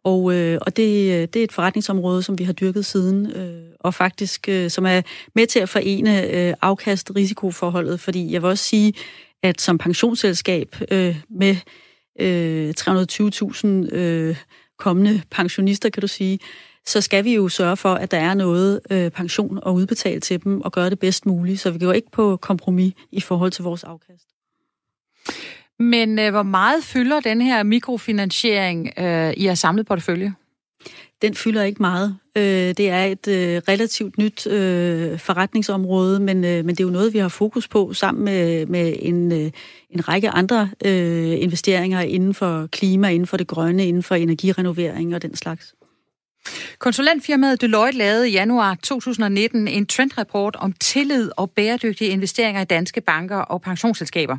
Og, 0.03 0.33
øh, 0.33 0.57
og 0.61 0.77
det, 0.77 1.11
øh, 1.11 1.27
det 1.33 1.35
er 1.35 1.43
et 1.43 1.51
forretningsområde, 1.51 2.23
som 2.23 2.39
vi 2.39 2.43
har 2.43 2.53
dyrket 2.53 2.85
siden, 2.85 3.31
øh, 3.31 3.69
og 3.79 3.93
faktisk 3.93 4.49
øh, 4.49 4.69
som 4.69 4.85
er 4.85 5.01
med 5.35 5.47
til 5.47 5.59
at 5.59 5.69
forene 5.69 6.31
øh, 6.31 6.53
afkast-risikoforholdet, 6.61 7.99
fordi 7.99 8.31
jeg 8.31 8.41
vil 8.41 8.49
også 8.49 8.63
sige, 8.63 8.93
at 9.43 9.61
som 9.61 9.77
pensionsselskab 9.77 10.75
øh, 10.91 11.15
med 11.29 11.55
øh, 12.19 12.73
320.000 12.79 13.95
øh, 13.95 14.37
kommende 14.77 15.21
pensionister, 15.31 15.89
kan 15.89 16.01
du 16.01 16.07
sige, 16.07 16.39
så 16.85 17.01
skal 17.01 17.23
vi 17.23 17.35
jo 17.35 17.49
sørge 17.49 17.77
for, 17.77 17.93
at 17.93 18.11
der 18.11 18.17
er 18.17 18.33
noget 18.33 18.79
øh, 18.89 19.11
pension 19.11 19.59
og 19.61 19.73
udbetale 19.73 20.19
til 20.19 20.43
dem, 20.43 20.61
og 20.61 20.71
gøre 20.71 20.89
det 20.89 20.99
bedst 20.99 21.25
muligt, 21.25 21.59
så 21.59 21.71
vi 21.71 21.79
går 21.79 21.93
ikke 21.93 22.11
på 22.11 22.37
kompromis 22.37 22.93
i 23.11 23.21
forhold 23.21 23.51
til 23.51 23.63
vores 23.63 23.83
afkast. 23.83 24.27
Men 25.83 26.19
øh, 26.19 26.31
hvor 26.31 26.43
meget 26.43 26.83
fylder 26.83 27.19
den 27.19 27.41
her 27.41 27.63
mikrofinansiering 27.63 28.99
øh, 28.99 29.33
i 29.37 29.45
jeres 29.45 29.59
samlet 29.59 29.85
portefølje? 29.85 30.33
Den 31.21 31.33
fylder 31.33 31.63
ikke 31.63 31.81
meget. 31.81 32.17
Øh, 32.37 32.43
det 32.77 32.89
er 32.89 33.03
et 33.03 33.27
øh, 33.27 33.61
relativt 33.67 34.17
nyt 34.17 34.47
øh, 34.47 35.19
forretningsområde, 35.19 36.19
men, 36.19 36.45
øh, 36.45 36.65
men 36.65 36.69
det 36.69 36.79
er 36.79 36.83
jo 36.83 36.89
noget, 36.89 37.13
vi 37.13 37.19
har 37.19 37.27
fokus 37.27 37.67
på 37.67 37.93
sammen 37.93 38.23
med, 38.23 38.65
med 38.65 38.95
en, 38.99 39.31
øh, 39.31 39.51
en 39.89 40.07
række 40.07 40.29
andre 40.29 40.69
øh, 40.85 41.41
investeringer 41.41 42.01
inden 42.01 42.33
for 42.33 42.67
klima, 42.71 43.09
inden 43.09 43.27
for 43.27 43.37
det 43.37 43.47
grønne, 43.47 43.87
inden 43.87 44.03
for 44.03 44.15
energirenovering 44.15 45.15
og 45.15 45.21
den 45.21 45.35
slags. 45.35 45.75
Konsulentfirmaet 46.79 47.61
Deloitte 47.61 47.97
lavede 47.97 48.29
i 48.29 48.31
januar 48.31 48.75
2019 48.83 49.67
en 49.67 49.85
trendrapport 49.85 50.55
om 50.55 50.73
tillid 50.73 51.31
og 51.37 51.51
bæredygtige 51.51 52.09
investeringer 52.09 52.61
i 52.61 52.65
danske 52.65 53.01
banker 53.01 53.37
og 53.37 53.61
pensionsselskaber. 53.61 54.37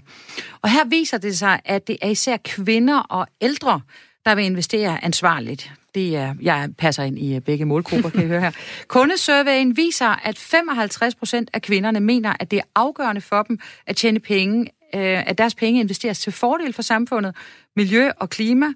Og 0.62 0.70
her 0.70 0.84
viser 0.84 1.18
det 1.18 1.38
sig, 1.38 1.60
at 1.64 1.86
det 1.86 1.96
er 2.02 2.08
især 2.08 2.36
kvinder 2.44 2.98
og 2.98 3.26
ældre, 3.40 3.80
der 4.24 4.34
vil 4.34 4.44
investere 4.44 5.04
ansvarligt. 5.04 5.72
Det 5.94 6.16
er, 6.16 6.34
jeg 6.42 6.68
passer 6.78 7.02
ind 7.02 7.18
i 7.18 7.40
begge 7.40 7.64
målgrupper, 7.64 8.10
kan 8.10 8.24
I 8.24 8.26
høre 8.26 8.40
her. 8.40 8.50
Kundesurveyen 8.88 9.76
viser, 9.76 10.26
at 10.26 10.38
55 10.38 11.14
procent 11.14 11.50
af 11.52 11.62
kvinderne 11.62 12.00
mener, 12.00 12.34
at 12.40 12.50
det 12.50 12.58
er 12.58 12.62
afgørende 12.74 13.20
for 13.20 13.42
dem 13.42 13.58
at 13.86 13.96
tjene 13.96 14.20
penge, 14.20 14.60
øh, 14.94 15.28
at 15.28 15.38
deres 15.38 15.54
penge 15.54 15.80
investeres 15.80 16.18
til 16.18 16.32
fordel 16.32 16.72
for 16.72 16.82
samfundet, 16.82 17.36
miljø 17.76 18.10
og 18.20 18.30
klima. 18.30 18.66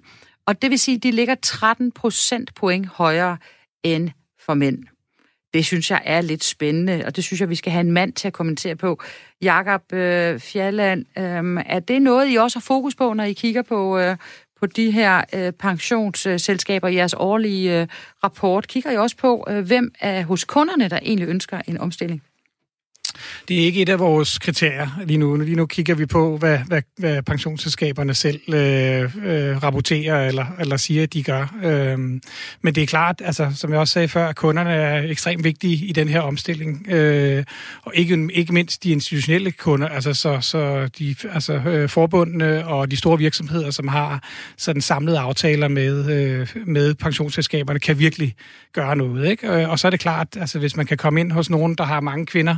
Og 0.49 0.61
det 0.61 0.69
vil 0.69 0.79
sige, 0.79 0.95
at 0.95 1.03
de 1.03 1.11
ligger 1.11 1.35
13 1.41 1.91
procent 1.91 2.55
point 2.55 2.87
højere 2.87 3.37
end 3.83 4.09
for 4.45 4.53
mænd. 4.53 4.83
Det 5.53 5.65
synes 5.65 5.91
jeg 5.91 6.01
er 6.05 6.21
lidt 6.21 6.43
spændende, 6.43 7.03
og 7.05 7.15
det 7.15 7.23
synes 7.23 7.41
jeg, 7.41 7.49
vi 7.49 7.55
skal 7.55 7.71
have 7.71 7.81
en 7.81 7.91
mand 7.91 8.13
til 8.13 8.27
at 8.27 8.33
kommentere 8.33 8.75
på. 8.75 9.01
Jakob 9.41 9.93
øh, 9.93 10.39
Fjalland, 10.39 11.05
øh, 11.17 11.63
er 11.65 11.79
det 11.79 12.01
noget, 12.01 12.33
I 12.33 12.35
også 12.35 12.59
har 12.59 12.61
fokus 12.61 12.95
på, 12.95 13.13
når 13.13 13.23
I 13.23 13.33
kigger 13.33 13.61
på, 13.61 13.99
øh, 13.99 14.17
på 14.59 14.65
de 14.65 14.91
her 14.91 15.23
øh, 15.33 15.53
pensionsselskaber 15.53 16.87
i 16.87 16.95
jeres 16.95 17.13
årlige 17.17 17.81
øh, 17.81 17.87
rapport? 18.23 18.67
Kigger 18.67 18.91
I 18.91 18.97
også 18.97 19.17
på, 19.17 19.45
øh, 19.49 19.67
hvem 19.67 19.91
er 19.99 20.23
hos 20.23 20.43
kunderne, 20.43 20.89
der 20.89 20.99
egentlig 21.01 21.27
ønsker 21.27 21.61
en 21.67 21.77
omstilling? 21.77 22.23
Det 23.47 23.61
er 23.61 23.65
ikke 23.65 23.81
et 23.81 23.89
af 23.89 23.99
vores 23.99 24.39
kriterier 24.39 25.01
lige 25.05 25.17
nu. 25.17 25.35
Lige 25.35 25.55
nu 25.55 25.65
kigger 25.65 25.95
vi 25.95 26.05
på, 26.05 26.37
hvad, 26.37 26.57
hvad, 26.67 26.81
hvad 26.97 27.21
pensionsselskaberne 27.21 28.13
selv 28.13 28.53
øh, 28.53 29.01
øh, 29.25 29.63
rapporterer 29.63 30.27
eller, 30.27 30.45
eller 30.59 30.77
siger, 30.77 31.03
at 31.03 31.13
de 31.13 31.23
gør. 31.23 31.55
Øh, 31.63 31.99
men 32.61 32.75
det 32.75 32.83
er 32.83 32.85
klart, 32.85 33.21
altså, 33.25 33.51
som 33.55 33.71
jeg 33.71 33.79
også 33.79 33.93
sagde 33.93 34.07
før, 34.07 34.27
at 34.27 34.35
kunderne 34.35 34.69
er 34.69 35.03
ekstremt 35.11 35.43
vigtige 35.43 35.85
i 35.85 35.91
den 35.91 36.09
her 36.09 36.21
omstilling. 36.21 36.85
Øh, 36.89 37.43
og 37.83 37.91
ikke, 37.95 38.29
ikke 38.33 38.53
mindst 38.53 38.83
de 38.83 38.91
institutionelle 38.91 39.51
kunder, 39.51 39.87
altså, 39.87 40.13
så, 40.13 40.41
så 40.41 40.89
de 40.99 41.15
altså, 41.33 41.53
øh, 41.53 41.89
forbundene 41.89 42.67
og 42.67 42.91
de 42.91 42.97
store 42.97 43.17
virksomheder, 43.17 43.71
som 43.71 43.87
har 43.87 44.23
sådan 44.57 44.81
samlede 44.81 45.19
aftaler 45.19 45.67
med, 45.67 46.11
øh, 46.11 46.47
med 46.65 46.95
pensionsselskaberne, 46.95 47.79
kan 47.79 47.99
virkelig 47.99 48.35
gøre 48.73 48.95
noget. 48.95 49.29
Ikke? 49.29 49.47
Øh, 49.47 49.69
og 49.69 49.79
så 49.79 49.87
er 49.87 49.91
det 49.91 49.99
klart, 49.99 50.27
altså, 50.39 50.59
hvis 50.59 50.75
man 50.75 50.85
kan 50.85 50.97
komme 50.97 51.19
ind 51.19 51.31
hos 51.31 51.49
nogen, 51.49 51.75
der 51.75 51.83
har 51.83 52.01
mange 52.01 52.25
kvinder, 52.25 52.55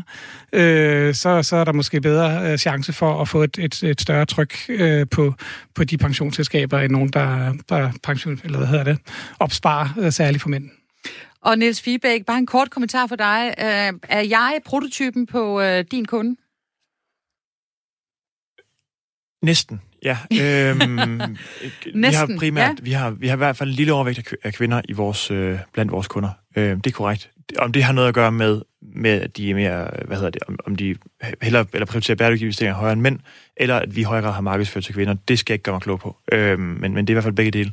øh, 0.53 1.13
så, 1.13 1.43
så 1.43 1.55
er 1.55 1.63
der 1.63 1.73
måske 1.73 2.01
bedre 2.01 2.51
øh, 2.51 2.57
chance 2.57 2.93
for 2.93 3.21
at 3.21 3.27
få 3.27 3.43
et, 3.43 3.57
et, 3.59 3.83
et 3.83 4.01
større 4.01 4.25
tryk 4.25 4.55
øh, 4.69 5.07
på, 5.11 5.33
på 5.75 5.83
de 5.83 5.97
pensionsselskaber, 5.97 6.79
end 6.79 6.91
nogen, 6.91 7.09
der, 7.09 7.53
der 7.69 7.91
pension, 8.03 8.39
eller 8.43 8.57
hvad 8.57 8.67
hedder 8.67 8.83
det, 8.83 8.97
opsparer 9.39 9.89
øh, 9.99 10.11
særligt 10.11 10.41
for 10.41 10.49
mænd. 10.49 10.69
Og 11.41 11.57
Niels 11.57 11.81
Fiebæk, 11.81 12.25
bare 12.25 12.37
en 12.37 12.45
kort 12.45 12.69
kommentar 12.69 13.07
for 13.07 13.15
dig. 13.15 13.53
Øh, 13.59 13.99
er 14.09 14.21
jeg 14.21 14.59
prototypen 14.65 15.25
på 15.25 15.61
øh, 15.61 15.85
din 15.91 16.05
kunde? 16.05 16.35
Næsten, 19.45 19.81
ja. 20.03 20.17
Øhm, 20.41 20.77
Næsten, 20.85 22.01
vi 22.03 22.13
har 22.13 22.35
primært, 22.37 22.79
ja. 22.79 22.83
vi, 22.83 22.91
har, 22.91 23.09
vi 23.09 23.27
har 23.27 23.35
i 23.35 23.37
hvert 23.37 23.57
fald 23.57 23.69
en 23.69 23.75
lille 23.75 23.93
overvægt 23.93 24.33
af 24.43 24.53
kvinder 24.53 24.81
i 24.89 24.93
vores, 24.93 25.31
øh, 25.31 25.59
blandt 25.73 25.91
vores 25.91 26.07
kunder. 26.07 26.29
Øh, 26.55 26.75
det 26.75 26.87
er 26.87 26.91
korrekt. 26.91 27.30
Om 27.59 27.71
det 27.71 27.83
har 27.83 27.93
noget 27.93 28.07
at 28.07 28.13
gøre 28.13 28.31
med, 28.31 28.61
med 28.81 29.21
at 29.21 29.37
de 29.37 29.49
er 29.49 29.55
mere, 29.55 29.89
hvad 30.05 30.17
hedder 30.17 30.29
det, 30.29 30.43
om, 30.47 30.59
om 30.65 30.75
de 30.75 30.95
hellere 31.41 31.65
eller 31.73 31.85
prioriterer 31.85 32.15
bæredygtige 32.15 32.45
investeringer 32.45 32.75
højere 32.75 32.93
end 32.93 33.01
mænd, 33.01 33.19
eller 33.57 33.75
at 33.75 33.95
vi 33.95 34.01
i 34.01 34.03
højere 34.03 34.23
grad 34.23 34.33
har 34.33 34.41
markedsført 34.41 34.83
til 34.83 34.93
kvinder, 34.93 35.15
det 35.27 35.39
skal 35.39 35.53
jeg 35.53 35.55
ikke 35.55 35.63
gøre 35.63 35.73
mig 35.73 35.81
klog 35.81 35.99
på. 35.99 36.17
Øh, 36.31 36.59
men, 36.59 36.93
men 36.93 37.07
det 37.07 37.09
er 37.09 37.13
i 37.13 37.15
hvert 37.15 37.23
fald 37.23 37.35
begge 37.35 37.51
dele, 37.51 37.71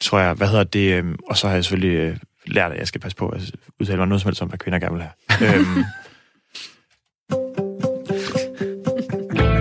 tror 0.00 0.18
jeg. 0.18 0.34
Hvad 0.34 0.48
hedder 0.48 0.64
det? 0.64 0.92
Øh, 0.92 1.04
og 1.26 1.36
så 1.36 1.46
har 1.46 1.54
jeg 1.54 1.64
selvfølgelig 1.64 1.96
øh, 1.96 2.16
lært, 2.46 2.72
at 2.72 2.78
jeg 2.78 2.88
skal 2.88 3.00
passe 3.00 3.16
på 3.16 3.28
at 3.28 3.50
udtale 3.80 3.98
mig 3.98 4.08
noget 4.08 4.22
som 4.22 4.28
helst 4.28 4.42
om, 4.42 4.48
hvad 4.48 4.58
kvinder 4.58 4.78
gerne 4.78 4.94
vil 4.94 5.02
have. 5.02 5.58
øhm. 5.58 5.84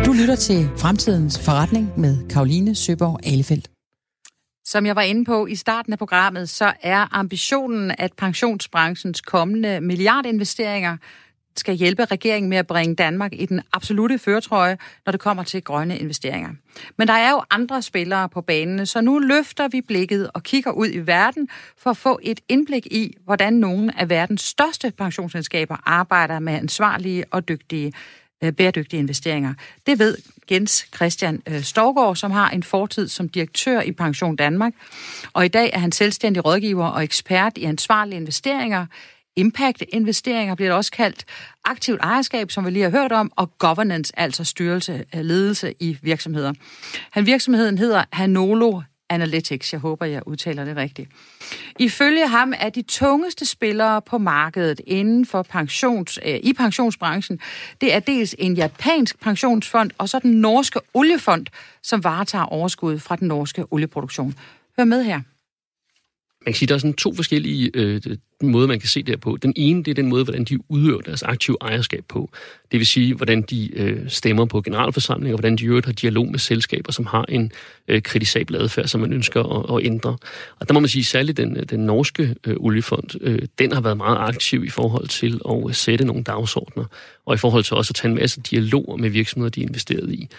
du 0.06 0.14
lytter 0.14 0.36
til 0.36 0.70
Fremtidens 0.78 1.46
Forretning 1.46 2.00
med 2.00 2.30
Karoline 2.30 2.76
Søborg 2.76 3.20
Alefeldt. 3.24 3.75
Som 4.66 4.86
jeg 4.86 4.96
var 4.96 5.02
inde 5.02 5.26
på 5.26 5.46
i 5.46 5.56
starten 5.56 5.94
af 5.94 6.00
programmet, 6.00 6.50
så 6.50 6.74
er 6.82 7.08
ambitionen, 7.12 7.96
at 7.98 8.14
pensionsbranchens 8.14 9.22
kommende 9.22 9.82
milliardinvesteringer 9.82 10.98
skal 11.58 11.76
hjælpe 11.76 12.06
regeringen 12.06 12.50
med 12.50 12.58
at 12.58 12.68
bringe 12.68 12.96
Danmark 12.96 13.34
i 13.34 13.46
den 13.46 13.62
absolute 13.74 14.20
førtrøje, 14.20 14.78
når 15.06 15.12
det 15.12 15.22
kommer 15.22 15.44
til 15.44 15.64
grønne 15.64 15.98
investeringer. 15.98 16.50
Men 16.98 17.08
der 17.08 17.14
er 17.14 17.32
jo 17.32 17.42
andre 17.50 17.82
spillere 17.82 18.30
på 18.30 18.42
banen, 18.42 18.86
så 18.86 19.02
nu 19.02 19.20
løfter 19.20 19.68
vi 19.68 19.82
blikket 19.82 20.32
og 20.34 20.44
kigger 20.44 20.72
ud 20.72 20.88
i 20.94 21.00
verden 21.00 21.50
for 21.78 21.90
at 21.90 21.98
få 21.98 22.20
et 22.24 22.40
indblik 22.50 22.86
i, 22.86 23.18
hvordan 23.24 23.54
nogle 23.54 24.00
af 24.00 24.10
verdens 24.10 24.42
største 24.42 24.92
pensionsselskaber 24.92 25.78
arbejder 25.86 26.40
med 26.40 26.54
ansvarlige 26.54 27.26
og 27.32 27.48
dygtige 27.48 27.94
øh, 28.44 28.54
bæredygtige 28.54 29.00
investeringer. 29.00 29.54
Det 29.86 30.00
ved 30.00 30.18
Jens 30.52 30.88
Christian 30.96 31.42
øh, 31.48 31.62
Storgård, 31.62 32.16
som 32.16 32.32
har 32.32 32.50
en 32.50 32.64
fortid 32.64 33.08
som 33.08 33.30
direktør 33.30 33.82
i 33.82 33.92
Pension 33.92 34.36
Danmark. 34.36 34.74
Og 35.34 35.46
i 35.46 35.48
dag 35.48 35.70
er 35.74 35.80
han 35.80 35.92
selvstændig 35.92 36.46
rådgiver 36.46 36.86
og 36.86 37.04
ekspert 37.04 37.58
i 37.58 37.64
ansvarlige 37.64 38.18
investeringer. 38.18 38.86
Impact-investeringer 39.36 40.56
bliver 40.56 40.70
det 40.70 40.78
også 40.78 40.92
kaldt. 40.92 41.26
Aktivt 41.66 42.02
ejerskab, 42.02 42.52
som 42.52 42.66
vi 42.66 42.70
lige 42.70 42.84
har 42.84 42.90
hørt 42.90 43.12
om, 43.12 43.32
og 43.36 43.58
governance, 43.58 44.20
altså 44.20 44.44
styrelse 44.44 45.06
øh, 45.16 45.22
ledelse 45.22 45.74
i 45.80 45.98
virksomheder. 46.02 46.54
Han 47.12 47.26
virksomheden 47.26 47.78
hedder 47.78 48.04
Hanolo 48.12 48.82
Analytics. 49.10 49.74
Jeg 49.74 49.80
håber, 49.80 50.06
jeg 50.06 50.22
udtaler 50.26 50.66
det 50.66 50.76
rigtigt. 50.76 51.10
Ifølge 51.80 52.28
ham 52.28 52.54
er 52.60 52.70
de 52.70 52.82
tungeste 52.82 53.46
spillere 53.46 54.02
på 54.02 54.18
markedet 54.18 54.82
inden 54.88 55.26
for 55.26 55.44
pensions, 55.44 56.20
øh, 56.26 56.40
i 56.44 56.54
pensionsbranchen, 56.54 57.40
det 57.82 57.94
er 57.94 58.00
dels 58.00 58.36
en 58.40 58.54
japansk 58.54 59.20
pensionsfond, 59.20 59.92
og 59.98 60.10
så 60.10 60.20
den 60.20 60.32
norske 60.32 60.80
oliefond, 60.94 61.46
som 61.84 62.04
varetager 62.04 62.46
overskud 62.46 63.00
fra 63.00 63.16
den 63.16 63.28
norske 63.28 63.66
olieproduktion. 63.72 64.36
Hør 64.78 64.86
med 64.86 65.04
her 65.04 65.22
man 66.46 66.54
kan 66.54 66.58
sige, 66.58 66.68
der 66.68 66.74
er 66.74 66.80
sådan 66.80 66.94
to 66.94 67.16
forskellige 67.16 67.72
øh, 67.74 68.02
måde, 68.42 68.68
man 68.68 68.80
kan 68.80 68.90
se 68.90 69.04
derpå. 69.04 69.38
Den 69.38 69.54
ene, 69.56 69.84
det 69.84 69.92
er 69.92 69.96
den 69.96 70.10
måde, 70.10 70.24
hvordan 70.24 70.44
de 70.44 70.72
udøver 70.72 71.02
deres 71.02 71.24
aktive 71.24 71.58
ejerskab 71.62 72.04
på. 72.08 72.30
Det 72.72 72.80
vil 72.80 72.88
sige, 72.88 73.14
hvordan 73.14 73.42
de 73.42 73.78
øh, 73.78 74.10
stemmer 74.10 74.46
på 74.46 74.62
generalforsamlinger, 74.62 75.34
og 75.34 75.40
hvordan 75.40 75.56
de 75.56 75.66
øvrigt 75.66 75.86
har 75.86 75.94
dialog 75.94 76.32
med 76.32 76.40
selskaber, 76.40 76.92
som 76.92 77.06
har 77.06 77.26
en 77.30 77.52
øh, 77.88 78.02
kritisabel 78.02 78.56
adfærd, 78.56 78.88
som 78.88 79.02
man 79.02 79.14
ønsker 79.14 79.44
at, 79.44 79.78
at 79.78 79.86
ændre. 79.86 80.18
Og 80.60 80.68
der 80.68 80.74
må 80.74 80.80
man 80.80 80.90
sige, 80.90 81.04
særligt 81.04 81.38
den, 81.38 81.56
den 81.56 81.80
norske 81.80 82.36
øh, 82.48 82.56
oliefond, 82.60 83.22
øh, 83.22 83.40
den 83.60 83.72
har 83.72 83.82
været 83.82 83.98
meget 83.98 84.18
aktiv 84.18 84.66
i 84.66 84.70
forhold 84.70 85.08
til 85.08 85.42
at 85.50 85.64
øh, 85.68 85.74
sætte 85.74 86.06
nogle 86.06 86.24
dagsordner, 86.24 86.86
og 87.26 87.34
i 87.34 87.38
forhold 87.38 87.64
til 87.64 87.76
også 87.76 87.92
at 87.92 87.96
tage 87.96 88.10
en 88.10 88.16
masse 88.16 88.42
dialoger 88.42 88.98
med 88.98 89.10
virksomheder, 89.10 89.50
de 89.50 89.62
er 89.62 89.68
investeret 89.68 90.12
i. 90.14 90.30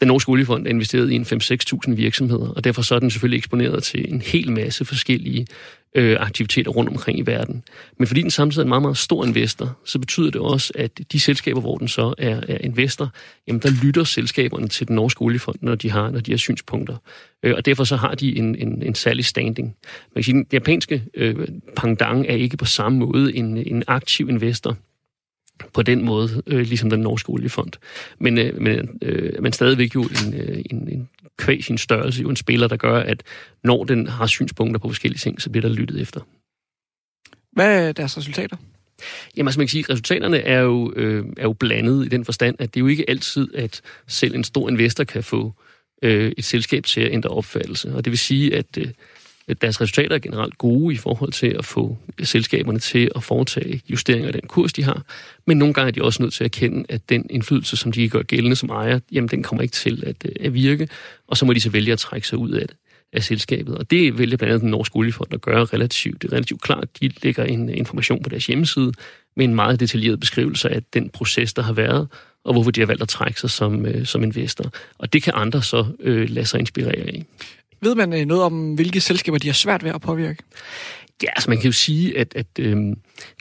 Den 0.00 0.08
norske 0.08 0.30
oliefond 0.30 0.66
er 0.66 0.70
investeret 0.70 1.10
i 1.10 1.14
en 1.14 1.22
5-6.000 1.22 1.94
virksomheder, 1.94 2.48
og 2.48 2.64
derfor 2.64 2.82
så 2.82 2.94
er 2.94 2.98
den 2.98 3.10
selvfølgelig 3.10 3.38
eksponeret 3.38 3.82
til 3.82 4.12
en 4.12 4.22
hel 4.22 4.52
masse 4.52 4.84
forskellige 4.84 5.46
øh, 5.94 6.16
aktiviteter 6.20 6.70
rundt 6.70 6.90
omkring 6.90 7.18
i 7.18 7.22
verden. 7.22 7.62
Men 7.98 8.06
fordi 8.06 8.22
den 8.22 8.30
samtidig 8.30 8.60
er 8.60 8.64
en 8.64 8.68
meget, 8.68 8.82
meget 8.82 8.96
stor 8.96 9.24
investor, 9.24 9.78
så 9.84 9.98
betyder 9.98 10.30
det 10.30 10.40
også, 10.40 10.72
at 10.76 11.00
de 11.12 11.20
selskaber, 11.20 11.60
hvor 11.60 11.78
den 11.78 11.88
så 11.88 12.14
er, 12.18 12.40
er 12.48 12.58
investor, 12.60 13.10
jamen 13.48 13.62
der 13.62 13.70
lytter 13.84 14.04
selskaberne 14.04 14.68
til 14.68 14.88
den 14.88 14.96
norske 14.96 15.22
oliefond, 15.22 15.56
når 15.60 15.74
de 15.74 15.90
har, 15.90 16.10
når 16.10 16.20
de 16.20 16.32
har 16.32 16.38
synspunkter. 16.38 16.96
Øh, 17.42 17.54
og 17.56 17.66
derfor 17.66 17.84
så 17.84 17.96
har 17.96 18.14
de 18.14 18.38
en, 18.38 18.54
en, 18.54 18.82
en 18.82 18.94
særlig 18.94 19.24
standing. 19.24 19.66
Man 19.66 20.14
kan 20.14 20.22
sige, 20.22 20.34
den 20.34 20.46
japanske 20.52 21.04
øh, 21.14 21.48
pangdang 21.76 22.26
er 22.26 22.34
ikke 22.34 22.56
på 22.56 22.64
samme 22.64 22.98
måde 22.98 23.36
en, 23.36 23.56
en 23.56 23.84
aktiv 23.86 24.28
investor 24.28 24.76
på 25.72 25.82
den 25.82 26.04
måde, 26.04 26.42
øh, 26.46 26.60
ligesom 26.60 26.90
den 26.90 27.00
norske 27.00 27.30
oliefond. 27.30 27.72
Men, 28.18 28.38
øh, 28.38 28.60
men, 28.60 28.98
øh, 29.02 29.42
men 29.42 29.52
stadigvæk 29.52 29.94
jo 29.94 30.02
en, 30.02 30.34
øh, 30.34 30.62
en, 30.70 30.88
en 30.88 31.08
kvæg 31.38 31.64
sin 31.64 31.78
størrelse, 31.78 32.22
jo 32.22 32.28
en 32.28 32.36
spiller, 32.36 32.68
der 32.68 32.76
gør, 32.76 32.98
at 32.98 33.22
når 33.64 33.84
den 33.84 34.06
har 34.06 34.26
synspunkter 34.26 34.78
på 34.78 34.88
forskellige 34.88 35.18
ting, 35.18 35.42
så 35.42 35.50
bliver 35.50 35.68
der 35.68 35.74
lyttet 35.74 36.00
efter. 36.00 36.20
Hvad 37.52 37.88
er 37.88 37.92
deres 37.92 38.18
resultater? 38.18 38.56
Jamen, 39.36 39.48
altså 39.48 39.60
man 39.60 39.66
kan 39.66 39.70
sige, 39.70 39.84
at 39.84 39.90
resultaterne 39.90 40.38
er 40.38 40.60
jo, 40.60 40.92
øh, 40.96 41.24
er 41.36 41.42
jo 41.42 41.52
blandet 41.52 42.06
i 42.06 42.08
den 42.08 42.24
forstand, 42.24 42.56
at 42.58 42.74
det 42.74 42.80
er 42.80 42.82
jo 42.82 42.86
ikke 42.86 43.10
altid, 43.10 43.54
at 43.54 43.80
selv 44.06 44.34
en 44.34 44.44
stor 44.44 44.68
investor 44.68 45.04
kan 45.04 45.24
få 45.24 45.52
øh, 46.02 46.32
et 46.38 46.44
selskab 46.44 46.84
til 46.84 47.00
at 47.00 47.12
ændre 47.12 47.30
opfattelse. 47.30 47.94
Og 47.94 48.04
det 48.04 48.10
vil 48.10 48.18
sige, 48.18 48.56
at 48.56 48.78
øh, 48.78 48.88
deres 49.62 49.80
resultater 49.80 50.14
er 50.14 50.18
generelt 50.18 50.58
gode 50.58 50.94
i 50.94 50.96
forhold 50.96 51.32
til 51.32 51.46
at 51.46 51.64
få 51.64 51.98
selskaberne 52.22 52.78
til 52.78 53.10
at 53.16 53.22
foretage 53.22 53.82
justeringer 53.88 54.26
af 54.26 54.32
den 54.32 54.48
kurs, 54.48 54.72
de 54.72 54.82
har. 54.82 55.02
Men 55.46 55.58
nogle 55.58 55.74
gange 55.74 55.88
er 55.88 55.92
de 55.92 56.02
også 56.02 56.22
nødt 56.22 56.34
til 56.34 56.44
at 56.44 56.56
erkende, 56.56 56.84
at 56.88 57.08
den 57.08 57.26
indflydelse, 57.30 57.76
som 57.76 57.92
de 57.92 58.08
gør 58.08 58.22
gældende 58.22 58.56
som 58.56 58.68
ejer, 58.70 59.00
jamen 59.12 59.28
den 59.28 59.42
kommer 59.42 59.62
ikke 59.62 59.72
til 59.72 60.02
at, 60.06 60.16
øh, 60.24 60.46
at 60.46 60.54
virke, 60.54 60.88
og 61.28 61.36
så 61.36 61.46
må 61.46 61.52
de 61.52 61.60
så 61.60 61.70
vælge 61.70 61.92
at 61.92 61.98
trække 61.98 62.28
sig 62.28 62.38
ud 62.38 62.50
af 62.50 62.68
det 62.68 62.76
af 63.14 63.22
selskabet. 63.22 63.78
Og 63.78 63.90
det 63.90 64.18
vælger 64.18 64.36
blandt 64.36 64.50
andet 64.50 64.62
den 64.62 64.70
norske 64.70 64.96
oliefond 64.96 65.34
at 65.34 65.40
gøre 65.40 65.64
relativt, 65.64 66.22
det 66.22 66.28
er 66.28 66.32
relativt 66.32 66.62
klart. 66.62 66.88
De 67.00 67.10
lægger 67.22 67.44
en 67.44 67.68
øh, 67.68 67.76
information 67.76 68.22
på 68.22 68.28
deres 68.28 68.46
hjemmeside 68.46 68.92
med 69.36 69.44
en 69.44 69.54
meget 69.54 69.80
detaljeret 69.80 70.20
beskrivelse 70.20 70.68
af 70.70 70.82
den 70.82 71.08
proces, 71.08 71.54
der 71.54 71.62
har 71.62 71.72
været, 71.72 72.08
og 72.44 72.52
hvorfor 72.52 72.70
de 72.70 72.80
har 72.80 72.86
valgt 72.86 73.02
at 73.02 73.08
trække 73.08 73.40
sig 73.40 73.50
som, 73.50 73.86
øh, 73.86 74.06
som 74.06 74.22
investor. 74.22 74.64
Og 74.98 75.12
det 75.12 75.22
kan 75.22 75.32
andre 75.36 75.62
så 75.62 75.86
øh, 76.00 76.30
lade 76.30 76.46
sig 76.46 76.60
inspirere 76.60 76.96
af. 76.96 77.24
Ved 77.84 77.94
man 77.94 78.12
øh, 78.12 78.26
noget 78.26 78.42
om, 78.42 78.74
hvilke 78.74 79.00
selskaber 79.00 79.38
de 79.38 79.48
har 79.48 79.54
svært 79.54 79.84
ved 79.84 79.90
at 79.90 80.00
påvirke? 80.00 80.42
Ja, 81.22 81.28
altså 81.36 81.50
man 81.50 81.58
kan 81.58 81.66
jo 81.66 81.72
sige, 81.72 82.18
at, 82.18 82.32
at 82.36 82.46
øh, 82.58 82.76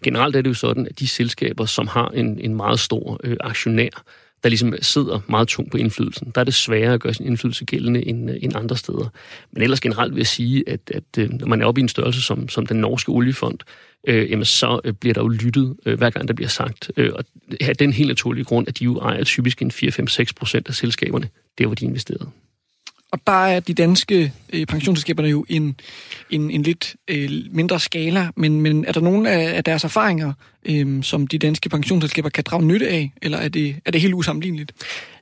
generelt 0.03 0.35
er 0.35 0.41
det 0.41 0.49
jo 0.49 0.53
sådan, 0.53 0.87
at 0.87 0.99
de 0.99 1.07
selskaber, 1.07 1.65
som 1.65 1.87
har 1.87 2.09
en, 2.09 2.39
en 2.39 2.55
meget 2.55 2.79
stor 2.79 3.19
øh, 3.23 3.37
aktionær, 3.39 4.03
der 4.43 4.49
ligesom 4.49 4.73
sidder 4.81 5.19
meget 5.29 5.47
tungt 5.47 5.71
på 5.71 5.77
indflydelsen, 5.77 6.31
der 6.35 6.41
er 6.41 6.45
det 6.45 6.53
sværere 6.53 6.93
at 6.93 7.01
gøre 7.01 7.13
sin 7.13 7.25
indflydelse 7.25 7.65
gældende 7.65 8.07
end, 8.07 8.31
øh, 8.31 8.37
end 8.41 8.55
andre 8.55 8.77
steder. 8.77 9.09
Men 9.51 9.63
ellers 9.63 9.79
generelt 9.79 10.13
vil 10.13 10.19
jeg 10.19 10.27
sige, 10.27 10.69
at, 10.69 10.79
at 10.93 11.03
øh, 11.17 11.29
når 11.29 11.47
man 11.47 11.61
er 11.61 11.65
oppe 11.65 11.81
i 11.81 11.83
en 11.83 11.89
størrelse 11.89 12.21
som, 12.21 12.49
som 12.49 12.65
den 12.65 12.77
norske 12.77 13.09
oliefond, 13.09 13.59
øh, 14.07 14.31
jamen 14.31 14.45
så 14.45 14.93
bliver 14.99 15.13
der 15.13 15.21
jo 15.21 15.27
lyttet, 15.27 15.75
øh, 15.85 15.97
hver 15.97 16.09
gang 16.09 16.27
der 16.27 16.33
bliver 16.33 16.49
sagt. 16.49 16.91
Øh, 16.97 17.11
og 17.15 17.23
er 17.61 17.73
den 17.73 17.93
helt 17.93 18.07
naturlige 18.07 18.45
grund, 18.45 18.67
at 18.67 18.79
de 18.79 18.83
jo 18.83 18.99
ejer 18.99 19.23
typisk 19.23 19.61
en 19.61 19.71
4-5-6 19.71 20.25
procent 20.35 20.67
af 20.67 20.75
selskaberne, 20.75 21.29
der 21.57 21.65
hvor 21.65 21.75
de 21.75 21.85
investerede. 21.85 22.29
Og 23.13 23.19
der 23.27 23.45
er 23.45 23.59
de 23.59 23.73
danske 23.73 24.33
øh, 24.53 24.65
pensionsselskaberne 24.65 25.29
jo 25.29 25.45
en, 25.49 25.75
en, 26.29 26.51
en 26.51 26.63
lidt 26.63 26.95
øh, 27.07 27.29
mindre 27.51 27.79
skala, 27.79 28.29
men, 28.35 28.61
men 28.61 28.85
er 28.85 28.91
der 28.91 29.01
nogen 29.01 29.25
af, 29.25 29.57
af 29.57 29.63
deres 29.63 29.83
erfaringer, 29.83 30.33
øh, 30.65 31.03
som 31.03 31.27
de 31.27 31.37
danske 31.37 31.69
pensionsselskaber 31.69 32.29
kan 32.29 32.43
drage 32.43 32.65
nytte 32.65 32.87
af, 32.87 33.11
eller 33.21 33.37
er 33.37 33.47
det, 33.47 33.75
er 33.85 33.91
det 33.91 34.01
helt 34.01 34.13
usammenligneligt? 34.13 34.71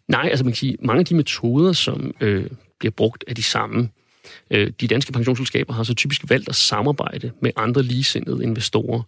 Nej, 0.07 0.27
altså 0.29 0.43
man 0.45 0.51
kan 0.51 0.57
sige, 0.57 0.77
mange 0.81 0.99
af 0.99 1.05
de 1.05 1.15
metoder, 1.15 1.73
som 1.73 2.13
øh, 2.21 2.45
bliver 2.79 2.91
brugt, 2.91 3.23
er 3.27 3.33
de 3.33 3.43
samme. 3.43 3.89
Øh, 4.51 4.71
de 4.81 4.87
danske 4.87 5.11
pensionsselskaber 5.11 5.73
har 5.73 5.83
så 5.83 5.93
typisk 5.93 6.21
valgt 6.29 6.49
at 6.49 6.55
samarbejde 6.55 7.31
med 7.41 7.51
andre 7.55 7.83
ligesindede 7.83 8.43
investorer, 8.43 9.01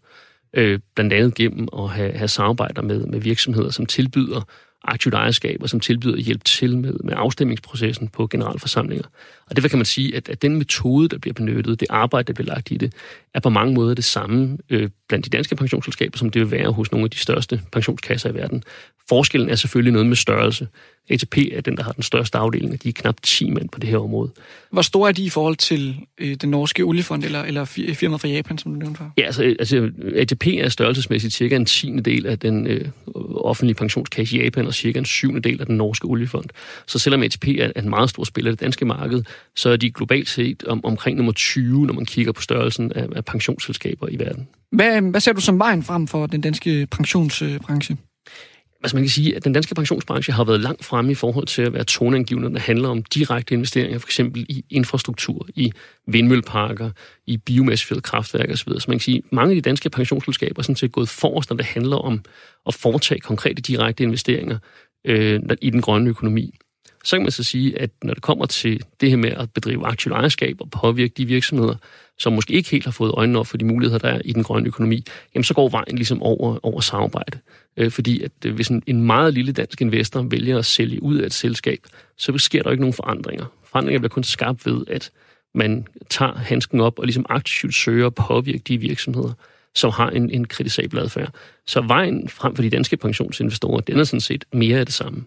øh, 0.53 0.79
blandt 0.95 1.13
andet 1.13 1.35
gennem 1.35 1.67
at 1.77 1.89
have, 1.89 2.13
have 2.13 2.27
samarbejder 2.27 2.81
med, 2.81 3.05
med 3.05 3.19
virksomheder, 3.19 3.69
som 3.69 3.85
tilbyder 3.85 4.41
aktivt 4.83 5.15
ejerskab, 5.15 5.57
og 5.61 5.69
som 5.69 5.79
tilbyder 5.79 6.17
hjælp 6.17 6.43
til 6.43 6.77
med, 6.77 6.93
med 7.03 7.13
afstemningsprocessen 7.17 8.07
på 8.07 8.27
generalforsamlinger. 8.27 9.05
Og 9.49 9.55
det 9.55 9.69
kan 9.69 9.79
man 9.79 9.85
sige, 9.85 10.15
at, 10.15 10.29
at 10.29 10.41
den 10.41 10.55
metode, 10.55 11.09
der 11.09 11.17
bliver 11.17 11.33
benyttet, 11.33 11.79
det 11.79 11.87
arbejde, 11.89 12.27
der 12.27 12.33
bliver 12.33 12.47
lagt 12.47 12.71
i 12.71 12.77
det, 12.77 12.93
er 13.33 13.39
på 13.39 13.49
mange 13.49 13.73
måder 13.73 13.93
det 13.93 14.03
samme 14.03 14.57
øh, 14.69 14.89
blandt 15.07 15.25
de 15.25 15.29
danske 15.29 15.55
pensionsselskaber, 15.55 16.17
som 16.17 16.29
det 16.29 16.41
vil 16.41 16.51
være 16.51 16.71
hos 16.71 16.91
nogle 16.91 17.03
af 17.05 17.09
de 17.11 17.17
største 17.17 17.61
pensionskasser 17.71 18.29
i 18.29 18.35
verden. 18.35 18.63
Forskellen 19.09 19.49
er 19.49 19.55
selvfølgelig 19.55 19.93
noget 19.93 20.07
med 20.07 20.15
størrelse. 20.15 20.67
ATP 21.09 21.37
er 21.51 21.61
den, 21.61 21.77
der 21.77 21.83
har 21.83 21.91
den 21.91 22.03
største 22.03 22.37
afdeling, 22.37 22.73
og 22.73 22.83
de 22.83 22.89
er 22.89 22.93
knap 22.93 23.15
10 23.23 23.49
mand 23.49 23.69
på 23.69 23.79
det 23.79 23.89
her 23.89 23.97
område. 23.97 24.31
Hvor 24.71 24.81
store 24.81 25.09
er 25.09 25.13
de 25.13 25.23
i 25.23 25.29
forhold 25.29 25.55
til 25.55 25.95
øh, 26.17 26.35
den 26.35 26.49
norske 26.49 26.83
oliefond 26.83 27.23
eller, 27.23 27.41
eller 27.41 27.65
firmaet 27.93 28.21
fra 28.21 28.27
Japan, 28.27 28.57
som 28.57 28.73
du 28.73 28.79
nævnte 28.79 28.97
før? 28.97 29.09
Ja, 29.17 29.23
altså, 29.23 29.43
altså 29.43 29.91
ATP 30.15 30.47
er 30.47 30.69
størrelsesmæssigt 30.69 31.33
cirka 31.33 31.55
en 31.55 31.65
tiende 31.65 32.03
del 32.03 32.25
af 32.25 32.39
den 32.39 32.67
øh, 32.67 32.89
offentlige 33.35 33.75
pensionskasse 33.75 34.37
i 34.37 34.43
Japan, 34.43 34.67
og 34.67 34.73
cirka 34.73 34.99
en 34.99 35.05
syvende 35.05 35.41
del 35.41 35.61
af 35.61 35.65
den 35.65 35.77
norske 35.77 36.05
oliefond. 36.05 36.45
Så 36.87 36.99
selvom 36.99 37.23
ATP 37.23 37.47
er 37.47 37.71
en 37.75 37.89
meget 37.89 38.09
stor 38.09 38.23
spiller 38.23 38.51
i 38.51 38.53
det 38.53 38.59
danske 38.61 38.85
marked, 38.85 39.23
så 39.55 39.69
er 39.69 39.77
de 39.77 39.91
globalt 39.91 40.29
set 40.29 40.63
om, 40.63 40.85
omkring 40.85 41.17
nummer 41.17 41.33
20, 41.33 41.85
når 41.85 41.93
man 41.93 42.05
kigger 42.05 42.31
på 42.31 42.41
størrelsen 42.41 42.91
af, 42.91 43.07
af 43.15 43.25
pensionsselskaber 43.25 44.07
i 44.09 44.19
verden. 44.19 44.47
Hvad, 44.71 45.01
hvad 45.01 45.21
ser 45.21 45.33
du 45.33 45.41
som 45.41 45.59
vejen 45.59 45.83
frem 45.83 46.07
for 46.07 46.27
den 46.27 46.41
danske 46.41 46.87
pensionsbranche? 46.91 47.97
Altså 48.83 48.95
man 48.95 49.03
kan 49.03 49.09
sige, 49.09 49.35
at 49.35 49.43
den 49.43 49.53
danske 49.53 49.75
pensionsbranche 49.75 50.33
har 50.33 50.43
været 50.43 50.61
langt 50.61 50.85
fremme 50.85 51.11
i 51.11 51.15
forhold 51.15 51.45
til 51.45 51.61
at 51.61 51.73
være 51.73 51.83
toneangivende, 51.83 52.49
når 52.49 52.53
det 52.53 52.61
handler 52.61 52.89
om 52.89 53.03
direkte 53.03 53.53
investeringer, 53.53 53.99
for 53.99 54.07
eksempel 54.07 54.45
i 54.49 54.65
infrastruktur, 54.69 55.47
i 55.55 55.71
vindmølleparker, 56.07 56.91
i 57.27 57.37
biomassefældet 57.37 58.03
kraftværk 58.03 58.49
osv. 58.49 58.69
Så 58.79 58.85
man 58.87 58.97
kan 58.97 59.03
sige, 59.03 59.17
at 59.17 59.31
mange 59.31 59.51
af 59.51 59.55
de 59.55 59.61
danske 59.61 59.89
pensionsselskaber 59.89 60.59
er 60.59 60.63
sådan 60.63 60.75
set 60.75 60.91
gået 60.91 61.09
forrest, 61.09 61.49
når 61.49 61.57
det 61.57 61.65
handler 61.65 61.97
om 61.97 62.21
at 62.67 62.73
foretage 62.73 63.19
konkrete 63.19 63.61
direkte 63.61 64.03
investeringer 64.03 64.57
øh, 65.05 65.39
i 65.61 65.69
den 65.69 65.81
grønne 65.81 66.09
økonomi. 66.09 66.53
Så 67.03 67.15
kan 67.15 67.23
man 67.23 67.31
så 67.31 67.43
sige, 67.43 67.81
at 67.81 67.89
når 68.03 68.13
det 68.13 68.23
kommer 68.23 68.45
til 68.45 68.83
det 69.01 69.09
her 69.09 69.17
med 69.17 69.31
at 69.31 69.53
bedrive 69.53 69.85
aktivt 69.85 70.15
ejerskab 70.15 70.61
og 70.61 70.69
påvirke 70.69 71.13
de 71.17 71.25
virksomheder, 71.25 71.75
som 72.19 72.33
måske 72.33 72.53
ikke 72.53 72.69
helt 72.69 72.85
har 72.85 72.91
fået 72.91 73.11
øjnene 73.11 73.39
op 73.39 73.47
for 73.47 73.57
de 73.57 73.65
muligheder, 73.65 73.99
der 73.99 74.07
er 74.07 74.21
i 74.25 74.33
den 74.33 74.43
grønne 74.43 74.67
økonomi, 74.67 75.03
jamen 75.35 75.43
så 75.43 75.53
går 75.53 75.69
vejen 75.69 75.95
ligesom 75.95 76.21
over, 76.23 76.59
over 76.63 76.81
samarbejde. 76.81 77.39
Øh, 77.77 77.91
fordi 77.91 78.23
at 78.23 78.31
øh, 78.45 78.55
hvis 78.55 78.67
en, 78.67 78.83
en 78.87 79.01
meget 79.01 79.33
lille 79.33 79.51
dansk 79.51 79.81
investor 79.81 80.21
vælger 80.21 80.57
at 80.57 80.65
sælge 80.65 81.03
ud 81.03 81.17
af 81.17 81.25
et 81.25 81.33
selskab, 81.33 81.79
så 82.17 82.37
sker 82.37 82.63
der 82.63 82.71
ikke 82.71 82.81
nogen 82.81 82.93
forandringer. 82.93 83.45
Forandringer 83.63 83.99
bliver 83.99 84.09
kun 84.09 84.23
skabt 84.23 84.65
ved, 84.65 84.85
at 84.87 85.11
man 85.55 85.87
tager 86.09 86.35
handsken 86.35 86.81
op 86.81 86.99
og 86.99 87.05
ligesom 87.05 87.25
aktivt 87.29 87.75
søger 87.75 88.07
at 88.07 88.15
påvirke 88.15 88.61
de 88.67 88.77
virksomheder, 88.77 89.33
som 89.75 89.91
har 89.91 90.09
en, 90.09 90.29
en 90.29 90.47
kritisabel 90.47 90.99
adfærd. 90.99 91.33
Så 91.67 91.81
vejen 91.81 92.29
frem 92.29 92.55
for 92.55 92.63
de 92.63 92.69
danske 92.69 92.97
pensionsinvestorer, 92.97 93.81
den 93.81 93.99
er 93.99 94.03
sådan 94.03 94.21
set 94.21 94.45
mere 94.53 94.79
af 94.79 94.85
det 94.85 94.95
samme. 94.95 95.23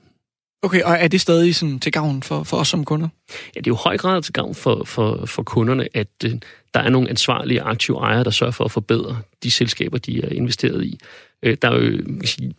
Okay, 0.66 0.82
og 0.82 0.94
er 0.94 1.08
det 1.08 1.20
stadig 1.20 1.54
sådan 1.54 1.78
til 1.78 1.92
gavn 1.92 2.22
for, 2.22 2.42
for 2.42 2.56
os 2.56 2.68
som 2.68 2.84
kunder? 2.84 3.08
Ja, 3.54 3.60
det 3.60 3.66
er 3.66 3.70
jo 3.70 3.74
høj 3.74 3.96
grad 3.96 4.22
til 4.22 4.32
gavn 4.32 4.54
for, 4.54 4.84
for, 4.84 5.26
for 5.26 5.42
kunderne, 5.42 5.88
at 5.94 6.08
øh, 6.24 6.32
der 6.74 6.80
er 6.80 6.88
nogle 6.88 7.08
ansvarlige 7.08 7.62
aktive 7.62 7.98
ejere, 7.98 8.24
der 8.24 8.30
sørger 8.30 8.52
for 8.52 8.64
at 8.64 8.70
forbedre 8.70 9.18
de 9.42 9.50
selskaber, 9.50 9.98
de 9.98 10.24
er 10.24 10.28
investeret 10.28 10.84
i. 10.84 10.98
Øh, 11.42 11.56
der 11.62 11.70
er 11.70 11.74
jo, 11.74 11.80
øh, 11.80 12.10
man 12.10 12.26
sige, 12.26 12.54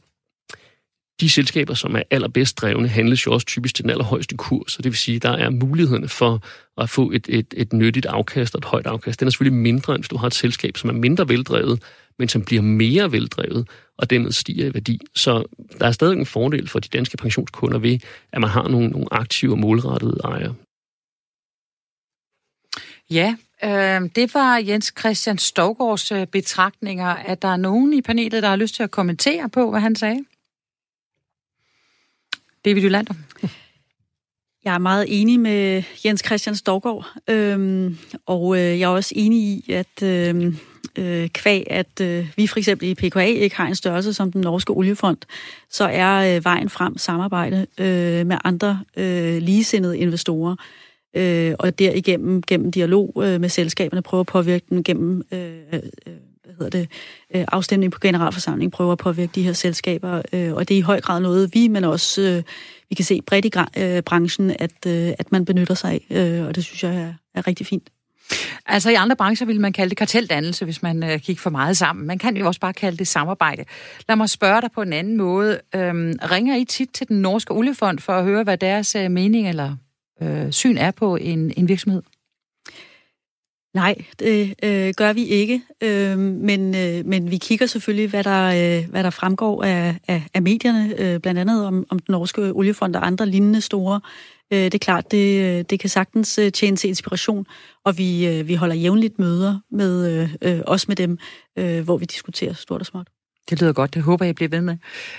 de 1.19 1.29
selskaber, 1.29 1.73
som 1.73 1.95
er 1.95 2.01
allerbedst 2.11 2.61
drevne, 2.61 2.87
handles 2.87 3.25
jo 3.25 3.31
også 3.31 3.45
typisk 3.45 3.75
til 3.75 3.83
den 3.83 3.91
allerhøjeste 3.91 4.37
kurs, 4.37 4.71
så 4.71 4.81
det 4.81 4.91
vil 4.91 4.97
sige, 4.97 5.15
at 5.15 5.23
der 5.23 5.31
er 5.31 5.49
mulighederne 5.49 6.07
for 6.07 6.43
at 6.77 6.89
få 6.89 7.11
et, 7.11 7.25
et, 7.29 7.53
et 7.57 7.73
nyttigt 7.73 8.05
afkast 8.05 8.55
og 8.55 8.59
et 8.59 8.65
højt 8.65 8.87
afkast. 8.87 9.19
Den 9.19 9.27
er 9.27 9.31
selvfølgelig 9.31 9.61
mindre, 9.61 9.95
end 9.95 10.03
hvis 10.03 10.09
du 10.09 10.17
har 10.17 10.27
et 10.27 10.33
selskab, 10.33 10.77
som 10.77 10.89
er 10.89 10.93
mindre 10.93 11.29
veldrevet, 11.29 11.83
men 12.19 12.29
som 12.29 12.45
bliver 12.45 12.61
mere 12.61 13.11
veldrevet, 13.11 13.69
og 13.97 14.09
dermed 14.09 14.31
stiger 14.31 14.65
i 14.65 14.73
værdi. 14.73 15.01
Så 15.15 15.43
der 15.79 15.87
er 15.87 15.91
stadig 15.91 16.17
en 16.17 16.25
fordel 16.25 16.67
for 16.67 16.79
de 16.79 16.87
danske 16.87 17.17
pensionskunder 17.17 17.77
ved, 17.77 17.99
at 18.31 18.41
man 18.41 18.49
har 18.49 18.67
nogle, 18.67 18.89
nogle 18.89 19.07
aktive 19.11 19.51
og 19.51 19.59
målrettede 19.59 20.19
ejere. 20.23 20.55
Ja, 23.09 23.35
øh, 23.63 24.09
det 24.15 24.33
var 24.33 24.57
Jens 24.57 24.93
Christian 24.99 25.37
Stovgaards 25.37 26.11
øh, 26.11 26.27
betragtninger. 26.27 27.05
Er 27.05 27.35
der 27.35 27.55
nogen 27.55 27.93
i 27.93 28.01
panelet, 28.01 28.43
der 28.43 28.49
har 28.49 28.55
lyst 28.55 28.75
til 28.75 28.83
at 28.83 28.91
kommentere 28.91 29.49
på, 29.49 29.69
hvad 29.69 29.81
han 29.81 29.95
sagde? 29.95 30.25
David 32.65 32.81
Jolander. 32.81 33.13
Jeg 34.65 34.73
er 34.73 34.77
meget 34.77 35.05
enig 35.21 35.39
med 35.39 35.83
Jens 36.05 36.21
Christian 36.25 36.55
Storgård, 36.55 37.07
øhm, 37.27 37.97
og 38.25 38.57
øh, 38.57 38.79
jeg 38.79 38.81
er 38.81 38.95
også 38.95 39.13
enig 39.15 39.39
i, 39.39 39.71
at 39.71 40.03
øhm, 40.03 40.57
øh, 40.97 41.29
kvæg, 41.29 41.67
at 41.69 42.01
øh, 42.01 42.27
vi 42.35 42.47
for 42.47 42.57
eksempel 42.57 42.87
i 42.87 42.95
PKA 42.95 43.23
ikke 43.23 43.55
har 43.55 43.67
en 43.67 43.75
størrelse 43.75 44.13
som 44.13 44.31
den 44.31 44.41
norske 44.41 44.71
oliefond, 44.73 45.17
så 45.69 45.83
er 45.83 46.35
øh, 46.35 46.45
vejen 46.45 46.69
frem 46.69 46.97
samarbejde 46.97 47.67
øh, 47.77 48.27
med 48.27 48.37
andre 48.43 48.79
øh, 48.97 49.37
ligesindede 49.37 49.97
investorer, 49.97 50.55
øh, 51.15 51.55
og 51.59 51.79
derigennem 51.79 52.41
gennem 52.41 52.71
dialog 52.71 53.23
øh, 53.23 53.41
med 53.41 53.49
selskaberne 53.49 54.01
prøve 54.01 54.19
at 54.19 54.27
påvirke 54.27 54.65
dem 54.69 54.83
gennem 54.83 55.23
øh, 55.31 55.39
øh, 55.73 55.79
hvad 56.45 56.55
hedder 56.59 56.79
det, 56.79 56.89
øh, 57.35 57.45
afstemning 57.47 57.91
på 57.91 57.99
generalforsamling, 57.99 58.71
prøve 58.71 58.91
at 58.91 58.97
påvirke 58.97 59.31
de 59.35 59.43
her 59.43 59.53
selskaber, 59.53 60.21
øh, 60.33 60.53
og 60.53 60.69
det 60.69 60.73
er 60.73 60.79
i 60.79 60.81
høj 60.81 61.01
grad 61.01 61.19
noget, 61.19 61.49
vi, 61.53 61.67
men 61.67 61.83
også 61.83 62.21
øh, 62.21 62.43
vi 62.89 62.95
kan 62.95 63.05
se 63.05 63.21
bredt 63.21 63.45
i 63.45 63.51
øh, 63.77 64.01
branchen, 64.01 64.55
at, 64.59 64.85
øh, 64.87 65.13
at 65.19 65.31
man 65.31 65.45
benytter 65.45 65.73
sig 65.73 65.91
af, 65.91 66.05
øh, 66.09 66.47
og 66.47 66.55
det 66.55 66.63
synes 66.63 66.83
jeg 66.83 66.95
er, 66.95 67.13
er 67.35 67.47
rigtig 67.47 67.65
fint. 67.65 67.89
Altså 68.65 68.89
i 68.89 68.93
andre 68.93 69.15
brancher 69.15 69.47
vil 69.47 69.61
man 69.61 69.73
kalde 69.73 69.89
det 69.89 69.97
karteldannelse, 69.97 70.65
hvis 70.65 70.83
man 70.83 71.03
øh, 71.03 71.19
kigger 71.19 71.41
for 71.41 71.49
meget 71.49 71.77
sammen. 71.77 72.07
Man 72.07 72.17
kan 72.17 72.37
jo 72.37 72.47
også 72.47 72.59
bare 72.59 72.73
kalde 72.73 72.97
det 72.97 73.07
samarbejde. 73.07 73.65
Lad 74.07 74.15
mig 74.15 74.29
spørge 74.29 74.61
dig 74.61 74.69
på 74.71 74.81
en 74.81 74.93
anden 74.93 75.17
måde. 75.17 75.59
Øhm, 75.75 76.13
ringer 76.31 76.55
I 76.55 76.65
tit 76.65 76.89
til 76.93 77.07
den 77.07 77.21
norske 77.21 77.53
oliefond 77.53 77.99
for 77.99 78.13
at 78.13 78.23
høre, 78.23 78.43
hvad 78.43 78.57
deres 78.57 78.95
øh, 78.95 79.11
mening 79.11 79.49
eller 79.49 79.75
øh, 80.21 80.51
syn 80.51 80.77
er 80.77 80.91
på 80.91 81.15
en, 81.15 81.53
en 81.57 81.67
virksomhed? 81.67 82.01
Nej, 83.73 83.95
det 84.19 84.55
øh, 84.63 84.93
gør 84.97 85.13
vi 85.13 85.25
ikke, 85.25 85.61
øh, 85.83 86.17
men, 86.17 86.75
øh, 86.75 87.05
men 87.05 87.31
vi 87.31 87.37
kigger 87.37 87.65
selvfølgelig, 87.65 88.09
hvad 88.09 88.23
der, 88.23 88.79
øh, 88.79 88.89
hvad 88.89 89.03
der 89.03 89.09
fremgår 89.09 89.63
af, 89.63 89.95
af, 90.07 90.23
af 90.33 90.41
medierne, 90.41 90.93
øh, 90.97 91.19
blandt 91.19 91.39
andet 91.39 91.65
om, 91.65 91.85
om 91.89 91.99
den 91.99 92.11
norske 92.11 92.41
oliefond 92.41 92.95
og 92.95 93.07
andre 93.07 93.25
lignende 93.25 93.61
store. 93.61 93.95
Øh, 93.95 94.36
Øh, 94.53 94.59
det 94.59 94.73
er 94.73 94.79
klart, 94.79 95.11
det, 95.11 95.41
øh, 95.41 95.65
det 95.69 95.79
kan 95.79 95.89
sagtens 95.89 96.39
øh, 96.39 96.51
tjene 96.51 96.77
til 96.77 96.87
inspiration, 96.87 97.45
og 97.85 97.97
vi, 97.97 98.27
øh, 98.27 98.47
vi 98.47 98.55
holder 98.55 98.75
jævnligt 98.75 99.19
møder 99.19 99.59
med 99.71 100.29
øh, 100.41 100.61
også 100.67 100.85
med 100.87 100.95
dem, 100.95 101.17
øh, 101.59 101.83
hvor 101.83 101.97
vi 101.97 102.05
diskuterer 102.05 102.53
stort 102.53 102.81
og 102.81 102.85
småt. 102.85 103.07
Det 103.49 103.61
lyder 103.61 103.73
godt. 103.73 103.93
Det 103.93 104.03
håber 104.03 104.25
jeg 104.25 104.35
bliver 104.35 104.49
ved 104.49 104.61
med. 104.61 104.77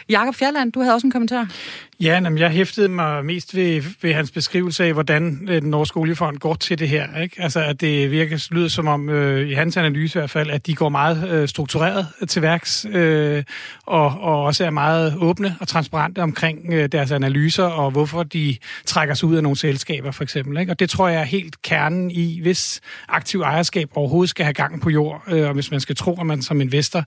Jakob 0.08 0.34
Fjerland, 0.34 0.72
du 0.72 0.80
havde 0.80 0.94
også 0.94 1.06
en 1.06 1.10
kommentar. 1.10 1.48
Ja, 2.00 2.20
jamen, 2.22 2.38
jeg 2.38 2.50
hæftede 2.50 2.88
mig 2.88 3.24
mest 3.24 3.56
ved, 3.56 3.82
ved 4.02 4.14
hans 4.14 4.30
beskrivelse 4.30 4.84
af, 4.84 4.92
hvordan 4.92 5.48
øh, 5.50 5.62
den 5.62 5.70
norske 5.70 5.96
oliefond 5.96 6.38
går 6.38 6.54
til 6.54 6.78
det 6.78 6.88
her. 6.88 7.20
Ikke? 7.20 7.42
Altså, 7.42 7.60
at 7.60 7.80
det 7.80 8.10
virker, 8.10 8.48
lyder 8.50 8.68
som 8.68 8.88
om, 8.88 9.08
øh, 9.08 9.48
i 9.48 9.52
hans 9.52 9.76
analyse 9.76 10.18
i 10.18 10.20
hvert 10.20 10.30
fald, 10.30 10.50
at 10.50 10.66
de 10.66 10.74
går 10.74 10.88
meget 10.88 11.28
øh, 11.30 11.48
struktureret 11.48 12.06
til 12.28 12.42
værks, 12.42 12.86
øh, 12.92 13.44
og, 13.86 14.04
og 14.20 14.44
også 14.44 14.64
er 14.64 14.70
meget 14.70 15.14
åbne 15.20 15.56
og 15.60 15.68
transparente 15.68 16.22
omkring 16.22 16.72
øh, 16.72 16.88
deres 16.92 17.10
analyser, 17.10 17.64
og 17.64 17.90
hvorfor 17.90 18.22
de 18.22 18.56
trækker 18.86 19.14
sig 19.14 19.28
ud 19.28 19.36
af 19.36 19.42
nogle 19.42 19.58
selskaber, 19.58 20.10
for 20.10 20.22
eksempel. 20.22 20.58
Ikke? 20.58 20.72
Og 20.72 20.80
det 20.80 20.90
tror 20.90 21.08
jeg 21.08 21.20
er 21.20 21.24
helt 21.24 21.62
kernen 21.62 22.10
i, 22.10 22.40
hvis 22.42 22.80
aktiv 23.08 23.40
ejerskab 23.40 23.88
overhovedet 23.94 24.30
skal 24.30 24.44
have 24.44 24.54
gang 24.54 24.82
på 24.82 24.90
jord, 24.90 25.22
øh, 25.28 25.48
og 25.48 25.54
hvis 25.54 25.70
man 25.70 25.80
skal 25.80 25.96
tro, 25.96 26.20
at 26.20 26.26
man 26.26 26.42
som 26.42 26.60
investor 26.60 27.04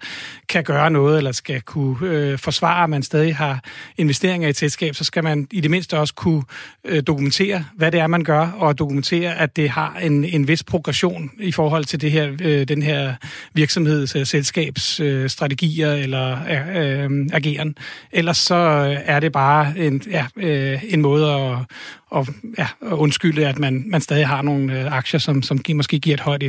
kan 0.49 0.63
gøre 0.63 0.89
noget, 0.89 1.10
eller 1.17 1.31
skal 1.31 1.61
kunne 1.61 1.97
øh, 2.09 2.37
forsvare, 2.37 2.83
at 2.83 2.89
man 2.89 3.03
stadig 3.03 3.35
har 3.35 3.63
investeringer 3.97 4.47
i 4.47 4.49
et 4.49 4.57
selskab, 4.57 4.95
så 4.95 5.03
skal 5.03 5.23
man 5.23 5.47
i 5.51 5.61
det 5.61 5.71
mindste 5.71 5.99
også 5.99 6.13
kunne 6.13 6.43
øh, 6.85 7.03
dokumentere, 7.07 7.65
hvad 7.75 7.91
det 7.91 7.99
er, 7.99 8.07
man 8.07 8.23
gør, 8.23 8.47
og 8.47 8.79
dokumentere, 8.79 9.35
at 9.35 9.55
det 9.55 9.69
har 9.69 9.97
en, 10.01 10.23
en 10.23 10.47
vis 10.47 10.63
progression 10.63 11.31
i 11.39 11.51
forhold 11.51 11.85
til 11.85 12.01
det 12.01 12.11
her, 12.11 12.31
øh, 12.41 12.67
den 12.67 12.83
her 12.83 13.13
virksomheds 13.53 14.15
og 14.15 14.27
selskabsstrategier 14.27 15.91
øh, 15.91 15.97
øh 15.97 16.03
eller 16.03 16.37
øh, 16.49 17.03
øh, 17.03 17.27
ageren. 17.33 17.75
Ellers 18.11 18.37
så 18.37 18.55
øh, 18.55 18.97
er 19.05 19.19
det 19.19 19.31
bare 19.31 19.73
en, 19.77 20.01
ja, 20.09 20.25
øh, 20.35 20.83
en 20.89 21.01
måde 21.01 21.33
at, 21.33 21.57
og, 22.11 22.27
ja, 22.57 22.67
at 22.81 22.91
undskylde, 22.91 23.47
at 23.47 23.59
man, 23.59 23.83
man 23.87 24.01
stadig 24.01 24.27
har 24.27 24.41
nogle 24.41 24.79
øh, 24.79 24.93
aktier, 24.93 25.19
som, 25.19 25.43
som 25.43 25.59
måske 25.73 25.99
giver 25.99 26.13
et 26.13 26.19
højt 26.19 26.43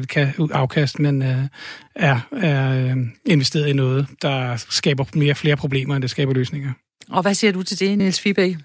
afkast, 0.52 0.98
men 0.98 1.22
øh, 1.22 1.36
er, 1.94 2.20
er 2.32 2.90
øh, 2.90 2.96
investeret 3.26 3.68
i 3.68 3.72
noget, 3.72 4.06
der 4.22 4.56
skaber 4.56 5.04
mere 5.14 5.34
flere 5.34 5.56
problemer, 5.56 5.96
end 5.96 6.02
det 6.02 6.10
skaber 6.10 6.32
løsninger. 6.32 6.72
Og 7.10 7.22
hvad 7.22 7.34
siger 7.34 7.52
du 7.52 7.62
til 7.62 7.80
det, 7.80 7.98
Niels 7.98 8.20
Fibæk? 8.20 8.56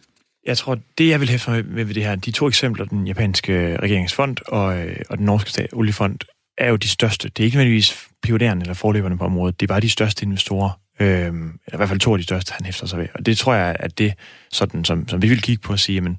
Jeg 0.45 0.57
tror, 0.57 0.77
det 0.97 1.09
jeg 1.09 1.19
vil 1.19 1.29
hæfte 1.29 1.51
med, 1.51 1.63
med 1.63 1.85
det 1.85 2.03
her, 2.03 2.15
de 2.15 2.31
to 2.31 2.47
eksempler, 2.47 2.85
den 2.85 3.07
japanske 3.07 3.77
regeringsfond 3.77 4.37
og, 4.47 4.77
øh, 4.77 4.95
og 5.09 5.17
den 5.17 5.25
norske 5.25 5.49
stat, 5.49 5.69
oliefond, 5.73 6.19
er 6.57 6.69
jo 6.69 6.75
de 6.75 6.87
største. 6.87 7.29
Det 7.29 7.43
er 7.43 7.45
ikke 7.45 7.57
nødvendigvis 7.57 8.07
pionerende 8.23 8.63
eller 8.63 8.73
forløberne 8.73 9.17
på 9.17 9.25
området. 9.25 9.59
Det 9.59 9.65
er 9.65 9.67
bare 9.67 9.79
de 9.79 9.89
største 9.89 10.25
investorer, 10.25 10.69
øh, 10.99 11.07
eller 11.07 11.73
i 11.73 11.77
hvert 11.77 11.89
fald 11.89 11.99
to 11.99 12.13
af 12.13 12.17
de 12.17 12.23
største, 12.23 12.53
han 12.53 12.65
hæfter 12.65 12.87
sig 12.87 12.99
ved. 12.99 13.07
Og 13.13 13.25
det 13.25 13.37
tror 13.37 13.53
jeg, 13.53 13.75
at 13.79 13.97
det 13.97 14.13
sådan, 14.51 14.85
som, 14.85 15.07
som 15.07 15.21
vi 15.21 15.29
vil 15.29 15.41
kigge 15.41 15.61
på 15.61 15.73
at 15.73 15.79
sige, 15.79 16.01
men 16.01 16.17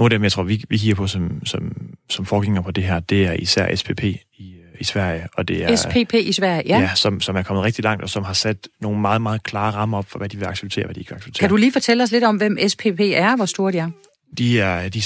nogle 0.00 0.14
af 0.14 0.18
dem, 0.18 0.22
jeg 0.24 0.32
tror, 0.32 0.42
vi, 0.42 0.64
vi 0.68 0.76
kigger 0.76 0.94
på 0.94 1.06
som, 1.06 1.46
som, 1.46 1.72
som 2.08 2.26
forgænger 2.26 2.62
på 2.62 2.70
det 2.70 2.84
her, 2.84 3.00
det 3.00 3.26
er 3.26 3.32
især 3.32 3.76
SPP 3.76 4.04
i, 4.04 4.20
i 4.80 4.84
Sverige. 4.84 5.28
Og 5.34 5.48
det 5.48 5.64
er, 5.64 5.76
SPP 5.76 6.14
i 6.14 6.32
Sverige, 6.32 6.62
ja. 6.66 6.78
ja 6.78 6.90
som, 6.94 7.20
som 7.20 7.36
er 7.36 7.42
kommet 7.42 7.64
rigtig 7.64 7.84
langt, 7.84 8.02
og 8.02 8.10
som 8.10 8.24
har 8.24 8.32
sat 8.32 8.68
nogle 8.80 9.00
meget, 9.00 9.22
meget 9.22 9.42
klare 9.42 9.70
rammer 9.70 9.98
op 9.98 10.10
for, 10.10 10.18
hvad 10.18 10.28
de 10.28 10.38
vil 10.38 10.46
acceptere, 10.46 10.84
hvad 10.84 10.94
de 10.94 11.00
ikke 11.00 11.10
vil 11.10 11.16
acceptere. 11.16 11.40
Kan 11.40 11.48
du 11.48 11.56
lige 11.56 11.72
fortælle 11.72 12.02
os 12.02 12.12
lidt 12.12 12.24
om, 12.24 12.36
hvem 12.36 12.58
SPP 12.68 13.00
er, 13.00 13.36
hvor 13.36 13.44
store 13.44 13.72
de 13.72 13.78
er? 13.78 13.90
De 14.38 14.60
er, 14.60 14.88
de, 14.88 15.02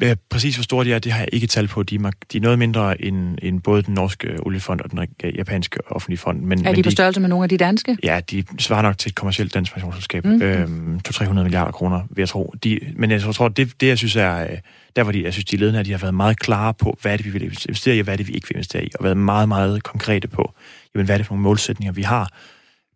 ja, 0.00 0.14
præcis 0.30 0.56
hvor 0.56 0.62
store 0.62 0.84
de 0.84 0.92
er, 0.92 0.98
det 0.98 1.12
har 1.12 1.18
jeg 1.18 1.28
ikke 1.32 1.46
tal 1.46 1.68
på. 1.68 1.82
De 1.82 1.94
er, 1.94 2.10
de 2.32 2.36
er 2.38 2.40
noget 2.40 2.58
mindre 2.58 3.02
end, 3.02 3.38
end 3.42 3.62
både 3.62 3.82
den 3.82 3.94
norske 3.94 4.36
oliefond 4.42 4.80
og 4.80 4.90
den 4.90 5.06
japanske 5.36 5.78
offentlige 5.90 6.18
fond. 6.18 6.40
Men, 6.40 6.66
er 6.66 6.70
de 6.70 6.76
men 6.76 6.84
på 6.84 6.90
størrelse 6.90 7.20
med 7.20 7.28
nogle 7.28 7.42
af 7.44 7.48
de 7.48 7.56
danske? 7.56 7.96
Ja, 8.02 8.20
de 8.30 8.44
svarer 8.58 8.82
nok 8.82 8.98
til 8.98 9.08
et 9.08 9.14
kommersielt 9.14 9.54
dansk 9.54 9.72
pensionsselskab. 9.72 10.24
Mm. 10.24 10.42
Øhm, 10.42 11.00
200-300 11.08 11.32
milliarder 11.32 11.72
kroner, 11.72 12.00
vil 12.10 12.22
jeg 12.22 12.28
tro. 12.28 12.54
De, 12.64 12.80
men 12.96 13.10
jeg 13.10 13.20
tror, 13.20 13.48
det, 13.48 13.80
det 13.80 13.86
jeg 13.86 13.98
synes 13.98 14.16
er, 14.16 14.42
øh, 14.42 14.58
der 14.96 15.02
hvor 15.02 15.12
de, 15.12 15.24
jeg 15.24 15.32
synes, 15.32 15.44
de 15.44 15.56
ledende 15.56 15.78
er, 15.78 15.82
de 15.82 15.90
har 15.90 15.98
været 15.98 16.14
meget 16.14 16.38
klare 16.38 16.74
på, 16.74 16.98
hvad 17.02 17.12
er 17.12 17.16
det, 17.16 17.26
vi 17.26 17.30
vil 17.30 17.42
investere 17.42 17.96
i, 17.96 17.98
og 17.98 18.04
hvad 18.04 18.14
er 18.14 18.16
det, 18.16 18.28
vi 18.28 18.32
ikke 18.32 18.48
vil 18.48 18.56
investere 18.56 18.84
i, 18.84 18.88
og 18.98 19.04
været 19.04 19.16
meget, 19.16 19.48
meget 19.48 19.82
konkrete 19.82 20.28
på, 20.28 20.54
jamen, 20.94 21.06
hvad 21.06 21.14
er 21.14 21.18
det 21.18 21.26
for 21.26 21.34
nogle 21.34 21.42
målsætninger, 21.42 21.92
vi 21.92 22.02
har, 22.02 22.30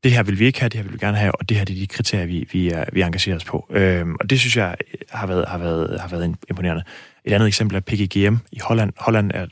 det 0.05 0.13
her 0.13 0.23
vil 0.23 0.39
vi 0.39 0.47
ikke 0.47 0.61
have, 0.61 0.69
det 0.69 0.79
her 0.79 0.83
vil 0.83 0.93
vi 0.93 0.99
gerne 0.99 1.17
have, 1.17 1.33
og 1.33 1.49
det 1.49 1.57
her 1.57 1.65
det 1.65 1.77
er 1.77 1.81
de 1.81 1.87
kriterier, 1.87 2.27
vi, 2.27 2.49
vi, 2.53 2.69
er, 2.69 2.85
vi 2.93 3.03
engagerer 3.03 3.37
os 3.37 3.45
på. 3.45 3.67
Øhm, 3.71 4.17
og 4.21 4.31
det 4.31 4.41
synes 4.41 4.57
jeg 4.57 4.77
har 5.11 5.27
været, 5.27 5.49
har, 5.49 5.59
været, 5.59 6.01
har 6.01 6.09
været 6.09 6.37
imponerende. 6.51 6.83
Et 7.25 7.33
andet 7.33 7.47
eksempel 7.47 7.77
er 7.77 7.81
PGGM 7.81 8.37
i 8.53 8.59
Holland. 8.63 8.93
Holland 8.97 9.31
er, 9.35 9.47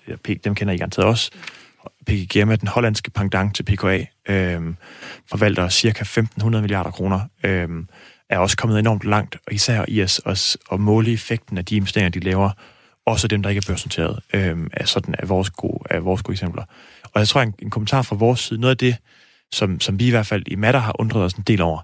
dem 0.44 0.54
kender 0.54 0.74
I 0.74 0.76
garanteret 0.76 1.08
også. 1.08 1.30
PGGM 2.06 2.50
er 2.50 2.56
den 2.56 2.68
hollandske 2.68 3.10
pendant 3.10 3.54
til 3.56 3.62
PKA, 3.62 4.04
øhm, 4.28 4.76
forvalter 5.30 5.68
cirka 5.68 6.04
1.500 6.04 6.48
milliarder 6.48 6.90
kroner, 6.90 7.20
øhm, 7.44 7.88
er 8.30 8.38
også 8.38 8.56
kommet 8.56 8.78
enormt 8.78 9.04
langt, 9.04 9.36
og 9.46 9.52
især 9.52 9.84
i 9.88 10.00
at, 10.00 10.20
at, 10.26 10.56
at 10.72 10.80
måle 10.80 11.12
effekten 11.12 11.58
af 11.58 11.64
de 11.64 11.76
investeringer, 11.76 12.10
de 12.10 12.20
laver, 12.20 12.50
også 13.06 13.28
dem, 13.28 13.42
der 13.42 13.50
ikke 13.50 13.62
er 13.66 13.72
børsnoteret, 13.72 14.20
øhm, 14.34 14.70
er 14.72 14.86
sådan 14.86 15.14
af 15.18 15.28
vores, 15.28 15.50
gode, 15.50 15.78
af 15.90 16.04
vores 16.04 16.22
gode 16.22 16.34
eksempler. 16.34 16.64
Og 17.02 17.20
jeg 17.20 17.28
tror, 17.28 17.42
en, 17.42 17.54
en 17.58 17.70
kommentar 17.70 18.02
fra 18.02 18.16
vores 18.16 18.40
side, 18.40 18.60
noget 18.60 18.70
af 18.70 18.78
det, 18.78 18.96
som, 19.52 19.80
som 19.80 20.00
vi 20.00 20.06
i 20.06 20.10
hvert 20.10 20.26
fald 20.26 20.42
i 20.46 20.54
Matter 20.54 20.80
har 20.80 21.00
undret 21.00 21.24
os 21.24 21.32
en 21.32 21.42
del 21.42 21.60
over, 21.60 21.80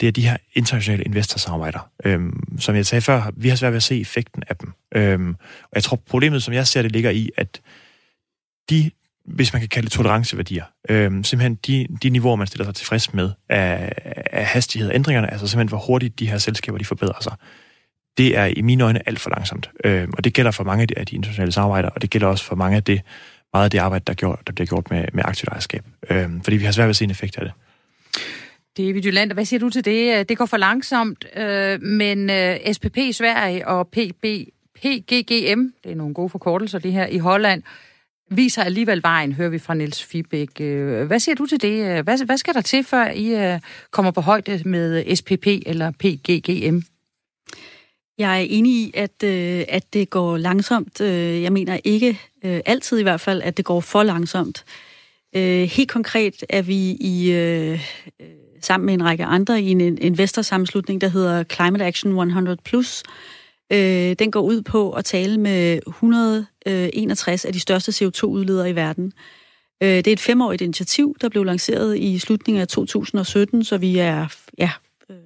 det 0.00 0.08
er 0.08 0.12
de 0.12 0.28
her 0.28 0.36
internationale 0.54 1.04
investorsamarbejder. 1.04 1.90
Øhm, 2.04 2.58
som 2.58 2.74
jeg 2.74 2.86
sagde 2.86 3.02
før, 3.02 3.30
vi 3.36 3.48
har 3.48 3.56
svært 3.56 3.72
ved 3.72 3.76
at 3.76 3.82
se 3.82 4.00
effekten 4.00 4.42
af 4.48 4.56
dem. 4.56 4.72
Øhm, 4.94 5.36
og 5.62 5.72
jeg 5.74 5.82
tror, 5.82 5.96
problemet, 5.96 6.42
som 6.42 6.54
jeg 6.54 6.66
ser 6.66 6.82
det, 6.82 6.92
ligger 6.92 7.10
i, 7.10 7.30
at 7.36 7.60
de, 8.70 8.90
hvis 9.24 9.52
man 9.52 9.62
kan 9.62 9.68
kalde 9.68 9.86
det 9.86 9.92
toleranceværdier, 9.92 10.64
øhm, 10.88 11.24
simpelthen 11.24 11.54
de, 11.54 11.86
de 12.02 12.10
niveauer, 12.10 12.36
man 12.36 12.46
stiller 12.46 12.64
sig 12.64 12.74
tilfreds 12.74 13.14
med 13.14 13.30
af, 13.48 13.92
af 14.32 14.46
hastighed 14.46 14.90
ændringerne, 14.94 15.32
altså 15.32 15.46
simpelthen 15.46 15.68
hvor 15.68 15.86
hurtigt 15.86 16.18
de 16.18 16.30
her 16.30 16.38
selskaber 16.38 16.78
de 16.78 16.84
forbedrer 16.84 17.20
sig, 17.20 17.32
det 18.18 18.36
er 18.36 18.44
i 18.44 18.62
mine 18.62 18.84
øjne 18.84 19.08
alt 19.08 19.20
for 19.20 19.30
langsomt. 19.30 19.70
Øhm, 19.84 20.12
og 20.16 20.24
det 20.24 20.34
gælder 20.34 20.50
for 20.50 20.64
mange 20.64 20.86
af 20.96 21.06
de 21.06 21.14
internationale 21.16 21.52
samarbejder, 21.52 21.88
og 21.88 22.02
det 22.02 22.10
gælder 22.10 22.26
også 22.26 22.44
for 22.44 22.56
mange 22.56 22.76
af 22.76 22.84
det, 22.84 23.02
meget 23.52 23.64
af 23.64 23.70
det 23.70 23.78
arbejde, 23.78 24.04
der, 24.06 24.14
gjort, 24.14 24.38
der 24.46 24.52
bliver 24.52 24.66
gjort 24.66 24.90
med, 24.90 25.04
med 25.12 25.22
aktivt 25.26 25.48
ejerskab. 25.48 25.84
Øhm, 26.10 26.40
fordi 26.42 26.56
vi 26.56 26.64
har 26.64 26.72
svært 26.72 26.84
ved 26.84 26.90
at 26.90 26.96
se 26.96 27.04
en 27.04 27.10
effekt 27.10 27.38
af 27.38 27.44
det. 27.44 27.52
David 28.78 29.04
Jylland, 29.04 29.32
hvad 29.32 29.44
siger 29.44 29.60
du 29.60 29.70
til 29.70 29.84
det? 29.84 30.28
Det 30.28 30.38
går 30.38 30.46
for 30.46 30.56
langsomt, 30.56 31.24
øh, 31.36 31.82
men 31.82 32.30
øh, 32.30 32.72
SPP 32.72 32.96
i 32.96 33.12
Sverige 33.12 33.68
og 33.68 33.88
PB, 33.88 34.24
PGGM, 34.74 35.72
det 35.84 35.92
er 35.92 35.94
nogle 35.94 36.14
gode 36.14 36.28
forkortelser, 36.28 36.78
det 36.78 36.92
her 36.92 37.06
i 37.06 37.18
Holland, 37.18 37.62
viser 38.30 38.62
alligevel 38.62 39.02
vejen, 39.02 39.32
hører 39.32 39.48
vi 39.48 39.58
fra 39.58 39.74
Niels 39.74 40.04
Fibæk. 40.04 40.60
Øh, 40.60 41.06
hvad 41.06 41.18
siger 41.18 41.34
du 41.34 41.46
til 41.46 41.62
det? 41.62 42.04
Hvad, 42.04 42.24
hvad 42.26 42.36
skal 42.36 42.54
der 42.54 42.60
til, 42.60 42.84
før 42.84 43.10
I 43.10 43.52
øh, 43.52 43.60
kommer 43.90 44.10
på 44.10 44.20
højde 44.20 44.62
med 44.64 45.16
SPP 45.16 45.46
eller 45.46 45.90
PGGM? 45.90 46.80
Jeg 48.18 48.40
er 48.40 48.46
enig 48.50 48.72
i, 48.72 48.90
at, 48.94 49.22
øh, 49.24 49.64
at 49.68 49.92
det 49.92 50.10
går 50.10 50.36
langsomt. 50.36 51.00
Øh, 51.00 51.42
jeg 51.42 51.52
mener 51.52 51.78
ikke 51.84 52.20
øh, 52.44 52.60
altid 52.66 52.98
i 52.98 53.02
hvert 53.02 53.20
fald, 53.20 53.42
at 53.42 53.56
det 53.56 53.64
går 53.64 53.80
for 53.80 54.02
langsomt. 54.02 54.64
Øh, 55.36 55.62
helt 55.62 55.90
konkret 55.90 56.44
er 56.48 56.62
vi 56.62 56.90
i 56.90 57.32
øh, 57.32 57.80
øh 58.20 58.26
sammen 58.60 58.86
med 58.86 58.94
en 58.94 59.04
række 59.04 59.24
andre 59.24 59.62
i 59.62 59.70
en 59.70 59.98
investorsammenslutning, 59.98 61.00
der 61.00 61.08
hedder 61.08 61.44
Climate 61.44 61.84
Action 61.84 62.30
100+. 62.30 62.54
Plus. 62.64 63.02
Øh, 63.72 64.16
den 64.18 64.30
går 64.30 64.40
ud 64.40 64.62
på 64.62 64.90
at 64.90 65.04
tale 65.04 65.38
med 65.38 65.80
161 65.86 67.44
øh, 67.44 67.48
af 67.48 67.52
de 67.52 67.60
største 67.60 68.04
CO2-udledere 68.06 68.70
i 68.70 68.74
verden. 68.74 69.12
Øh, 69.82 69.88
det 69.88 70.06
er 70.06 70.12
et 70.12 70.20
femårigt 70.20 70.62
initiativ, 70.62 71.16
der 71.20 71.28
blev 71.28 71.44
lanceret 71.44 71.98
i 71.98 72.18
slutningen 72.18 72.60
af 72.60 72.68
2017, 72.68 73.64
så 73.64 73.78
vi 73.78 73.98
er 73.98 74.26
ja, 74.58 74.70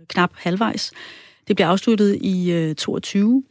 knap 0.09 0.30
halvvejs. 0.34 0.93
Det 1.49 1.57
bliver 1.57 1.68
afsluttet 1.68 2.18
i 2.20 2.53
øh, 2.53 2.74
22, 2.74 3.43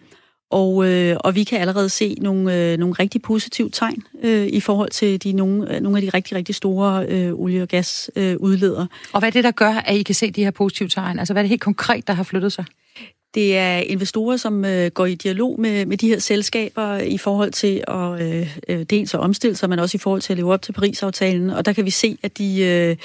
og, 0.52 0.88
øh, 0.88 1.18
og 1.20 1.36
vi 1.36 1.44
kan 1.44 1.60
allerede 1.60 1.90
se 1.90 2.16
nogle, 2.22 2.72
øh, 2.72 2.78
nogle 2.78 2.96
rigtig 3.00 3.22
positive 3.22 3.70
tegn 3.70 4.04
øh, 4.24 4.48
i 4.48 4.60
forhold 4.60 4.90
til 4.90 5.24
de, 5.24 5.34
nogle, 5.34 5.76
øh, 5.76 5.82
nogle 5.82 5.98
af 5.98 6.02
de 6.02 6.10
rigtig, 6.10 6.38
rigtig 6.38 6.56
store 6.56 7.06
øh, 7.06 7.34
olie- 7.34 7.62
og 7.62 7.68
gasudledere. 7.68 8.82
Øh, 8.82 9.10
og 9.14 9.20
hvad 9.20 9.30
er 9.30 9.32
det, 9.32 9.44
der 9.44 9.52
gør, 9.52 9.74
at 9.74 9.96
I 9.98 10.04
kan 10.04 10.16
se 10.16 10.32
de 10.32 10.44
her 10.44 10.52
positive 10.52 10.90
tegn? 10.90 11.20
Altså, 11.20 11.34
hvad 11.34 11.42
er 11.42 11.44
det 11.44 11.50
helt 11.50 11.62
konkret, 11.62 12.08
der 12.08 12.14
har 12.14 12.24
flyttet 12.24 12.52
sig? 12.52 12.66
Det 13.34 13.58
er 13.58 13.78
investorer, 13.78 14.38
som 14.38 14.66
øh, 14.66 14.92
går 14.92 15.06
i 15.06 15.16
dialog 15.16 15.60
med, 15.60 15.86
med 15.86 15.98
de 15.98 16.08
her 16.08 16.20
selskaber 16.20 16.98
i 16.98 17.18
forhold 17.18 17.52
til 17.52 17.84
at 17.88 18.22
øh, 18.22 18.58
øh, 18.68 18.84
dels 18.84 19.14
at 19.14 19.20
omstille 19.20 19.56
sig, 19.56 19.70
men 19.70 19.80
også 19.80 19.98
i 19.98 20.00
forhold 20.00 20.22
til 20.22 20.34
at 20.34 20.38
leve 20.38 20.54
op 20.54 20.62
til 20.62 20.74
Paris-aftalen. 20.74 21.50
Og 21.50 21.66
der 21.66 21.74
kan 21.74 21.86
vi 21.86 21.90
se, 21.90 22.18
at, 22.24 22.38
de, 22.38 22.62
øh, 22.62 22.98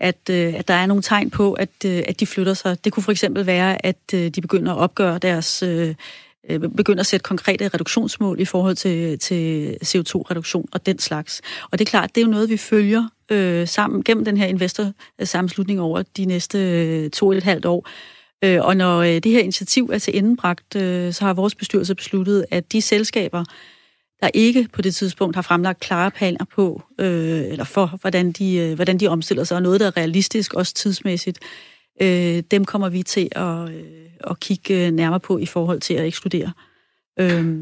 at, 0.00 0.30
øh, 0.30 0.54
at 0.54 0.68
der 0.68 0.74
er 0.74 0.86
nogle 0.86 1.02
tegn 1.02 1.30
på, 1.30 1.52
at, 1.52 1.68
øh, 1.86 2.02
at 2.06 2.20
de 2.20 2.26
flytter 2.26 2.54
sig. 2.54 2.84
Det 2.84 2.92
kunne 2.92 3.02
for 3.02 3.12
eksempel 3.12 3.46
være, 3.46 3.86
at 3.86 4.14
øh, 4.14 4.28
de 4.28 4.40
begynder 4.40 4.72
at 4.72 4.78
opgøre 4.78 5.18
deres... 5.18 5.62
Øh, 5.62 5.88
øh 5.88 6.60
begynder 6.60 7.00
at 7.00 7.06
sætte 7.06 7.24
konkrete 7.24 7.68
reduktionsmål 7.68 8.40
i 8.40 8.44
forhold 8.44 8.76
til, 8.76 9.18
til 9.18 9.76
CO2-reduktion 9.84 10.68
og 10.72 10.86
den 10.86 10.98
slags. 10.98 11.42
Og 11.70 11.78
det 11.78 11.86
er 11.86 11.90
klart, 11.90 12.14
det 12.14 12.20
er 12.20 12.24
jo 12.24 12.30
noget, 12.30 12.50
vi 12.50 12.56
følger 12.56 13.08
øh, 13.30 13.68
sammen 13.68 14.04
gennem 14.04 14.24
den 14.24 14.36
her 14.36 14.46
investor-sammenslutning 14.46 15.80
over 15.80 16.02
de 16.16 16.24
næste 16.24 16.58
øh, 16.58 17.10
to 17.10 17.26
og 17.26 17.36
et 17.36 17.42
halvt 17.42 17.64
år. 17.64 17.88
Øh, 18.44 18.64
og 18.64 18.76
når 18.76 19.00
øh, 19.00 19.14
det 19.14 19.32
her 19.32 19.40
initiativ 19.40 19.90
er 19.92 19.98
til 19.98 20.18
endebragt, 20.18 20.76
øh, 20.76 21.12
så 21.12 21.24
har 21.24 21.34
vores 21.34 21.54
bestyrelse 21.54 21.94
besluttet, 21.94 22.44
at 22.50 22.72
de 22.72 22.82
selskaber, 22.82 23.44
der 24.20 24.30
ikke 24.34 24.68
på 24.72 24.82
det 24.82 24.94
tidspunkt 24.94 25.36
har 25.36 25.42
fremlagt 25.42 25.80
klare 25.80 26.10
planer 26.10 26.44
på, 26.54 26.82
øh, 27.00 27.44
eller 27.44 27.64
for, 27.64 27.98
hvordan 28.00 28.32
de, 28.32 28.56
øh, 28.56 28.74
hvordan 28.74 28.98
de 28.98 29.08
omstiller 29.08 29.44
sig, 29.44 29.56
og 29.56 29.62
noget, 29.62 29.80
der 29.80 29.86
er 29.86 29.96
realistisk, 29.96 30.54
også 30.54 30.74
tidsmæssigt, 30.74 31.38
øh, 32.02 32.42
dem 32.50 32.64
kommer 32.64 32.88
vi 32.88 33.02
til 33.02 33.28
at, 33.32 33.70
øh, 33.70 33.84
at 34.30 34.40
kigge 34.40 34.86
øh, 34.86 34.92
nærmere 34.92 35.20
på 35.20 35.38
i 35.38 35.46
forhold 35.46 35.80
til 35.80 35.94
at 35.94 36.06
ekskludere. 36.06 36.52
Øh, 37.20 37.56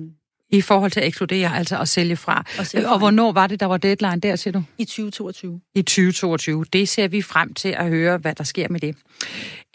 i 0.53 0.61
forhold 0.61 0.91
til 0.91 1.01
at 1.01 1.07
ekskludere, 1.07 1.57
altså 1.57 1.79
at 1.79 1.89
sælge 1.89 2.17
fra. 2.17 2.45
Og, 2.59 2.67
sælge 2.67 2.87
fra. 2.87 2.93
og 2.93 2.99
hvornår 2.99 3.33
var 3.33 3.47
det, 3.47 3.61
der 3.61 3.67
var 3.67 3.77
deadline 3.77 4.21
der, 4.21 4.37
siger 4.37 4.53
du? 4.53 4.63
I 4.79 4.85
2022. 4.85 5.61
I 5.75 5.83
2022. 5.83 6.65
Det 6.73 6.89
ser 6.89 7.09
vi 7.09 7.23
frem 7.23 7.55
til 7.55 7.69
at 7.69 7.89
høre, 7.89 8.19
hvad 8.19 8.35
der 8.35 8.45
sker 8.45 8.67
med 8.71 8.81
det. 8.81 8.97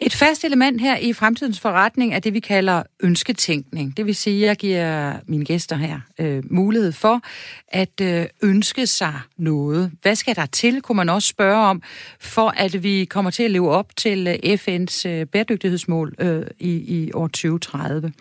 Et 0.00 0.14
fast 0.14 0.44
element 0.44 0.80
her 0.80 0.96
i 0.96 1.12
fremtidens 1.12 1.60
forretning 1.60 2.14
er 2.14 2.18
det, 2.18 2.34
vi 2.34 2.40
kalder 2.40 2.82
ønsketænkning. 3.00 3.96
Det 3.96 4.06
vil 4.06 4.14
sige, 4.14 4.42
at 4.42 4.48
jeg 4.48 4.56
giver 4.56 5.16
mine 5.26 5.44
gæster 5.44 5.76
her 5.76 6.00
øh, 6.18 6.42
mulighed 6.50 6.92
for 6.92 7.20
at 7.68 8.00
øh, 8.00 8.26
ønske 8.42 8.86
sig 8.86 9.14
noget. 9.36 9.92
Hvad 10.02 10.16
skal 10.16 10.36
der 10.36 10.46
til, 10.46 10.82
kunne 10.82 10.96
man 10.96 11.08
også 11.08 11.28
spørge 11.28 11.66
om, 11.66 11.82
for 12.20 12.54
at 12.56 12.82
vi 12.82 13.04
kommer 13.04 13.30
til 13.30 13.42
at 13.42 13.50
leve 13.50 13.70
op 13.70 13.96
til 13.96 14.26
øh, 14.26 14.54
FN's 14.54 15.08
øh, 15.08 15.26
bæredygtighedsmål 15.26 16.14
øh, 16.18 16.46
i, 16.58 16.70
i 16.70 17.10
år 17.14 17.26
2030. 17.26 18.12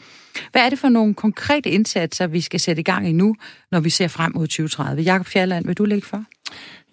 Hvad 0.51 0.61
er 0.65 0.69
det 0.69 0.79
for 0.79 0.89
nogle 0.89 1.13
konkrete 1.13 1.69
indsatser, 1.69 2.27
vi 2.27 2.41
skal 2.41 2.59
sætte 2.59 2.79
i 2.79 2.83
gang 2.83 3.09
i 3.09 3.11
nu, 3.11 3.35
når 3.71 3.79
vi 3.79 3.89
ser 3.89 4.07
frem 4.07 4.31
mod 4.35 4.47
2030? 4.47 5.01
Jakob 5.01 5.27
Fjerland, 5.27 5.65
vil 5.65 5.77
du 5.77 5.85
lægge 5.85 6.07
for? 6.07 6.23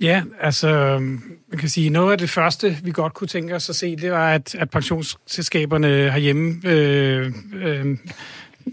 Ja, 0.00 0.22
altså, 0.40 0.68
øhm, 0.68 1.22
man 1.50 1.58
kan 1.58 1.68
sige, 1.68 1.90
noget 1.90 2.12
af 2.12 2.18
det 2.18 2.30
første, 2.30 2.76
vi 2.82 2.90
godt 2.92 3.14
kunne 3.14 3.28
tænke 3.28 3.54
os 3.54 3.70
at 3.70 3.76
se, 3.76 3.96
det 3.96 4.12
var, 4.12 4.32
at, 4.34 4.54
at 4.54 4.70
pensionsselskaberne 4.70 5.88
herhjemme 5.88 6.60
øh, 6.64 7.32
øh, 7.54 7.96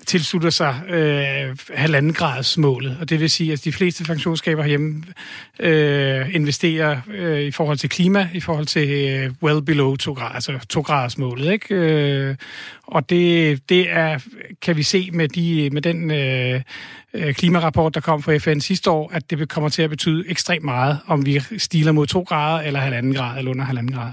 tilslutter 0.08 0.50
sig 0.50 0.82
øh, 0.89 1.58
halvanden 1.74 2.14
grads 2.14 2.58
målet, 2.58 2.98
og 3.02 3.10
det 3.10 3.20
vil 3.20 3.30
sige, 3.30 3.54
at 3.54 3.64
de 3.64 3.72
fleste 3.72 4.06
funktionsskaber 4.06 4.64
herhjemme 4.64 5.04
øh, 5.60 6.36
investerer 6.36 7.02
øh, 7.14 7.42
i 7.42 7.52
forhold 7.52 7.78
til 7.78 7.89
klima, 7.89 8.30
i 8.34 8.39
forhold 8.39 8.66
til 8.66 8.89
øh, 8.89 9.32
well 9.44 9.62
below 9.62 9.96
2 9.96 10.14
grader, 10.14 10.36
altså 10.36 10.60
2 10.70 10.82
graders 10.82 11.18
målet, 11.18 11.52
ikke? 11.52 11.76
Øh, 11.76 12.36
og 12.88 13.10
det, 13.10 13.60
det 13.70 13.92
er, 13.92 14.20
kan 14.62 14.78
vi 14.78 14.84
se 14.84 15.10
med, 15.14 15.28
de, 15.28 15.70
med 15.72 15.82
den 15.82 16.12
øh, 16.12 16.62
øh 17.14 17.34
klimarapport, 17.34 17.96
der 17.96 18.02
kom 18.02 18.24
fra 18.24 18.38
FN 18.38 18.60
sidste 18.60 18.92
år, 18.92 19.12
at 19.14 19.30
det 19.30 19.50
kommer 19.50 19.70
til 19.70 19.82
at 19.82 19.89
betyde 19.89 20.24
ekstremt 20.28 20.66
meget, 20.66 21.00
om 21.08 21.26
vi 21.26 21.42
stiler 21.58 21.92
mod 21.92 22.08
2 22.08 22.22
grader 22.22 22.68
eller 22.68 22.80
halvanden 22.80 23.14
grad 23.14 23.38
eller 23.38 23.52
under 23.52 23.66
halvanden 23.66 23.94
grad. 23.96 24.12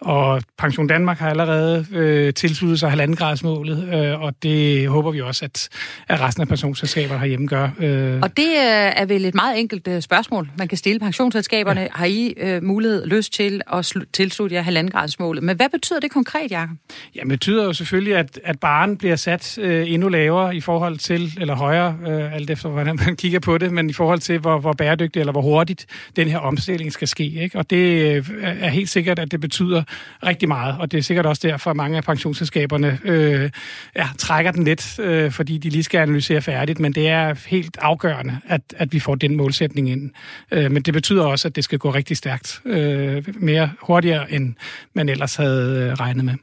Og 0.00 0.42
Pension 0.58 0.86
Danmark 0.86 1.18
har 1.18 1.30
allerede 1.30 1.86
øh, 1.92 2.34
tilsluttet 2.34 2.80
sig 2.80 2.90
halvandengradsmålet, 2.90 3.94
øh, 3.94 4.20
og 4.20 4.34
det 4.42 4.88
håber 4.88 5.10
vi 5.10 5.20
også, 5.20 5.44
at, 5.44 5.68
at 6.08 6.20
resten 6.20 6.40
af 6.40 6.48
pensionsselskaberne 6.48 7.20
herhjemme 7.20 7.46
gør. 7.46 7.68
Øh. 7.78 8.18
Og 8.22 8.36
det 8.36 8.46
øh, 8.46 8.92
er 8.96 9.04
vel 9.04 9.24
et 9.24 9.34
meget 9.34 9.60
enkelt 9.60 9.88
øh, 9.88 10.02
spørgsmål, 10.02 10.48
man 10.58 10.68
kan 10.68 10.78
stille 10.78 11.00
pensionsselskaberne. 11.00 11.80
Ja. 11.80 11.86
Har 11.92 12.06
I 12.06 12.34
øh, 12.36 12.62
mulighed, 12.62 13.06
lyst 13.06 13.32
til 13.32 13.60
at 13.72 13.92
tilslutte 14.12 14.54
jer 14.54 14.62
halvandengradsmålet? 14.62 15.42
Men 15.42 15.56
hvad 15.56 15.68
betyder 15.68 16.00
det 16.00 16.10
konkret, 16.10 16.50
Jacob? 16.50 16.76
Ja, 17.14 17.20
det 17.20 17.28
betyder 17.28 17.64
jo 17.64 17.72
selvfølgelig, 17.72 18.16
at, 18.16 18.40
at 18.44 18.60
baren 18.60 18.96
bliver 18.96 19.16
sat 19.16 19.58
øh, 19.58 19.92
endnu 19.92 20.08
lavere 20.08 20.56
i 20.56 20.60
forhold 20.60 20.98
til, 20.98 21.32
eller 21.40 21.54
højere, 21.54 21.96
øh, 22.08 22.34
alt 22.34 22.50
efter 22.50 22.68
hvordan 22.68 22.98
man 23.06 23.16
kigger 23.16 23.40
på 23.40 23.58
det, 23.58 23.72
men 23.72 23.90
i 23.90 23.92
forhold 23.92 24.18
til, 24.18 24.38
hvor, 24.38 24.58
hvor 24.58 24.72
bæredygtigt 24.72 25.16
eller 25.16 25.32
hvor 25.32 25.42
hurtigt 25.42 25.86
den 26.16 26.28
her 26.28 26.38
omstilling 26.38 26.92
skal 26.92 27.08
ske. 27.08 27.42
Ikke? 27.42 27.58
Og 27.58 27.70
det 27.70 28.16
øh, 28.16 28.24
er 28.40 28.68
helt 28.68 28.88
sikkert, 28.88 29.18
at 29.18 29.30
det 29.30 29.40
betyder 29.40 29.82
rigtig 30.22 30.48
meget, 30.48 30.76
og 30.78 30.92
det 30.92 30.98
er 30.98 31.02
sikkert 31.02 31.26
også 31.26 31.48
derfor, 31.48 31.70
at 31.70 31.76
mange 31.76 31.96
af 31.96 32.04
pensionsselskaberne 32.04 32.98
øh, 33.04 33.50
ja, 33.96 34.08
trækker 34.18 34.52
den 34.52 34.64
lidt, 34.64 34.98
øh, 34.98 35.32
fordi 35.32 35.58
de 35.58 35.68
lige 35.70 35.82
skal 35.82 35.98
analysere 35.98 36.42
færdigt, 36.42 36.78
men 36.80 36.92
det 36.92 37.08
er 37.08 37.48
helt 37.48 37.76
afgørende, 37.80 38.38
at, 38.46 38.60
at 38.76 38.92
vi 38.92 39.00
får 39.00 39.14
den 39.14 39.36
målsætning 39.36 39.90
ind. 39.90 40.10
Øh, 40.52 40.72
men 40.72 40.82
det 40.82 40.94
betyder 40.94 41.24
også, 41.24 41.48
at 41.48 41.56
det 41.56 41.64
skal 41.64 41.78
gå 41.78 41.90
rigtig 41.90 42.16
stærkt, 42.16 42.60
øh, 42.64 43.24
mere 43.34 43.70
hurtigere, 43.82 44.32
end 44.32 44.54
man 44.94 45.08
ellers 45.08 45.36
havde 45.36 45.88
øh, 45.88 45.92
regnet 45.92 46.24
med. 46.24 46.34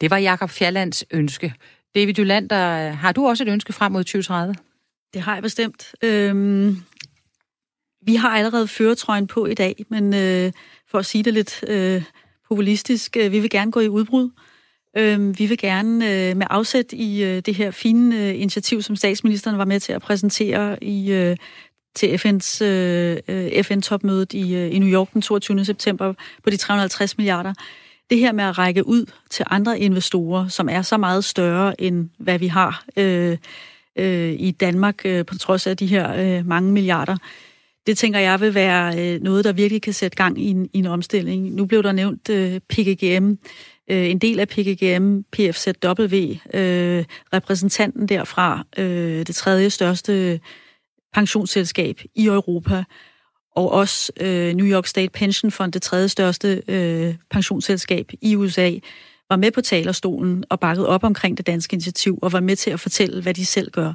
Det 0.00 0.10
var 0.10 0.16
Jakob 0.16 0.50
Fjallands 0.50 1.04
ønske. 1.10 1.54
David 1.94 2.14
Jolander, 2.18 2.90
har 2.90 3.12
du 3.12 3.28
også 3.28 3.44
et 3.44 3.48
ønske 3.48 3.72
frem 3.72 3.92
mod 3.92 4.04
2030? 4.04 4.54
Det 5.14 5.22
har 5.22 5.34
jeg 5.34 5.42
bestemt. 5.42 5.94
Øhm, 6.02 6.82
vi 8.06 8.14
har 8.14 8.28
allerede 8.28 8.68
føretrøjen 8.68 9.26
på 9.26 9.46
i 9.46 9.54
dag, 9.54 9.84
men 9.88 10.14
øh, 10.14 10.52
for 10.90 10.98
at 10.98 11.06
sige 11.06 11.24
det 11.24 11.34
lidt 11.34 11.64
øh, 11.68 12.02
populistisk, 12.48 13.16
øh, 13.16 13.32
vi 13.32 13.40
vil 13.40 13.50
gerne 13.50 13.72
gå 13.72 13.80
i 13.80 13.88
udbrud. 13.88 14.30
Øhm, 14.96 15.38
vi 15.38 15.46
vil 15.46 15.58
gerne 15.58 15.94
øh, 15.94 16.36
med 16.36 16.46
afsæt 16.50 16.92
i 16.92 17.24
øh, 17.24 17.42
det 17.46 17.54
her 17.54 17.70
fine 17.70 18.36
initiativ, 18.36 18.82
som 18.82 18.96
statsministeren 18.96 19.58
var 19.58 19.64
med 19.64 19.80
til 19.80 19.92
at 19.92 20.02
præsentere 20.02 20.84
i 20.84 21.34
til 21.94 22.06
FN's 22.06 22.64
FN-topmødet 23.62 24.32
i, 24.32 24.66
i 24.68 24.78
New 24.78 24.88
York 24.88 25.12
den 25.12 25.22
22. 25.22 25.64
september 25.64 26.14
på 26.44 26.50
de 26.50 26.56
350 26.56 27.18
milliarder. 27.18 27.54
Det 28.10 28.18
her 28.18 28.32
med 28.32 28.44
at 28.44 28.58
række 28.58 28.86
ud 28.86 29.06
til 29.30 29.44
andre 29.50 29.80
investorer, 29.80 30.48
som 30.48 30.68
er 30.68 30.82
så 30.82 30.96
meget 30.96 31.24
større 31.24 31.80
end 31.80 32.08
hvad 32.18 32.38
vi 32.38 32.46
har 32.46 32.84
øh, 32.96 33.38
øh, 33.96 34.32
i 34.38 34.50
Danmark, 34.50 35.00
øh, 35.04 35.26
på 35.26 35.38
trods 35.38 35.66
af 35.66 35.76
de 35.76 35.86
her 35.86 36.14
øh, 36.14 36.46
mange 36.46 36.72
milliarder, 36.72 37.16
det 37.86 37.98
tænker 37.98 38.18
jeg 38.18 38.40
vil 38.40 38.54
være 38.54 38.98
øh, 38.98 39.20
noget, 39.20 39.44
der 39.44 39.52
virkelig 39.52 39.82
kan 39.82 39.92
sætte 39.92 40.16
gang 40.16 40.42
i 40.42 40.50
en, 40.50 40.68
i 40.72 40.78
en 40.78 40.86
omstilling. 40.86 41.54
Nu 41.54 41.66
blev 41.66 41.82
der 41.82 41.92
nævnt 41.92 42.28
øh, 42.30 42.60
PGGM, 42.68 43.32
øh, 43.90 44.10
en 44.10 44.18
del 44.18 44.40
af 44.40 44.48
PGGM, 44.48 45.22
PFZW, 45.32 46.16
øh, 46.54 47.04
repræsentanten 47.32 48.08
derfra, 48.08 48.64
øh, 48.78 49.26
det 49.26 49.34
tredje 49.34 49.70
største 49.70 50.40
pensionsselskab 51.14 52.00
i 52.14 52.26
Europa, 52.26 52.84
og 53.56 53.72
også 53.72 54.12
øh, 54.20 54.54
New 54.54 54.66
York 54.66 54.86
State 54.86 55.10
Pension 55.10 55.50
Fund, 55.50 55.72
det 55.72 55.82
tredje 55.82 56.08
største 56.08 56.62
øh, 56.68 57.14
pensionsselskab 57.30 58.10
i 58.22 58.36
USA, 58.36 58.72
var 59.30 59.36
med 59.36 59.50
på 59.50 59.60
talerstolen 59.60 60.44
og 60.50 60.60
bakket 60.60 60.86
op 60.86 61.04
omkring 61.04 61.36
det 61.36 61.46
danske 61.46 61.74
initiativ, 61.74 62.18
og 62.22 62.32
var 62.32 62.40
med 62.40 62.56
til 62.56 62.70
at 62.70 62.80
fortælle, 62.80 63.22
hvad 63.22 63.34
de 63.34 63.46
selv 63.46 63.70
gør. 63.70 63.92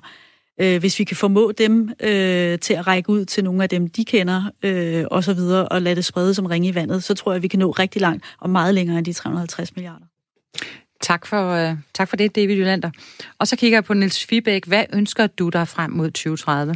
Øh, 0.59 0.79
hvis 0.79 0.99
vi 0.99 1.03
kan 1.03 1.17
formå 1.17 1.51
dem 1.57 1.89
øh, 1.99 2.59
til 2.59 2.73
at 2.73 2.87
række 2.87 3.09
ud 3.09 3.25
til 3.25 3.43
nogle 3.43 3.63
af 3.63 3.69
dem, 3.69 3.89
de 3.89 4.05
kender, 4.05 4.51
øh, 4.63 5.05
og 5.11 5.23
så 5.23 5.33
videre, 5.33 5.67
og 5.67 5.81
lade 5.81 5.95
det 5.95 6.05
sprede 6.05 6.33
som 6.33 6.45
ringe 6.45 6.67
i 6.67 6.75
vandet, 6.75 7.03
så 7.03 7.13
tror 7.13 7.31
jeg, 7.31 7.43
vi 7.43 7.47
kan 7.47 7.59
nå 7.59 7.71
rigtig 7.71 8.01
langt 8.01 8.25
og 8.39 8.49
meget 8.49 8.75
længere 8.75 8.97
end 8.97 9.05
de 9.05 9.13
350 9.13 9.75
milliarder. 9.75 10.05
Tak 11.01 11.25
for, 11.25 11.51
øh, 11.51 11.75
tak 11.93 12.09
for 12.09 12.15
det, 12.15 12.35
David 12.35 12.55
Jolander. 12.55 12.91
Og 13.39 13.47
så 13.47 13.55
kigger 13.55 13.75
jeg 13.77 13.83
på 13.83 13.93
Niels 13.93 14.25
Fibæk. 14.25 14.65
Hvad 14.65 14.85
ønsker 14.93 15.27
du 15.27 15.49
dig 15.49 15.67
frem 15.67 15.91
mod 15.91 16.07
2030? 16.07 16.75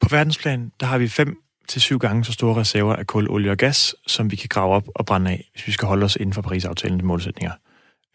På 0.00 0.08
verdensplan, 0.10 0.72
der 0.80 0.86
har 0.86 0.98
vi 0.98 1.08
fem 1.08 1.36
til 1.68 1.80
syv 1.80 1.98
gange 1.98 2.24
så 2.24 2.32
store 2.32 2.60
reserver 2.60 2.96
af 2.96 3.06
kul, 3.06 3.30
olie 3.30 3.50
og 3.50 3.56
gas, 3.56 3.94
som 4.06 4.30
vi 4.30 4.36
kan 4.36 4.48
grave 4.48 4.74
op 4.74 4.88
og 4.94 5.06
brænde 5.06 5.30
af, 5.30 5.50
hvis 5.52 5.66
vi 5.66 5.72
skal 5.72 5.88
holde 5.88 6.04
os 6.04 6.16
inden 6.16 6.32
for 6.32 6.42
Paris-aftalens 6.42 7.02
målsætninger. 7.02 7.52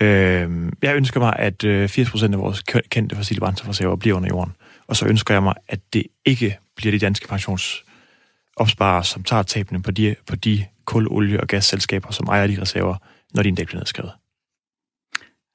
Øh, 0.02 0.72
jeg 0.82 0.96
ønsker 0.96 1.20
mig, 1.20 1.36
at 1.40 1.64
øh, 1.64 1.86
80% 1.86 2.24
af 2.24 2.40
vores 2.40 2.62
kendte 2.90 3.16
fossile 3.16 3.40
brændstofreserver 3.40 3.96
bliver 3.96 4.16
under 4.18 4.30
jorden. 4.30 4.54
Og 4.88 4.96
så 4.96 5.06
ønsker 5.06 5.34
jeg 5.34 5.44
mig, 5.44 5.54
at 5.68 5.80
det 5.94 6.04
ikke 6.26 6.58
bliver 6.76 6.92
de 6.92 7.00
danske 7.00 7.28
pensionsopsparere, 7.28 9.04
som 9.04 9.24
tager 9.24 9.44
tabene 9.44 9.82
på 9.82 9.92
de, 9.92 10.16
på 10.28 10.36
de 10.36 10.66
kul, 10.86 11.08
olie 11.12 11.42
og 11.42 11.48
gasselskaber, 11.48 12.12
som 12.12 12.28
ejer 12.28 12.48
de 12.48 12.62
reserver, 12.62 12.96
når 13.34 13.44
de 13.44 13.50
en 13.50 13.56
dag 13.56 13.66
bliver 13.66 13.80
nedskrevet. 13.80 14.12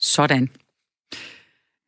Sådan. 0.00 0.48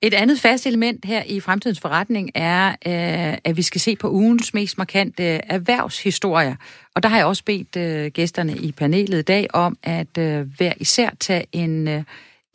Et 0.03 0.15
andet 0.15 0.41
fast 0.41 0.67
element 0.67 1.05
her 1.05 1.23
i 1.23 1.41
fremtidens 1.41 1.81
forretning 1.81 2.31
er, 2.35 2.69
øh, 2.69 3.39
at 3.45 3.57
vi 3.57 3.63
skal 3.63 3.81
se 3.81 3.97
på 3.97 4.11
ugens 4.11 4.55
mest 4.55 4.79
markante 4.79 5.25
erhvervshistorier. 5.25 6.57
Og 6.95 7.03
der 7.03 7.09
har 7.09 7.17
jeg 7.17 7.27
også 7.27 7.45
bedt 7.45 7.77
øh, 7.77 8.11
gæsterne 8.11 8.57
i 8.57 8.73
panelet 8.73 9.19
i 9.19 9.23
dag 9.23 9.47
om 9.53 9.79
at 9.83 10.19
øh, 10.19 10.57
hver 10.57 10.73
især 10.77 11.11
tage 11.21 11.47
en 11.53 12.05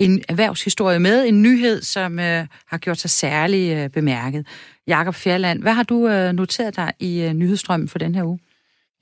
en 0.01 0.23
erhvervshistorie 0.29 0.99
med, 0.99 1.27
en 1.27 1.41
nyhed, 1.41 1.81
som 1.81 2.19
øh, 2.19 2.47
har 2.67 2.77
gjort 2.77 2.97
sig 2.97 3.09
særlig 3.09 3.77
øh, 3.77 3.89
bemærket. 3.89 4.47
Jakob 4.87 5.15
Fjerland, 5.15 5.61
hvad 5.61 5.73
har 5.73 5.83
du 5.83 6.07
øh, 6.07 6.33
noteret 6.33 6.75
dig 6.75 6.93
i 6.99 7.21
øh, 7.21 7.33
nyhedsstrømmen 7.33 7.89
for 7.89 7.99
den 7.99 8.15
her 8.15 8.23
uge? 8.23 8.39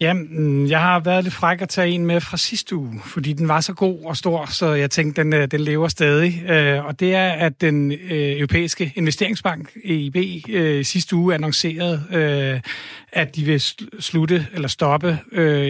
Ja, 0.01 0.13
mm, 0.13 0.65
jeg 0.65 0.79
har 0.79 0.99
været 0.99 1.23
lidt 1.23 1.33
fræk 1.33 1.61
at 1.61 1.69
tage 1.69 1.89
en 1.89 2.05
med 2.05 2.21
fra 2.21 2.37
sidste 2.37 2.75
uge, 2.75 3.01
fordi 3.05 3.33
den 3.33 3.47
var 3.47 3.61
så 3.61 3.73
god 3.73 4.05
og 4.05 4.17
stor, 4.17 4.45
så 4.45 4.73
jeg 4.73 4.91
tænkte, 4.91 5.23
den, 5.23 5.33
øh, 5.33 5.47
den 5.51 5.61
lever 5.61 5.87
stadig. 5.87 6.49
Øh, 6.49 6.85
og 6.85 6.99
det 6.99 7.15
er, 7.15 7.29
at 7.31 7.61
den 7.61 7.91
øh, 7.91 8.37
europæiske 8.37 8.93
investeringsbank, 8.95 9.71
EIB, 9.83 10.15
sidste 10.85 11.15
uge 11.15 11.33
annoncerede, 11.33 12.61
at 13.11 13.35
de 13.35 13.43
vil 13.43 13.61
slutte 13.99 14.47
eller 14.53 14.67
stoppe 14.67 15.19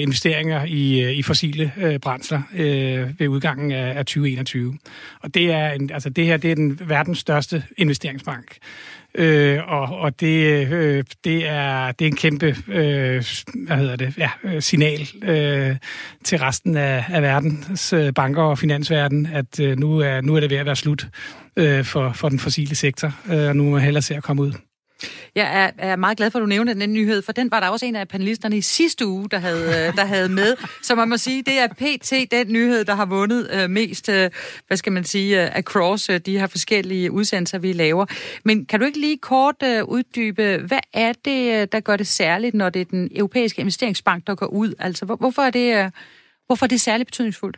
investeringer 0.02 0.66
i, 0.66 1.14
i 1.14 1.22
fossile 1.22 2.00
brændsler 2.02 2.42
ved 3.18 3.28
udgangen 3.28 3.72
af 3.72 4.06
2021. 4.06 4.78
Og 5.22 5.34
det 5.34 5.52
er 5.52 5.72
en, 5.72 5.92
altså 5.94 6.10
det 6.10 6.26
her 6.26 6.38
det 6.38 6.52
er 6.52 6.56
den 6.56 6.80
verdens 6.86 7.18
største 7.18 7.64
investeringsbank. 7.78 8.58
Øh, 9.16 9.60
og 9.68 9.99
og 9.99 10.20
det, 10.20 10.68
øh, 10.72 11.03
det, 11.24 11.47
er, 11.47 11.91
det 11.91 12.05
er 12.05 12.10
en 12.10 12.16
kæmpe 12.16 12.55
øh, 12.68 13.26
hvad 13.68 13.78
hedder 13.78 13.95
det, 13.95 14.18
ja, 14.18 14.30
øh, 14.43 14.62
signal 14.62 15.07
øh, 15.24 15.76
til 16.24 16.39
resten 16.39 16.78
af, 16.78 17.05
af 17.10 17.22
verdens 17.22 17.93
øh, 17.93 18.14
banker 18.14 18.43
og 18.43 18.57
finansverden, 18.57 19.26
at 19.26 19.60
øh, 19.60 19.78
nu, 19.78 19.99
er, 19.99 20.22
nu 20.22 20.36
er 20.36 20.39
det 20.39 20.49
ved 20.49 20.57
at 20.57 20.66
være 20.66 20.76
slut 20.76 21.07
øh, 21.57 21.86
for, 21.86 22.14
for 22.14 22.30
den 22.30 22.39
fossile 22.39 22.76
sektor, 22.76 23.14
øh, 23.32 23.49
og 23.49 23.55
nu 23.55 23.64
må 23.64 23.70
man 23.70 23.82
hellere 23.82 24.01
se 24.01 24.16
at 24.16 24.24
komme 24.24 24.41
ud. 24.41 24.68
Jeg 25.36 25.64
er, 25.64 25.91
er 25.91 25.95
meget 25.95 26.18
glad 26.18 26.32
for, 26.32 26.39
at 26.39 26.41
du 26.41 26.47
nævnte 26.47 26.80
den 26.80 26.93
nyhed, 26.93 27.22
for 27.22 27.32
den 27.32 27.52
var 27.52 27.60
der 27.60 27.68
også 27.68 27.86
en 27.86 27.95
af 27.95 28.08
panelisterne 28.08 28.58
i 28.58 28.62
sidste 28.62 29.08
uge, 29.08 29.30
der 29.30 29.38
havde, 29.38 29.88
øh, 29.88 29.95
der 29.95 30.06
havde 30.06 30.30
med. 30.30 30.56
Så 30.84 30.95
man 30.95 31.10
må 31.10 31.18
sige, 31.18 31.43
det 31.43 31.60
er 31.60 31.68
PT, 31.68 32.32
den 32.32 32.54
nyhed, 32.54 32.86
der 32.86 32.95
har 32.95 33.06
vundet 33.06 33.50
øh, 33.54 33.70
mest, 33.70 34.10
øh, 34.10 34.30
hvad 34.68 34.78
skal 34.78 34.91
man 34.91 35.04
sige, 35.04 35.43
øh, 35.43 35.52
across 35.56 36.10
øh, 36.10 36.20
de 36.20 36.39
her 36.39 36.47
forskellige 36.47 37.12
udsendelser, 37.12 37.58
vi 37.58 37.74
laver. 37.74 38.06
Men 38.43 38.66
kan 38.66 38.80
du 38.80 38.86
ikke 38.86 39.00
lige 39.00 39.18
kort 39.18 39.56
øh, 39.64 39.84
uddybe, 39.84 40.58
hvad 40.68 40.80
er 40.93 41.14
det, 41.26 41.62
øh, 41.62 41.68
der 41.72 41.80
gør 41.80 41.97
det 41.97 42.08
særligt, 42.08 42.56
når 42.56 42.70
det 42.70 42.82
er 42.82 42.86
den 42.86 43.10
europæiske 43.16 43.60
investeringsbank, 43.60 44.28
der 44.28 44.36
går 44.36 44.47
ud? 44.47 44.74
Altså, 44.80 45.06
hvor, 45.06 45.16
hvorfor 45.16 45.41
er 45.41 45.50
det, 45.50 45.76
øh, 45.76 45.91
hvorfor 46.45 46.66
er 46.66 46.68
det 46.68 46.82
særligt 46.82 47.08
betydningsfuldt? 47.08 47.58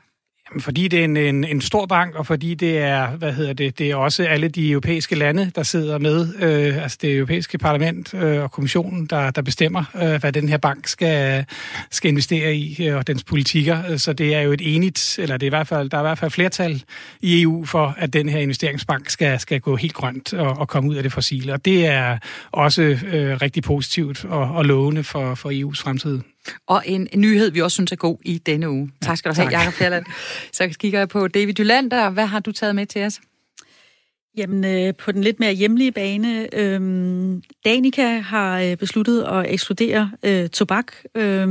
Fordi 0.60 0.88
det 0.88 1.00
er 1.00 1.04
en, 1.04 1.18
en, 1.18 1.44
en 1.44 1.62
stor 1.62 1.86
bank, 1.86 2.16
og 2.16 2.28
fordi 2.28 2.54
det 2.54 2.78
er, 2.78 3.08
hvad 3.08 3.34
hedder 3.34 3.54
det, 3.54 3.80
det 3.80 3.92
er 3.92 3.96
også 3.96 4.24
alle 4.24 4.48
de 4.48 4.72
europæiske 4.72 5.16
lande, 5.16 5.52
der 5.56 5.64
sidder 5.64 5.98
med, 5.98 6.28
øh, 6.40 6.84
altså 6.84 6.98
det 7.02 7.16
europæiske 7.16 7.58
parlament 7.58 8.14
øh, 8.14 8.44
og 8.44 8.52
kommissionen, 8.52 9.06
der, 9.06 9.32
der 9.32 9.42
bestemmer, 9.42 9.84
øh, 9.96 10.20
hvad 10.20 10.32
den 10.32 10.50
her 10.50 10.58
bank 10.58 10.88
skal, 10.88 11.46
skal 11.92 12.12
investere 12.12 12.56
i, 12.56 12.88
øh, 12.88 12.98
og 12.98 13.08
dens 13.08 13.24
politikker. 13.24 13.98
Så 13.98 14.14
det 14.14 14.36
er 14.36 14.42
jo 14.42 14.52
et 14.52 14.76
enigt, 14.76 15.20
eller 15.20 15.38
det 15.38 15.46
er 15.46 15.50
i 15.50 15.56
hvert 15.58 15.68
fald, 15.68 15.90
der 15.90 15.98
er 15.98 16.02
i 16.02 16.08
hvert 16.08 16.20
fald 16.20 16.32
flertal 16.32 16.84
i 17.22 17.42
EU 17.42 17.66
for, 17.66 17.96
at 17.98 18.14
den 18.14 18.30
her 18.30 18.40
investeringsbank 18.40 19.10
skal, 19.10 19.40
skal 19.40 19.62
gå 19.62 19.76
helt 19.76 19.94
grønt 19.94 20.34
og, 20.34 20.58
og 20.58 20.68
komme 20.68 20.90
ud 20.90 20.96
af 20.96 21.04
det 21.04 21.14
fossile. 21.14 21.54
Og 21.54 21.66
det 21.66 21.86
er 21.86 22.18
også 22.52 22.82
øh, 22.82 23.42
rigtig 23.42 23.64
positivt 23.64 24.26
og, 24.26 24.42
og 24.42 24.66
lovende 24.66 25.04
for, 25.04 25.36
for 25.36 25.50
EU's 25.50 25.84
fremtid. 25.84 26.20
Og 26.68 26.84
en, 26.86 27.08
nyhed, 27.16 27.52
vi 27.52 27.62
også 27.62 27.76
synes 27.76 27.92
er 27.92 27.96
god 27.96 28.18
i 28.26 28.38
denne 28.38 28.70
uge. 28.70 28.92
Tak 29.02 29.18
skal 29.18 29.32
du 29.32 29.42
have, 29.42 29.58
Jacob 29.58 29.74
Fjelland. 29.74 30.06
Så 30.54 30.76
kigger 30.80 31.00
jeg 31.00 31.10
på 31.10 31.28
David 31.28 31.54
Jolander. 31.60 32.10
Hvad 32.10 32.26
har 32.26 32.40
du 32.40 32.52
taget 32.52 32.76
med 32.76 32.86
til 32.86 33.04
os? 33.06 33.20
Jamen, 34.38 34.66
øh, 34.66 34.96
på 34.96 35.12
den 35.12 35.24
lidt 35.24 35.40
mere 35.40 35.54
hjemlige 35.54 35.92
bane, 35.92 36.56
øh, 36.56 36.82
Danica 37.66 38.20
har 38.20 38.60
øh, 38.60 38.78
besluttet 38.78 39.24
at 39.24 39.54
ekskludere 39.54 40.12
øh, 40.24 40.50
tobak. 40.50 40.94
Øh, 41.16 41.48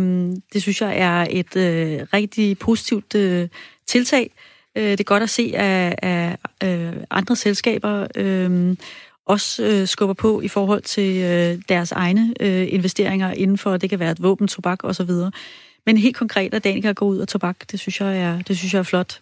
det 0.52 0.62
synes 0.62 0.80
jeg 0.80 0.98
er 0.98 1.26
et 1.30 1.56
øh, 1.56 2.06
rigtig 2.14 2.58
positivt 2.58 3.14
øh, 3.14 3.48
tiltag. 3.86 4.30
Øh, 4.76 4.84
det 4.84 5.00
er 5.00 5.04
godt 5.04 5.22
at 5.22 5.30
se 5.30 5.52
af, 5.54 5.94
af 6.02 6.36
øh, 6.64 6.96
andre 7.10 7.36
selskaber, 7.36 8.06
øh, 8.16 8.76
også 9.30 9.62
øh, 9.62 9.88
skubber 9.88 10.14
på 10.14 10.40
i 10.40 10.48
forhold 10.48 10.82
til 10.82 11.16
øh, 11.16 11.62
deres 11.68 11.92
egne 11.92 12.34
øh, 12.40 12.66
investeringer 12.70 13.32
inden 13.32 13.58
for, 13.58 13.76
det 13.76 13.90
kan 13.90 13.98
være 13.98 14.10
et 14.10 14.22
våben, 14.22 14.48
tobak 14.48 14.84
osv. 14.84 15.10
men 15.86 15.96
helt 15.96 16.16
konkret, 16.16 16.54
at 16.54 16.64
Danica 16.64 16.92
går 16.92 17.06
ud 17.06 17.18
og 17.18 17.28
tobak, 17.28 17.56
det 17.70 17.80
synes 17.80 18.00
jeg 18.00 18.18
er, 18.18 18.42
det 18.42 18.58
synes 18.58 18.72
jeg 18.72 18.78
er 18.78 18.82
flot. 18.82 19.20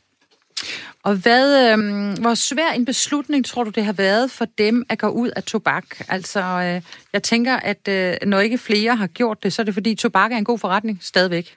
Og 1.03 1.15
hvad, 1.15 1.73
øh, 1.73 1.79
hvor 2.21 2.35
svær 2.35 2.71
en 2.71 2.85
beslutning 2.85 3.45
tror 3.45 3.65
du, 3.65 3.71
det 3.71 3.85
har 3.85 3.93
været 3.93 4.31
for 4.31 4.45
dem 4.45 4.85
at 4.89 4.99
gå 4.99 5.09
ud 5.09 5.31
af 5.37 5.43
tobak? 5.43 5.85
Altså, 6.09 6.41
øh, 6.41 6.83
jeg 7.13 7.23
tænker, 7.23 7.57
at 7.57 7.89
øh, 7.89 8.17
når 8.27 8.41
ikke 8.41 8.59
flere 8.59 8.97
har 8.97 9.07
gjort 9.07 9.43
det, 9.43 9.53
så 9.53 9.63
er 9.63 9.65
det 9.65 9.75
fordi, 9.75 9.95
tobak 9.95 10.33
er 10.33 10.37
en 10.37 10.45
god 10.45 10.59
forretning 10.59 10.99
stadigvæk. 11.03 11.57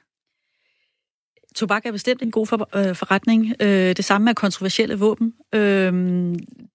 Tobak 1.55 1.85
er 1.85 1.91
bestemt 1.91 2.21
en 2.21 2.31
god 2.31 2.47
for, 2.47 2.69
øh, 2.75 2.95
forretning. 2.95 3.53
Øh, 3.59 3.95
det 3.95 4.05
samme 4.05 4.29
er 4.29 4.33
kontroversielle 4.33 4.95
våben. 4.95 5.33
Øh, 5.53 5.93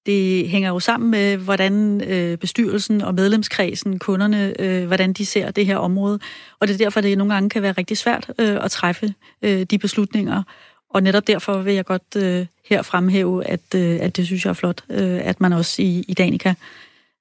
det 0.06 0.48
hænger 0.48 0.68
jo 0.68 0.80
sammen 0.80 1.10
med, 1.10 1.36
hvordan 1.36 2.00
øh, 2.10 2.38
bestyrelsen 2.38 3.02
og 3.02 3.14
medlemskredsen, 3.14 3.98
kunderne, 3.98 4.60
øh, 4.60 4.86
hvordan 4.86 5.12
de 5.12 5.26
ser 5.26 5.50
det 5.50 5.66
her 5.66 5.76
område. 5.76 6.18
Og 6.60 6.68
det 6.68 6.74
er 6.74 6.78
derfor, 6.78 7.00
det 7.00 7.18
nogle 7.18 7.34
gange 7.34 7.50
kan 7.50 7.62
være 7.62 7.72
rigtig 7.72 7.98
svært 7.98 8.30
øh, 8.38 8.64
at 8.64 8.70
træffe 8.70 9.14
øh, 9.42 9.62
de 9.62 9.78
beslutninger. 9.78 10.42
Og 10.90 11.02
netop 11.02 11.26
derfor 11.26 11.58
vil 11.58 11.74
jeg 11.74 11.84
godt 11.84 12.16
øh, 12.16 12.46
her 12.64 12.82
fremhæve, 12.82 13.44
at, 13.46 13.74
øh, 13.74 13.98
at 14.00 14.16
det 14.16 14.26
synes 14.26 14.44
jeg 14.44 14.50
er 14.50 14.54
flot, 14.54 14.84
øh, 14.90 15.20
at 15.26 15.40
man 15.40 15.52
også 15.52 15.82
i, 15.82 16.04
i 16.08 16.14
Danica 16.14 16.54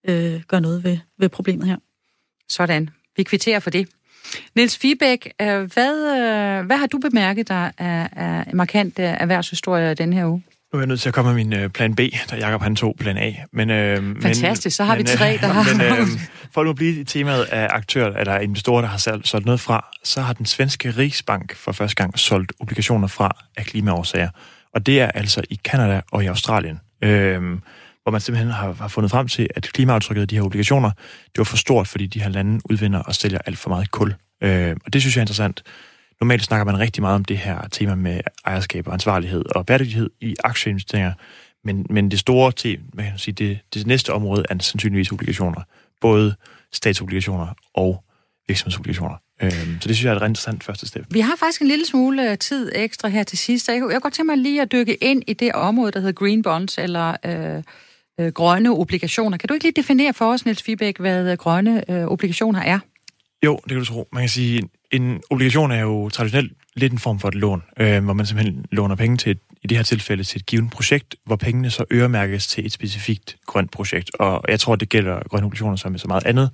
øh, 0.07 0.41
gør 0.47 0.59
noget 0.59 0.83
ved, 0.83 0.97
ved 1.17 1.29
problemet 1.29 1.67
her. 1.67 1.77
Sådan. 2.49 2.89
Vi 3.17 3.23
kvitterer 3.23 3.59
for 3.59 3.69
det. 3.69 3.87
Niels 4.55 4.77
Fibæk, 4.77 5.33
øh, 5.41 5.47
hvad, 5.47 6.17
øh, 6.59 6.65
hvad 6.65 6.77
har 6.77 6.87
du 6.87 6.97
bemærket, 6.97 7.47
der 7.47 7.71
er, 7.77 8.07
er 8.11 8.43
markant 8.53 8.99
øh, 8.99 9.05
erhvervshistorie 9.05 9.93
den 9.93 10.13
her 10.13 10.25
uge? 10.25 10.43
Nu 10.73 10.77
er 10.77 10.81
jeg 10.81 10.87
nødt 10.87 11.01
til 11.01 11.09
at 11.09 11.15
komme 11.15 11.33
med 11.33 11.45
min 11.45 11.71
plan 11.71 11.95
B, 11.95 11.99
da 12.31 12.35
Jacob 12.35 12.61
han 12.61 12.75
tog 12.75 12.95
plan 12.99 13.17
A. 13.17 13.33
Men, 13.53 13.69
øh, 13.69 14.21
Fantastisk, 14.21 14.65
men, 14.65 14.71
så 14.71 14.83
har 14.83 14.95
men, 14.95 15.07
vi 15.07 15.17
tre, 15.17 15.37
der 15.41 15.47
har... 15.57 15.77
Men 15.77 16.01
øh, 16.01 16.07
for 16.53 16.61
at 16.61 16.65
nu 16.65 16.73
blive 16.73 16.99
i 16.99 17.03
temaet 17.03 17.43
af 17.43 17.67
aktører, 17.71 18.17
eller 18.17 18.39
investorer, 18.39 18.81
der 18.81 18.87
har 18.87 18.97
solgt, 18.97 19.27
solgt 19.27 19.45
noget 19.45 19.59
fra, 19.59 19.85
så 20.03 20.21
har 20.21 20.33
den 20.33 20.45
svenske 20.45 20.91
Riksbank 20.91 21.55
for 21.55 21.71
første 21.71 21.95
gang 21.95 22.19
solgt 22.19 22.53
obligationer 22.59 23.07
fra 23.07 23.35
af 23.57 23.65
klimaårsager. 23.65 24.29
Og 24.73 24.85
det 24.85 25.01
er 25.01 25.07
altså 25.07 25.41
i 25.49 25.59
Kanada 25.65 26.01
og 26.11 26.23
i 26.23 26.27
Australien. 26.27 26.79
Øh, 27.03 27.41
hvor 28.05 28.11
man 28.11 28.21
simpelthen 28.21 28.51
har, 28.51 28.73
har 28.73 28.87
fundet 28.87 29.11
frem 29.11 29.27
til, 29.27 29.47
at 29.55 29.69
klimaaftrykket 29.73 30.21
af 30.21 30.27
de 30.27 30.35
her 30.35 30.43
obligationer, 30.43 30.91
det 31.25 31.37
var 31.37 31.43
for 31.43 31.57
stort, 31.57 31.87
fordi 31.87 32.05
de 32.05 32.21
her 32.21 32.29
lande 32.29 32.61
udvinder 32.65 32.99
og 32.99 33.15
sælger 33.15 33.39
alt 33.45 33.57
for 33.57 33.69
meget 33.69 33.91
kul. 33.91 34.15
Øh, 34.43 34.75
og 34.85 34.93
det 34.93 35.01
synes 35.01 35.15
jeg 35.15 35.21
er 35.21 35.23
interessant. 35.23 35.63
Normalt 36.21 36.43
snakker 36.43 36.65
man 36.65 36.79
rigtig 36.79 37.01
meget 37.01 37.15
om 37.15 37.25
det 37.25 37.37
her 37.37 37.67
tema 37.67 37.95
med 37.95 38.21
ejerskab 38.45 38.87
og 38.87 38.93
ansvarlighed 38.93 39.43
og 39.55 39.65
bæredygtighed 39.65 40.09
i 40.21 40.35
aktieinvesteringer, 40.43 41.13
men, 41.63 41.85
men 41.89 42.11
det 42.11 42.19
store 42.19 42.51
tema, 42.51 42.83
man 42.93 43.05
kan 43.05 43.17
sige, 43.17 43.33
det, 43.33 43.59
det 43.73 43.87
næste 43.87 44.13
område 44.13 44.45
er 44.49 44.55
sandsynligvis 44.59 45.11
obligationer. 45.11 45.61
Både 46.01 46.35
statsobligationer 46.73 47.47
og 47.73 48.03
virksomhedsobligationer. 48.47 49.15
Øh, 49.43 49.51
så 49.51 49.87
det 49.87 49.95
synes 49.95 50.03
jeg 50.03 50.11
er 50.11 50.15
et 50.15 50.21
ret 50.21 50.29
interessant 50.29 50.63
første 50.63 50.87
step. 50.87 51.05
Vi 51.09 51.19
har 51.19 51.35
faktisk 51.35 51.61
en 51.61 51.67
lille 51.67 51.85
smule 51.85 52.31
øh, 52.31 52.37
tid 52.37 52.71
ekstra 52.75 53.07
her 53.07 53.23
til 53.23 53.37
sidst. 53.37 53.67
Jeg 53.67 53.73
jeg 53.73 53.81
kunne 53.81 53.99
godt 53.99 54.13
tænke 54.13 54.27
mig 54.27 54.37
lige 54.37 54.61
at 54.61 54.71
dykke 54.71 55.03
ind 55.03 55.23
i 55.27 55.33
det 55.33 55.51
område, 55.51 55.91
der 55.91 55.99
hedder 55.99 56.13
green 56.13 56.41
bonds, 56.41 56.77
eller 56.77 57.15
øh, 57.25 57.63
øh, 58.19 58.31
grønne 58.31 58.69
obligationer. 58.69 59.37
Kan 59.37 59.47
du 59.47 59.53
ikke 59.53 59.65
lige 59.65 59.73
definere 59.81 60.13
for 60.13 60.33
os, 60.33 60.45
Niels 60.45 60.63
Fibæk, 60.63 60.99
hvad 60.99 61.31
øh, 61.31 61.37
grønne 61.37 61.91
øh, 61.91 62.05
obligationer 62.05 62.61
er? 62.61 62.79
Jo, 63.45 63.59
det 63.63 63.69
kan 63.69 63.79
du 63.79 63.85
tro. 63.85 64.07
Man 64.13 64.21
kan 64.21 64.29
sige, 64.29 64.69
en 64.91 65.21
obligation 65.29 65.71
er 65.71 65.79
jo 65.79 66.09
traditionelt 66.09 66.53
lidt 66.75 66.93
en 66.93 66.99
form 66.99 67.19
for 67.19 67.27
et 67.27 67.35
lån, 67.35 67.63
øh, 67.79 68.03
hvor 68.03 68.13
man 68.13 68.25
simpelthen 68.25 68.65
låner 68.71 68.95
penge 68.95 69.17
til, 69.17 69.31
et, 69.31 69.39
i 69.63 69.67
det 69.67 69.77
her 69.77 69.83
tilfælde, 69.83 70.23
til 70.23 70.39
et 70.39 70.45
givet 70.45 70.71
projekt, 70.71 71.15
hvor 71.25 71.35
pengene 71.35 71.69
så 71.69 71.85
øremærkes 71.93 72.47
til 72.47 72.65
et 72.65 72.71
specifikt 72.71 73.37
grønt 73.45 73.71
projekt. 73.71 74.11
Og 74.19 74.43
jeg 74.47 74.59
tror, 74.59 74.75
det 74.75 74.89
gælder 74.89 75.19
grønne 75.29 75.45
obligationer 75.45 75.75
som 75.75 75.91
med 75.91 75.99
så 75.99 76.07
meget 76.07 76.25
andet. 76.25 76.49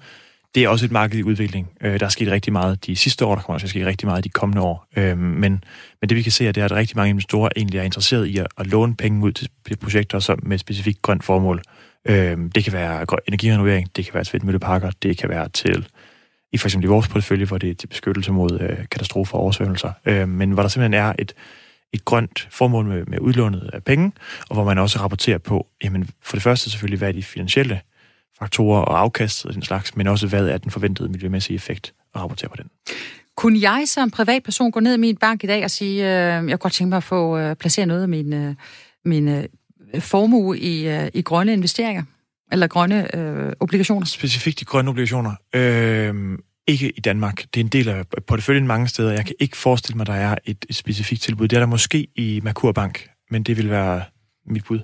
Det 0.56 0.64
er 0.64 0.70
også 0.70 0.86
et 0.86 0.92
marked 0.92 1.20
i 1.20 1.24
udvikling. 1.24 1.72
Øh, 1.82 2.00
der 2.00 2.06
er 2.06 2.10
sket 2.10 2.32
rigtig 2.32 2.54
meget 2.54 2.86
de 2.86 2.96
sidste 2.96 3.26
år, 3.26 3.36
der 3.36 3.42
kommer 3.42 3.54
også 3.54 3.64
til 3.64 3.68
at 3.68 3.84
ske 3.84 3.86
rigtig 3.86 4.08
meget 4.08 4.24
de 4.24 4.30
kommende 4.30 4.62
år. 4.62 4.88
Øh, 4.98 5.18
men, 5.18 5.64
men 6.02 6.10
det 6.10 6.18
vi 6.18 6.22
kan 6.22 6.32
se, 6.32 6.48
er, 6.48 6.52
det 6.52 6.62
er, 6.62 6.66
at 6.66 6.72
rigtig 6.72 6.98
mange 6.98 7.10
investorer 7.10 7.50
egentlig 7.56 7.80
er 7.80 7.84
interesseret 7.84 8.26
i 8.26 8.38
at, 8.38 8.48
at 8.58 8.68
låne 8.68 8.96
penge 8.96 9.26
ud 9.26 9.32
til 9.32 9.50
projekter 9.82 10.20
som 10.20 10.40
med 10.44 10.56
et 10.56 10.60
specifikt 10.60 11.02
grønt 11.02 11.24
formål. 11.24 11.62
Øh, 12.08 12.38
det 12.56 12.64
kan 12.64 12.74
være 12.74 13.06
energirenovering, 13.28 13.96
det 13.96 14.06
kan 14.06 14.14
være 14.14 14.24
til 14.24 14.34
vindmølleparker, 14.34 14.92
det 15.04 15.18
kan 15.18 15.30
være 15.30 15.50
til 15.50 15.88
i 16.54 16.58
for 16.58 16.68
eksempel 16.68 16.86
i 16.86 16.88
vores 16.88 17.08
portefølje, 17.08 17.46
hvor 17.46 17.58
det 17.58 17.70
er 17.70 17.74
til 17.74 17.88
beskyttelse 17.88 18.32
mod 18.32 18.60
øh, 18.62 18.78
katastrofer 18.92 19.38
og 19.38 19.44
oversvømmelser, 19.44 19.92
øh, 20.06 20.30
men 20.30 20.52
hvor 20.52 20.62
der 20.62 20.70
simpelthen 20.70 20.94
er 20.94 21.14
et, 21.20 21.34
et 21.94 22.06
grønt 22.06 22.48
formål 22.52 22.86
med, 22.86 23.06
med 23.06 23.20
udlånet 23.20 23.70
af 23.74 23.84
penge, 23.84 24.12
og 24.50 24.56
hvor 24.56 24.64
man 24.64 24.78
også 24.78 25.00
rapporterer 25.00 25.38
på, 25.38 25.68
jamen 25.84 26.10
for 26.22 26.36
det 26.36 26.44
første 26.44 26.70
selvfølgelig, 26.70 26.98
hvad 26.98 27.08
er 27.08 27.14
de 27.14 27.24
finansielle 27.24 27.82
faktorer 28.42 28.82
og 28.82 29.00
afkast 29.00 29.46
og 29.46 29.54
den 29.54 29.62
slags, 29.62 29.96
men 29.96 30.08
også 30.08 30.28
hvad 30.28 30.48
er 30.48 30.58
den 30.58 30.72
forventede 30.72 31.10
miljømæssige 31.10 31.56
effekt, 31.56 31.94
og 32.14 32.22
rapportere 32.22 32.50
på 32.50 32.56
den. 32.56 32.70
Kunne 33.36 33.62
jeg 33.62 33.84
som 33.86 34.12
privatperson 34.12 34.72
gå 34.72 34.80
ned 34.80 34.94
i 34.94 34.98
min 34.98 35.18
bank 35.18 35.44
i 35.44 35.48
dag 35.48 35.64
og 35.64 35.72
sige, 35.72 36.04
øh, 36.04 36.28
jeg 36.28 36.42
kunne 36.42 36.58
godt 36.58 36.74
tænke 36.74 36.90
mig 36.90 36.98
at 36.98 37.04
få 37.04 37.38
øh, 37.38 37.56
placeret 37.56 37.88
noget 37.88 38.02
af 38.02 38.10
min, 38.10 38.34
øh, 38.34 38.56
min 39.06 39.28
øh, 39.28 39.44
formue 40.00 40.60
i, 40.60 40.88
øh, 40.88 41.10
i 41.14 41.22
grønne 41.22 41.54
investeringer? 41.54 42.04
Eller 42.52 42.68
grønne 42.68 43.16
øh, 43.16 43.54
obligationer? 43.60 44.06
Specifikt 44.06 44.60
de 44.60 44.66
grønne 44.66 44.90
obligationer. 44.90 45.34
Øh, 45.56 46.38
ikke 46.68 46.92
i 46.98 47.00
Danmark. 47.00 47.38
Det 47.54 47.60
er 47.60 47.64
en 47.64 47.68
del 47.68 47.90
af 47.90 48.06
porteføljen 48.28 48.68
mange 48.68 48.88
steder. 48.88 49.12
Jeg 49.12 49.26
kan 49.26 49.36
ikke 49.40 49.58
forestille 49.58 49.98
mig, 49.98 50.04
at 50.04 50.08
der 50.08 50.14
er 50.14 50.36
et, 50.46 50.66
et 50.70 50.76
specifikt 50.76 51.22
tilbud. 51.22 51.48
Det 51.48 51.56
er 51.56 51.60
der 51.60 51.68
måske 51.68 52.08
i 52.16 52.42
Merkur 52.44 52.72
Bank, 52.72 53.10
men 53.32 53.44
det 53.44 53.58
vil 53.58 53.70
være 53.70 54.04
mit 54.46 54.64
bud. 54.64 54.80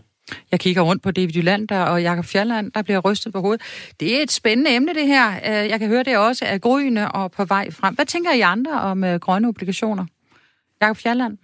Jeg 0.51 0.59
kigger 0.59 0.81
rundt 0.81 1.03
på 1.03 1.11
David 1.11 1.35
Jylander 1.35 1.81
og 1.81 2.01
Jakob 2.01 2.25
Fjalland, 2.25 2.71
der 2.71 2.81
bliver 2.81 2.99
rystet 2.99 3.33
på 3.33 3.41
hovedet. 3.41 3.61
Det 3.99 4.17
er 4.17 4.23
et 4.23 4.31
spændende 4.31 4.75
emne, 4.75 4.93
det 4.93 5.07
her. 5.07 5.27
Øh, 5.29 5.69
jeg 5.69 5.79
kan 5.79 5.87
høre, 5.87 6.03
det 6.03 6.17
også 6.17 6.45
er 6.45 6.57
gryende 6.57 7.11
og 7.11 7.31
på 7.31 7.45
vej 7.45 7.71
frem. 7.71 7.95
Hvad 7.95 8.05
tænker 8.05 8.33
I 8.33 8.41
andre 8.41 8.81
om 8.81 9.03
øh, 9.03 9.19
grønne 9.19 9.47
obligationer? 9.47 10.05
Jakob 10.81 10.97
Fjalland? 10.97 11.37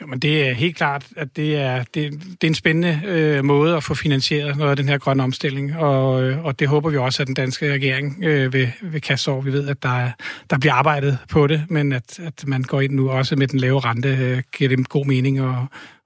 Jo, 0.00 0.06
men 0.06 0.18
det 0.18 0.48
er 0.48 0.52
helt 0.52 0.76
klart, 0.76 1.06
at 1.16 1.36
det 1.36 1.56
er, 1.56 1.84
det, 1.94 2.12
det 2.12 2.44
er 2.44 2.48
en 2.48 2.54
spændende 2.54 3.00
øh, 3.06 3.44
måde 3.44 3.76
at 3.76 3.84
få 3.84 3.94
finansieret 3.94 4.56
noget 4.56 4.70
af 4.70 4.76
den 4.76 4.88
her 4.88 4.98
grønne 4.98 5.22
omstilling, 5.22 5.76
og, 5.76 6.22
øh, 6.22 6.44
og 6.44 6.58
det 6.58 6.68
håber 6.68 6.90
vi 6.90 6.96
også, 6.96 7.22
at 7.22 7.26
den 7.26 7.34
danske 7.34 7.72
regering 7.72 8.24
øh, 8.24 8.52
vil, 8.52 8.72
vil 8.82 9.00
kaste 9.00 9.28
over. 9.28 9.42
Vi 9.42 9.52
ved, 9.52 9.68
at 9.68 9.82
der, 9.82 9.98
er, 9.98 10.10
der 10.50 10.58
bliver 10.58 10.74
arbejdet 10.74 11.18
på 11.30 11.46
det, 11.46 11.64
men 11.68 11.92
at, 11.92 12.18
at 12.18 12.44
man 12.46 12.62
går 12.62 12.80
ind 12.80 12.92
nu 12.92 13.10
også 13.10 13.36
med 13.36 13.48
den 13.48 13.60
lave 13.60 13.80
rente, 13.80 14.08
øh, 14.08 14.42
giver 14.56 14.76
det 14.76 14.88
god 14.88 15.06
mening 15.06 15.38
at, 15.38 15.54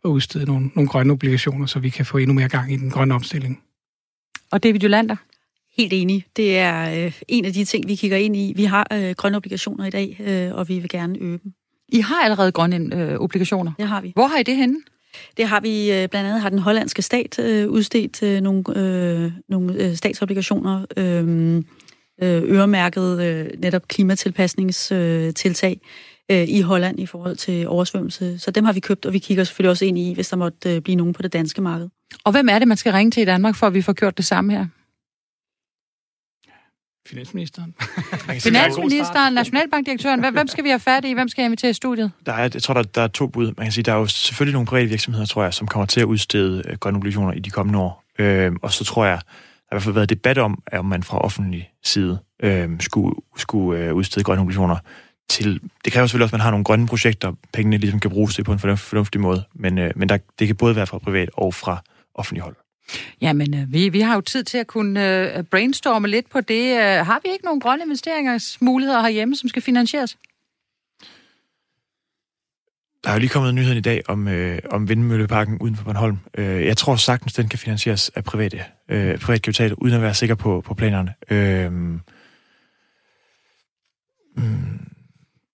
at 0.05 0.09
udstede 0.09 0.45
nogle, 0.45 0.70
nogle 0.75 0.89
grønne 0.89 1.12
obligationer, 1.12 1.66
så 1.66 1.79
vi 1.79 1.89
kan 1.89 2.07
få 2.07 2.18
endnu 2.18 2.35
mere 2.35 2.49
gang 2.49 2.73
i 2.73 2.77
den 2.77 2.91
grønne 2.91 3.14
omstilling. 3.14 3.62
Og 4.53 4.62
David 4.62 4.81
Jolander? 4.81 5.16
Helt 5.77 5.93
enig. 5.93 6.25
Det 6.37 6.59
er 6.59 7.05
øh, 7.05 7.12
en 7.29 7.45
af 7.45 7.53
de 7.53 7.64
ting, 7.64 7.89
vi 7.89 7.95
kigger 7.95 8.16
ind 8.16 8.37
i. 8.37 8.53
Vi 8.57 8.64
har 8.64 8.87
øh, 8.93 9.11
grønne 9.11 9.37
obligationer 9.37 9.85
i 9.87 9.91
dag, 9.91 10.20
øh, 10.20 10.55
og 10.55 10.68
vi 10.68 10.79
vil 10.79 10.89
gerne 10.89 11.18
øge 11.18 11.39
dem. 11.43 11.53
I 11.93 12.01
har 12.01 12.22
allerede 12.24 12.53
grønne 12.53 12.97
øh, 12.97 13.18
obligationer? 13.18 13.72
Det 13.78 13.88
har 13.88 14.01
vi. 14.01 14.12
Hvor 14.14 14.26
har 14.26 14.38
I 14.38 14.43
det 14.43 14.57
henne? 14.57 14.76
Det 15.36 15.49
har 15.49 15.61
vi 15.61 15.93
øh, 15.93 16.09
blandt 16.09 16.28
andet 16.28 16.40
har 16.40 16.49
den 16.49 16.59
hollandske 16.59 17.03
stat 17.03 17.38
øh, 17.38 17.68
udstedt 17.68 18.22
øh, 18.22 18.40
nogle, 18.40 18.64
øh, 18.76 19.32
nogle 19.49 19.74
øh, 19.74 19.95
statsobligationer, 19.95 20.84
øh, 20.97 21.62
øremærket 22.22 23.22
øh, 23.22 23.47
netop 23.59 23.88
klimatilpasningstiltag 23.88 25.80
øh, 26.30 26.49
i 26.49 26.61
Holland 26.61 27.01
i 27.01 27.07
forhold 27.07 27.36
til 27.36 27.68
oversvømmelse. 27.68 28.38
Så 28.38 28.51
dem 28.51 28.64
har 28.64 28.72
vi 28.72 28.80
købt, 28.80 29.07
og 29.07 29.12
vi 29.12 29.18
kigger 29.18 29.45
selvfølgelig 29.45 29.70
også 29.70 29.84
ind 29.84 29.99
i, 29.99 30.14
hvis 30.14 30.28
der 30.28 30.36
måtte 30.36 30.74
øh, 30.74 30.80
blive 30.80 30.97
nogen 30.97 31.12
på 31.12 31.22
det 31.22 31.32
danske 31.32 31.61
marked. 31.61 31.88
Og 32.24 32.32
hvem 32.32 32.49
er 32.49 32.59
det, 32.59 32.68
man 32.68 32.76
skal 32.76 32.93
ringe 32.93 33.11
til 33.11 33.20
i 33.20 33.26
Danmark, 33.26 33.57
for 33.57 33.66
at 33.66 33.74
vi 33.74 33.82
får 33.82 33.93
gjort 33.93 34.16
det 34.16 34.24
samme 34.24 34.53
her? 34.53 34.66
Finansministeren. 37.07 37.75
Finansministeren, 38.41 39.35
Nationalbankdirektøren. 39.35 40.33
Hvem 40.33 40.49
skal 40.49 40.65
vi 40.65 40.69
have 40.69 40.81
fat 40.81 41.05
i? 41.05 41.13
Hvem 41.13 41.29
skal 41.29 41.43
jeg 41.43 41.47
invitere 41.47 41.71
i 41.71 41.75
studiet? 41.75 42.13
Der 42.27 42.33
er, 42.33 42.49
jeg 42.55 42.63
tror, 42.63 42.75
der, 42.75 42.83
der 42.83 43.03
er 43.03 43.09
to 43.09 43.27
bud. 43.27 43.47
Man 43.47 43.67
kan 43.67 43.73
sige, 43.73 43.85
der 43.85 43.93
er 43.93 43.97
jo 43.97 44.07
selvfølgelig 44.07 44.53
nogle 44.53 44.67
private 44.67 44.89
virksomheder, 44.89 45.27
tror 45.27 45.43
jeg, 45.43 45.55
som 45.55 45.67
kommer 45.67 45.87
til 45.87 46.01
at 46.01 46.05
udstede 46.05 46.63
øh, 46.69 46.77
grønne 46.77 46.97
obligationer 46.97 47.33
i 47.33 47.39
de 47.39 47.51
kommende 47.51 47.79
år. 47.79 48.05
Øh, 48.19 48.53
og 48.63 48.73
så 48.73 48.85
tror 48.85 49.05
jeg, 49.05 49.19
der 49.19 49.27
har 49.69 49.75
i 49.75 49.75
hvert 49.75 49.83
fald 49.83 49.95
været 49.95 50.11
debat 50.11 50.39
om, 50.39 50.63
om 50.73 50.85
man 50.85 51.03
fra 51.03 51.19
offentlig 51.19 51.71
side 51.85 52.19
øh, 52.43 52.71
skulle, 52.81 53.17
skulle 53.37 53.85
øh, 53.85 53.95
udstede 53.95 54.25
grønne 54.25 54.43
obligationer 54.43 54.77
til... 55.29 55.61
Det 55.85 55.93
kræver 55.93 56.07
selvfølgelig 56.07 56.25
også, 56.25 56.35
at 56.35 56.39
man 56.39 56.45
har 56.45 56.51
nogle 56.51 56.65
grønne 56.65 56.87
projekter, 56.87 57.33
pengene 57.53 57.77
ligesom 57.77 58.01
kan 58.01 58.11
bruges 58.11 58.35
til 58.35 58.45
på 58.45 58.53
en 58.53 58.59
fornuftig 58.59 59.21
måde, 59.21 59.43
men, 59.55 59.79
øh, 59.79 59.91
men 59.97 60.09
der, 60.09 60.19
det 60.39 60.47
kan 60.47 60.57
både 60.57 60.77
være 60.77 60.87
fra 60.87 60.99
privat 60.99 61.31
og 61.33 61.55
fra 61.55 61.83
offentlig 62.15 62.43
hold. 62.43 62.57
Jamen, 63.20 63.55
øh, 63.55 63.72
vi, 63.72 63.89
vi 63.89 64.01
har 64.01 64.14
jo 64.14 64.20
tid 64.20 64.45
til 64.45 64.59
at 64.59 64.66
kunne 64.66 65.37
øh, 65.37 65.45
brainstorme 65.45 66.09
lidt 66.09 66.30
på 66.30 66.41
det. 66.41 66.76
Øh, 66.76 67.07
har 67.07 67.20
vi 67.24 67.28
ikke 67.33 67.45
nogen 67.45 67.61
grønne 67.61 67.85
investeringsmuligheder 67.85 69.01
herhjemme, 69.01 69.37
som 69.37 69.49
skal 69.49 69.62
finansieres? 69.62 70.16
Der 73.05 73.11
er 73.11 73.14
jo 73.14 73.20
lige 73.20 73.30
kommet 73.30 73.55
nyheden 73.55 73.78
i 73.78 73.80
dag 73.80 74.03
om, 74.09 74.28
øh, 74.28 74.59
om 74.70 74.89
vindmølleparken 74.89 75.59
uden 75.59 75.76
for 75.76 75.85
Bornholm. 75.85 76.18
Øh, 76.35 76.66
jeg 76.66 76.76
tror 76.76 76.97
sagtens, 76.97 77.33
den 77.33 77.49
kan 77.49 77.59
finansieres 77.59 78.09
af 78.09 78.24
private, 78.24 78.64
øh, 78.89 79.18
privat 79.18 79.43
kapital, 79.43 79.74
uden 79.74 79.95
at 79.95 80.03
være 80.03 80.14
sikker 80.14 80.35
på, 80.35 80.61
på 80.61 80.74
planerne. 80.74 81.14
Øh, 81.30 81.72
mm, 81.72 82.01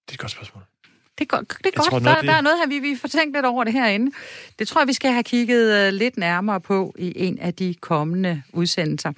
det 0.06 0.08
er 0.08 0.12
et 0.12 0.18
godt 0.18 0.32
spørgsmål. 0.32 0.67
Det 1.18 1.24
er, 1.32 1.36
godt. 1.36 1.48
Det 1.48 1.66
er 1.66 1.70
godt. 1.70 1.90
Tror, 1.90 1.98
der, 1.98 2.14
det... 2.14 2.24
der 2.24 2.32
er 2.32 2.40
noget 2.40 2.58
her, 2.58 2.68
vi, 2.68 2.78
vi 2.78 2.96
får 2.96 3.08
tænkt 3.08 3.36
lidt 3.36 3.46
over 3.46 3.64
det 3.64 3.72
herinde. 3.72 4.12
Det 4.58 4.68
tror 4.68 4.80
jeg, 4.80 4.88
vi 4.88 4.92
skal 4.92 5.12
have 5.12 5.22
kigget 5.22 5.88
uh, 5.88 5.94
lidt 5.94 6.16
nærmere 6.16 6.60
på 6.60 6.94
i 6.98 7.12
en 7.16 7.38
af 7.38 7.54
de 7.54 7.74
kommende 7.80 8.42
udsendelser. 8.52 9.12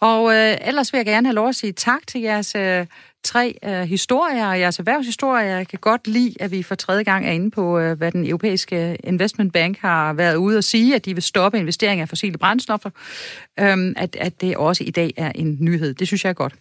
Og 0.00 0.24
uh, 0.24 0.68
ellers 0.68 0.92
vil 0.92 0.98
jeg 0.98 1.06
gerne 1.06 1.26
have 1.26 1.34
lov 1.34 1.48
at 1.48 1.54
sige 1.54 1.72
tak 1.72 2.06
til 2.06 2.20
jeres 2.20 2.54
uh, 2.54 2.86
tre 3.22 3.58
uh, 3.66 3.72
historier 3.72 4.46
og 4.46 4.60
jeres 4.60 4.78
erhvervshistorier. 4.78 5.56
Jeg 5.56 5.68
kan 5.68 5.78
godt 5.78 6.08
lide, 6.08 6.34
at 6.40 6.50
vi 6.50 6.62
for 6.62 6.74
tredje 6.74 7.02
gang 7.02 7.26
er 7.26 7.32
inde 7.32 7.50
på, 7.50 7.78
uh, 7.78 7.92
hvad 7.92 8.12
den 8.12 8.26
europæiske 8.26 8.96
investment 9.04 9.52
bank 9.52 9.78
har 9.78 10.12
været 10.12 10.36
ude 10.36 10.58
at 10.58 10.64
sige, 10.64 10.94
at 10.94 11.04
de 11.04 11.14
vil 11.14 11.22
stoppe 11.22 11.58
investering 11.58 12.00
af 12.00 12.08
fossile 12.08 12.38
brændstoffer. 12.38 12.90
Um, 13.62 13.94
at, 13.96 14.16
at 14.20 14.40
det 14.40 14.56
også 14.56 14.84
i 14.84 14.90
dag 14.90 15.14
er 15.16 15.32
en 15.34 15.56
nyhed. 15.60 15.94
Det 15.94 16.06
synes 16.06 16.24
jeg 16.24 16.30
er 16.30 16.34
godt. 16.34 16.54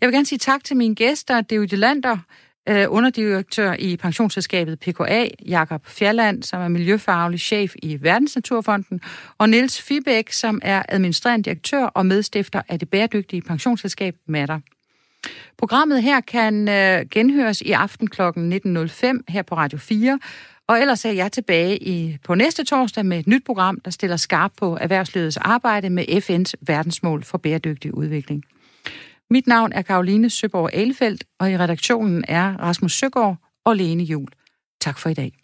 Jeg 0.00 0.06
vil 0.06 0.14
gerne 0.14 0.26
sige 0.26 0.38
tak 0.38 0.64
til 0.64 0.76
mine 0.76 0.94
gæster, 0.94 1.40
David 1.40 1.68
Lander, 1.68 2.18
øh, 2.68 2.86
underdirektør 2.88 3.74
i 3.78 3.96
pensionsselskabet 3.96 4.80
PKA, 4.80 5.28
Jakob 5.46 5.86
Fjerland, 5.86 6.42
som 6.42 6.60
er 6.60 6.68
miljøfaglig 6.68 7.40
chef 7.40 7.74
i 7.82 7.98
Verdensnaturfonden, 8.02 9.00
og 9.38 9.48
Niels 9.48 9.82
Fibæk, 9.82 10.32
som 10.32 10.60
er 10.62 10.82
administrerende 10.88 11.44
direktør 11.44 11.84
og 11.84 12.06
medstifter 12.06 12.62
af 12.68 12.78
det 12.78 12.90
bæredygtige 12.90 13.42
pensionsselskab 13.42 14.16
Matter. 14.26 14.60
Programmet 15.58 16.02
her 16.02 16.20
kan 16.20 16.68
øh, 16.68 17.06
genhøres 17.10 17.60
i 17.60 17.72
aften 17.72 18.08
kl. 18.08 18.22
19.05 18.22 19.20
her 19.28 19.42
på 19.46 19.54
Radio 19.54 19.78
4, 19.78 20.18
og 20.68 20.80
ellers 20.80 21.04
er 21.04 21.10
jeg 21.10 21.32
tilbage 21.32 21.78
i, 21.78 22.18
på 22.24 22.34
næste 22.34 22.64
torsdag 22.64 23.06
med 23.06 23.18
et 23.18 23.26
nyt 23.26 23.44
program, 23.44 23.80
der 23.80 23.90
stiller 23.90 24.16
skarp 24.16 24.52
på 24.56 24.78
erhvervslivets 24.80 25.36
arbejde 25.36 25.90
med 25.90 26.04
FN's 26.04 26.52
verdensmål 26.60 27.24
for 27.24 27.38
bæredygtig 27.38 27.94
udvikling. 27.94 28.44
Mit 29.32 29.46
navn 29.46 29.72
er 29.72 29.82
Karoline 29.82 30.30
Søborg 30.30 30.74
Alefeldt, 30.74 31.24
og 31.40 31.50
i 31.50 31.58
redaktionen 31.58 32.24
er 32.28 32.56
Rasmus 32.56 32.92
Søgaard 32.92 33.36
og 33.64 33.76
Lene 33.76 34.02
Jul. 34.02 34.28
Tak 34.80 34.98
for 34.98 35.08
i 35.08 35.14
dag. 35.14 35.41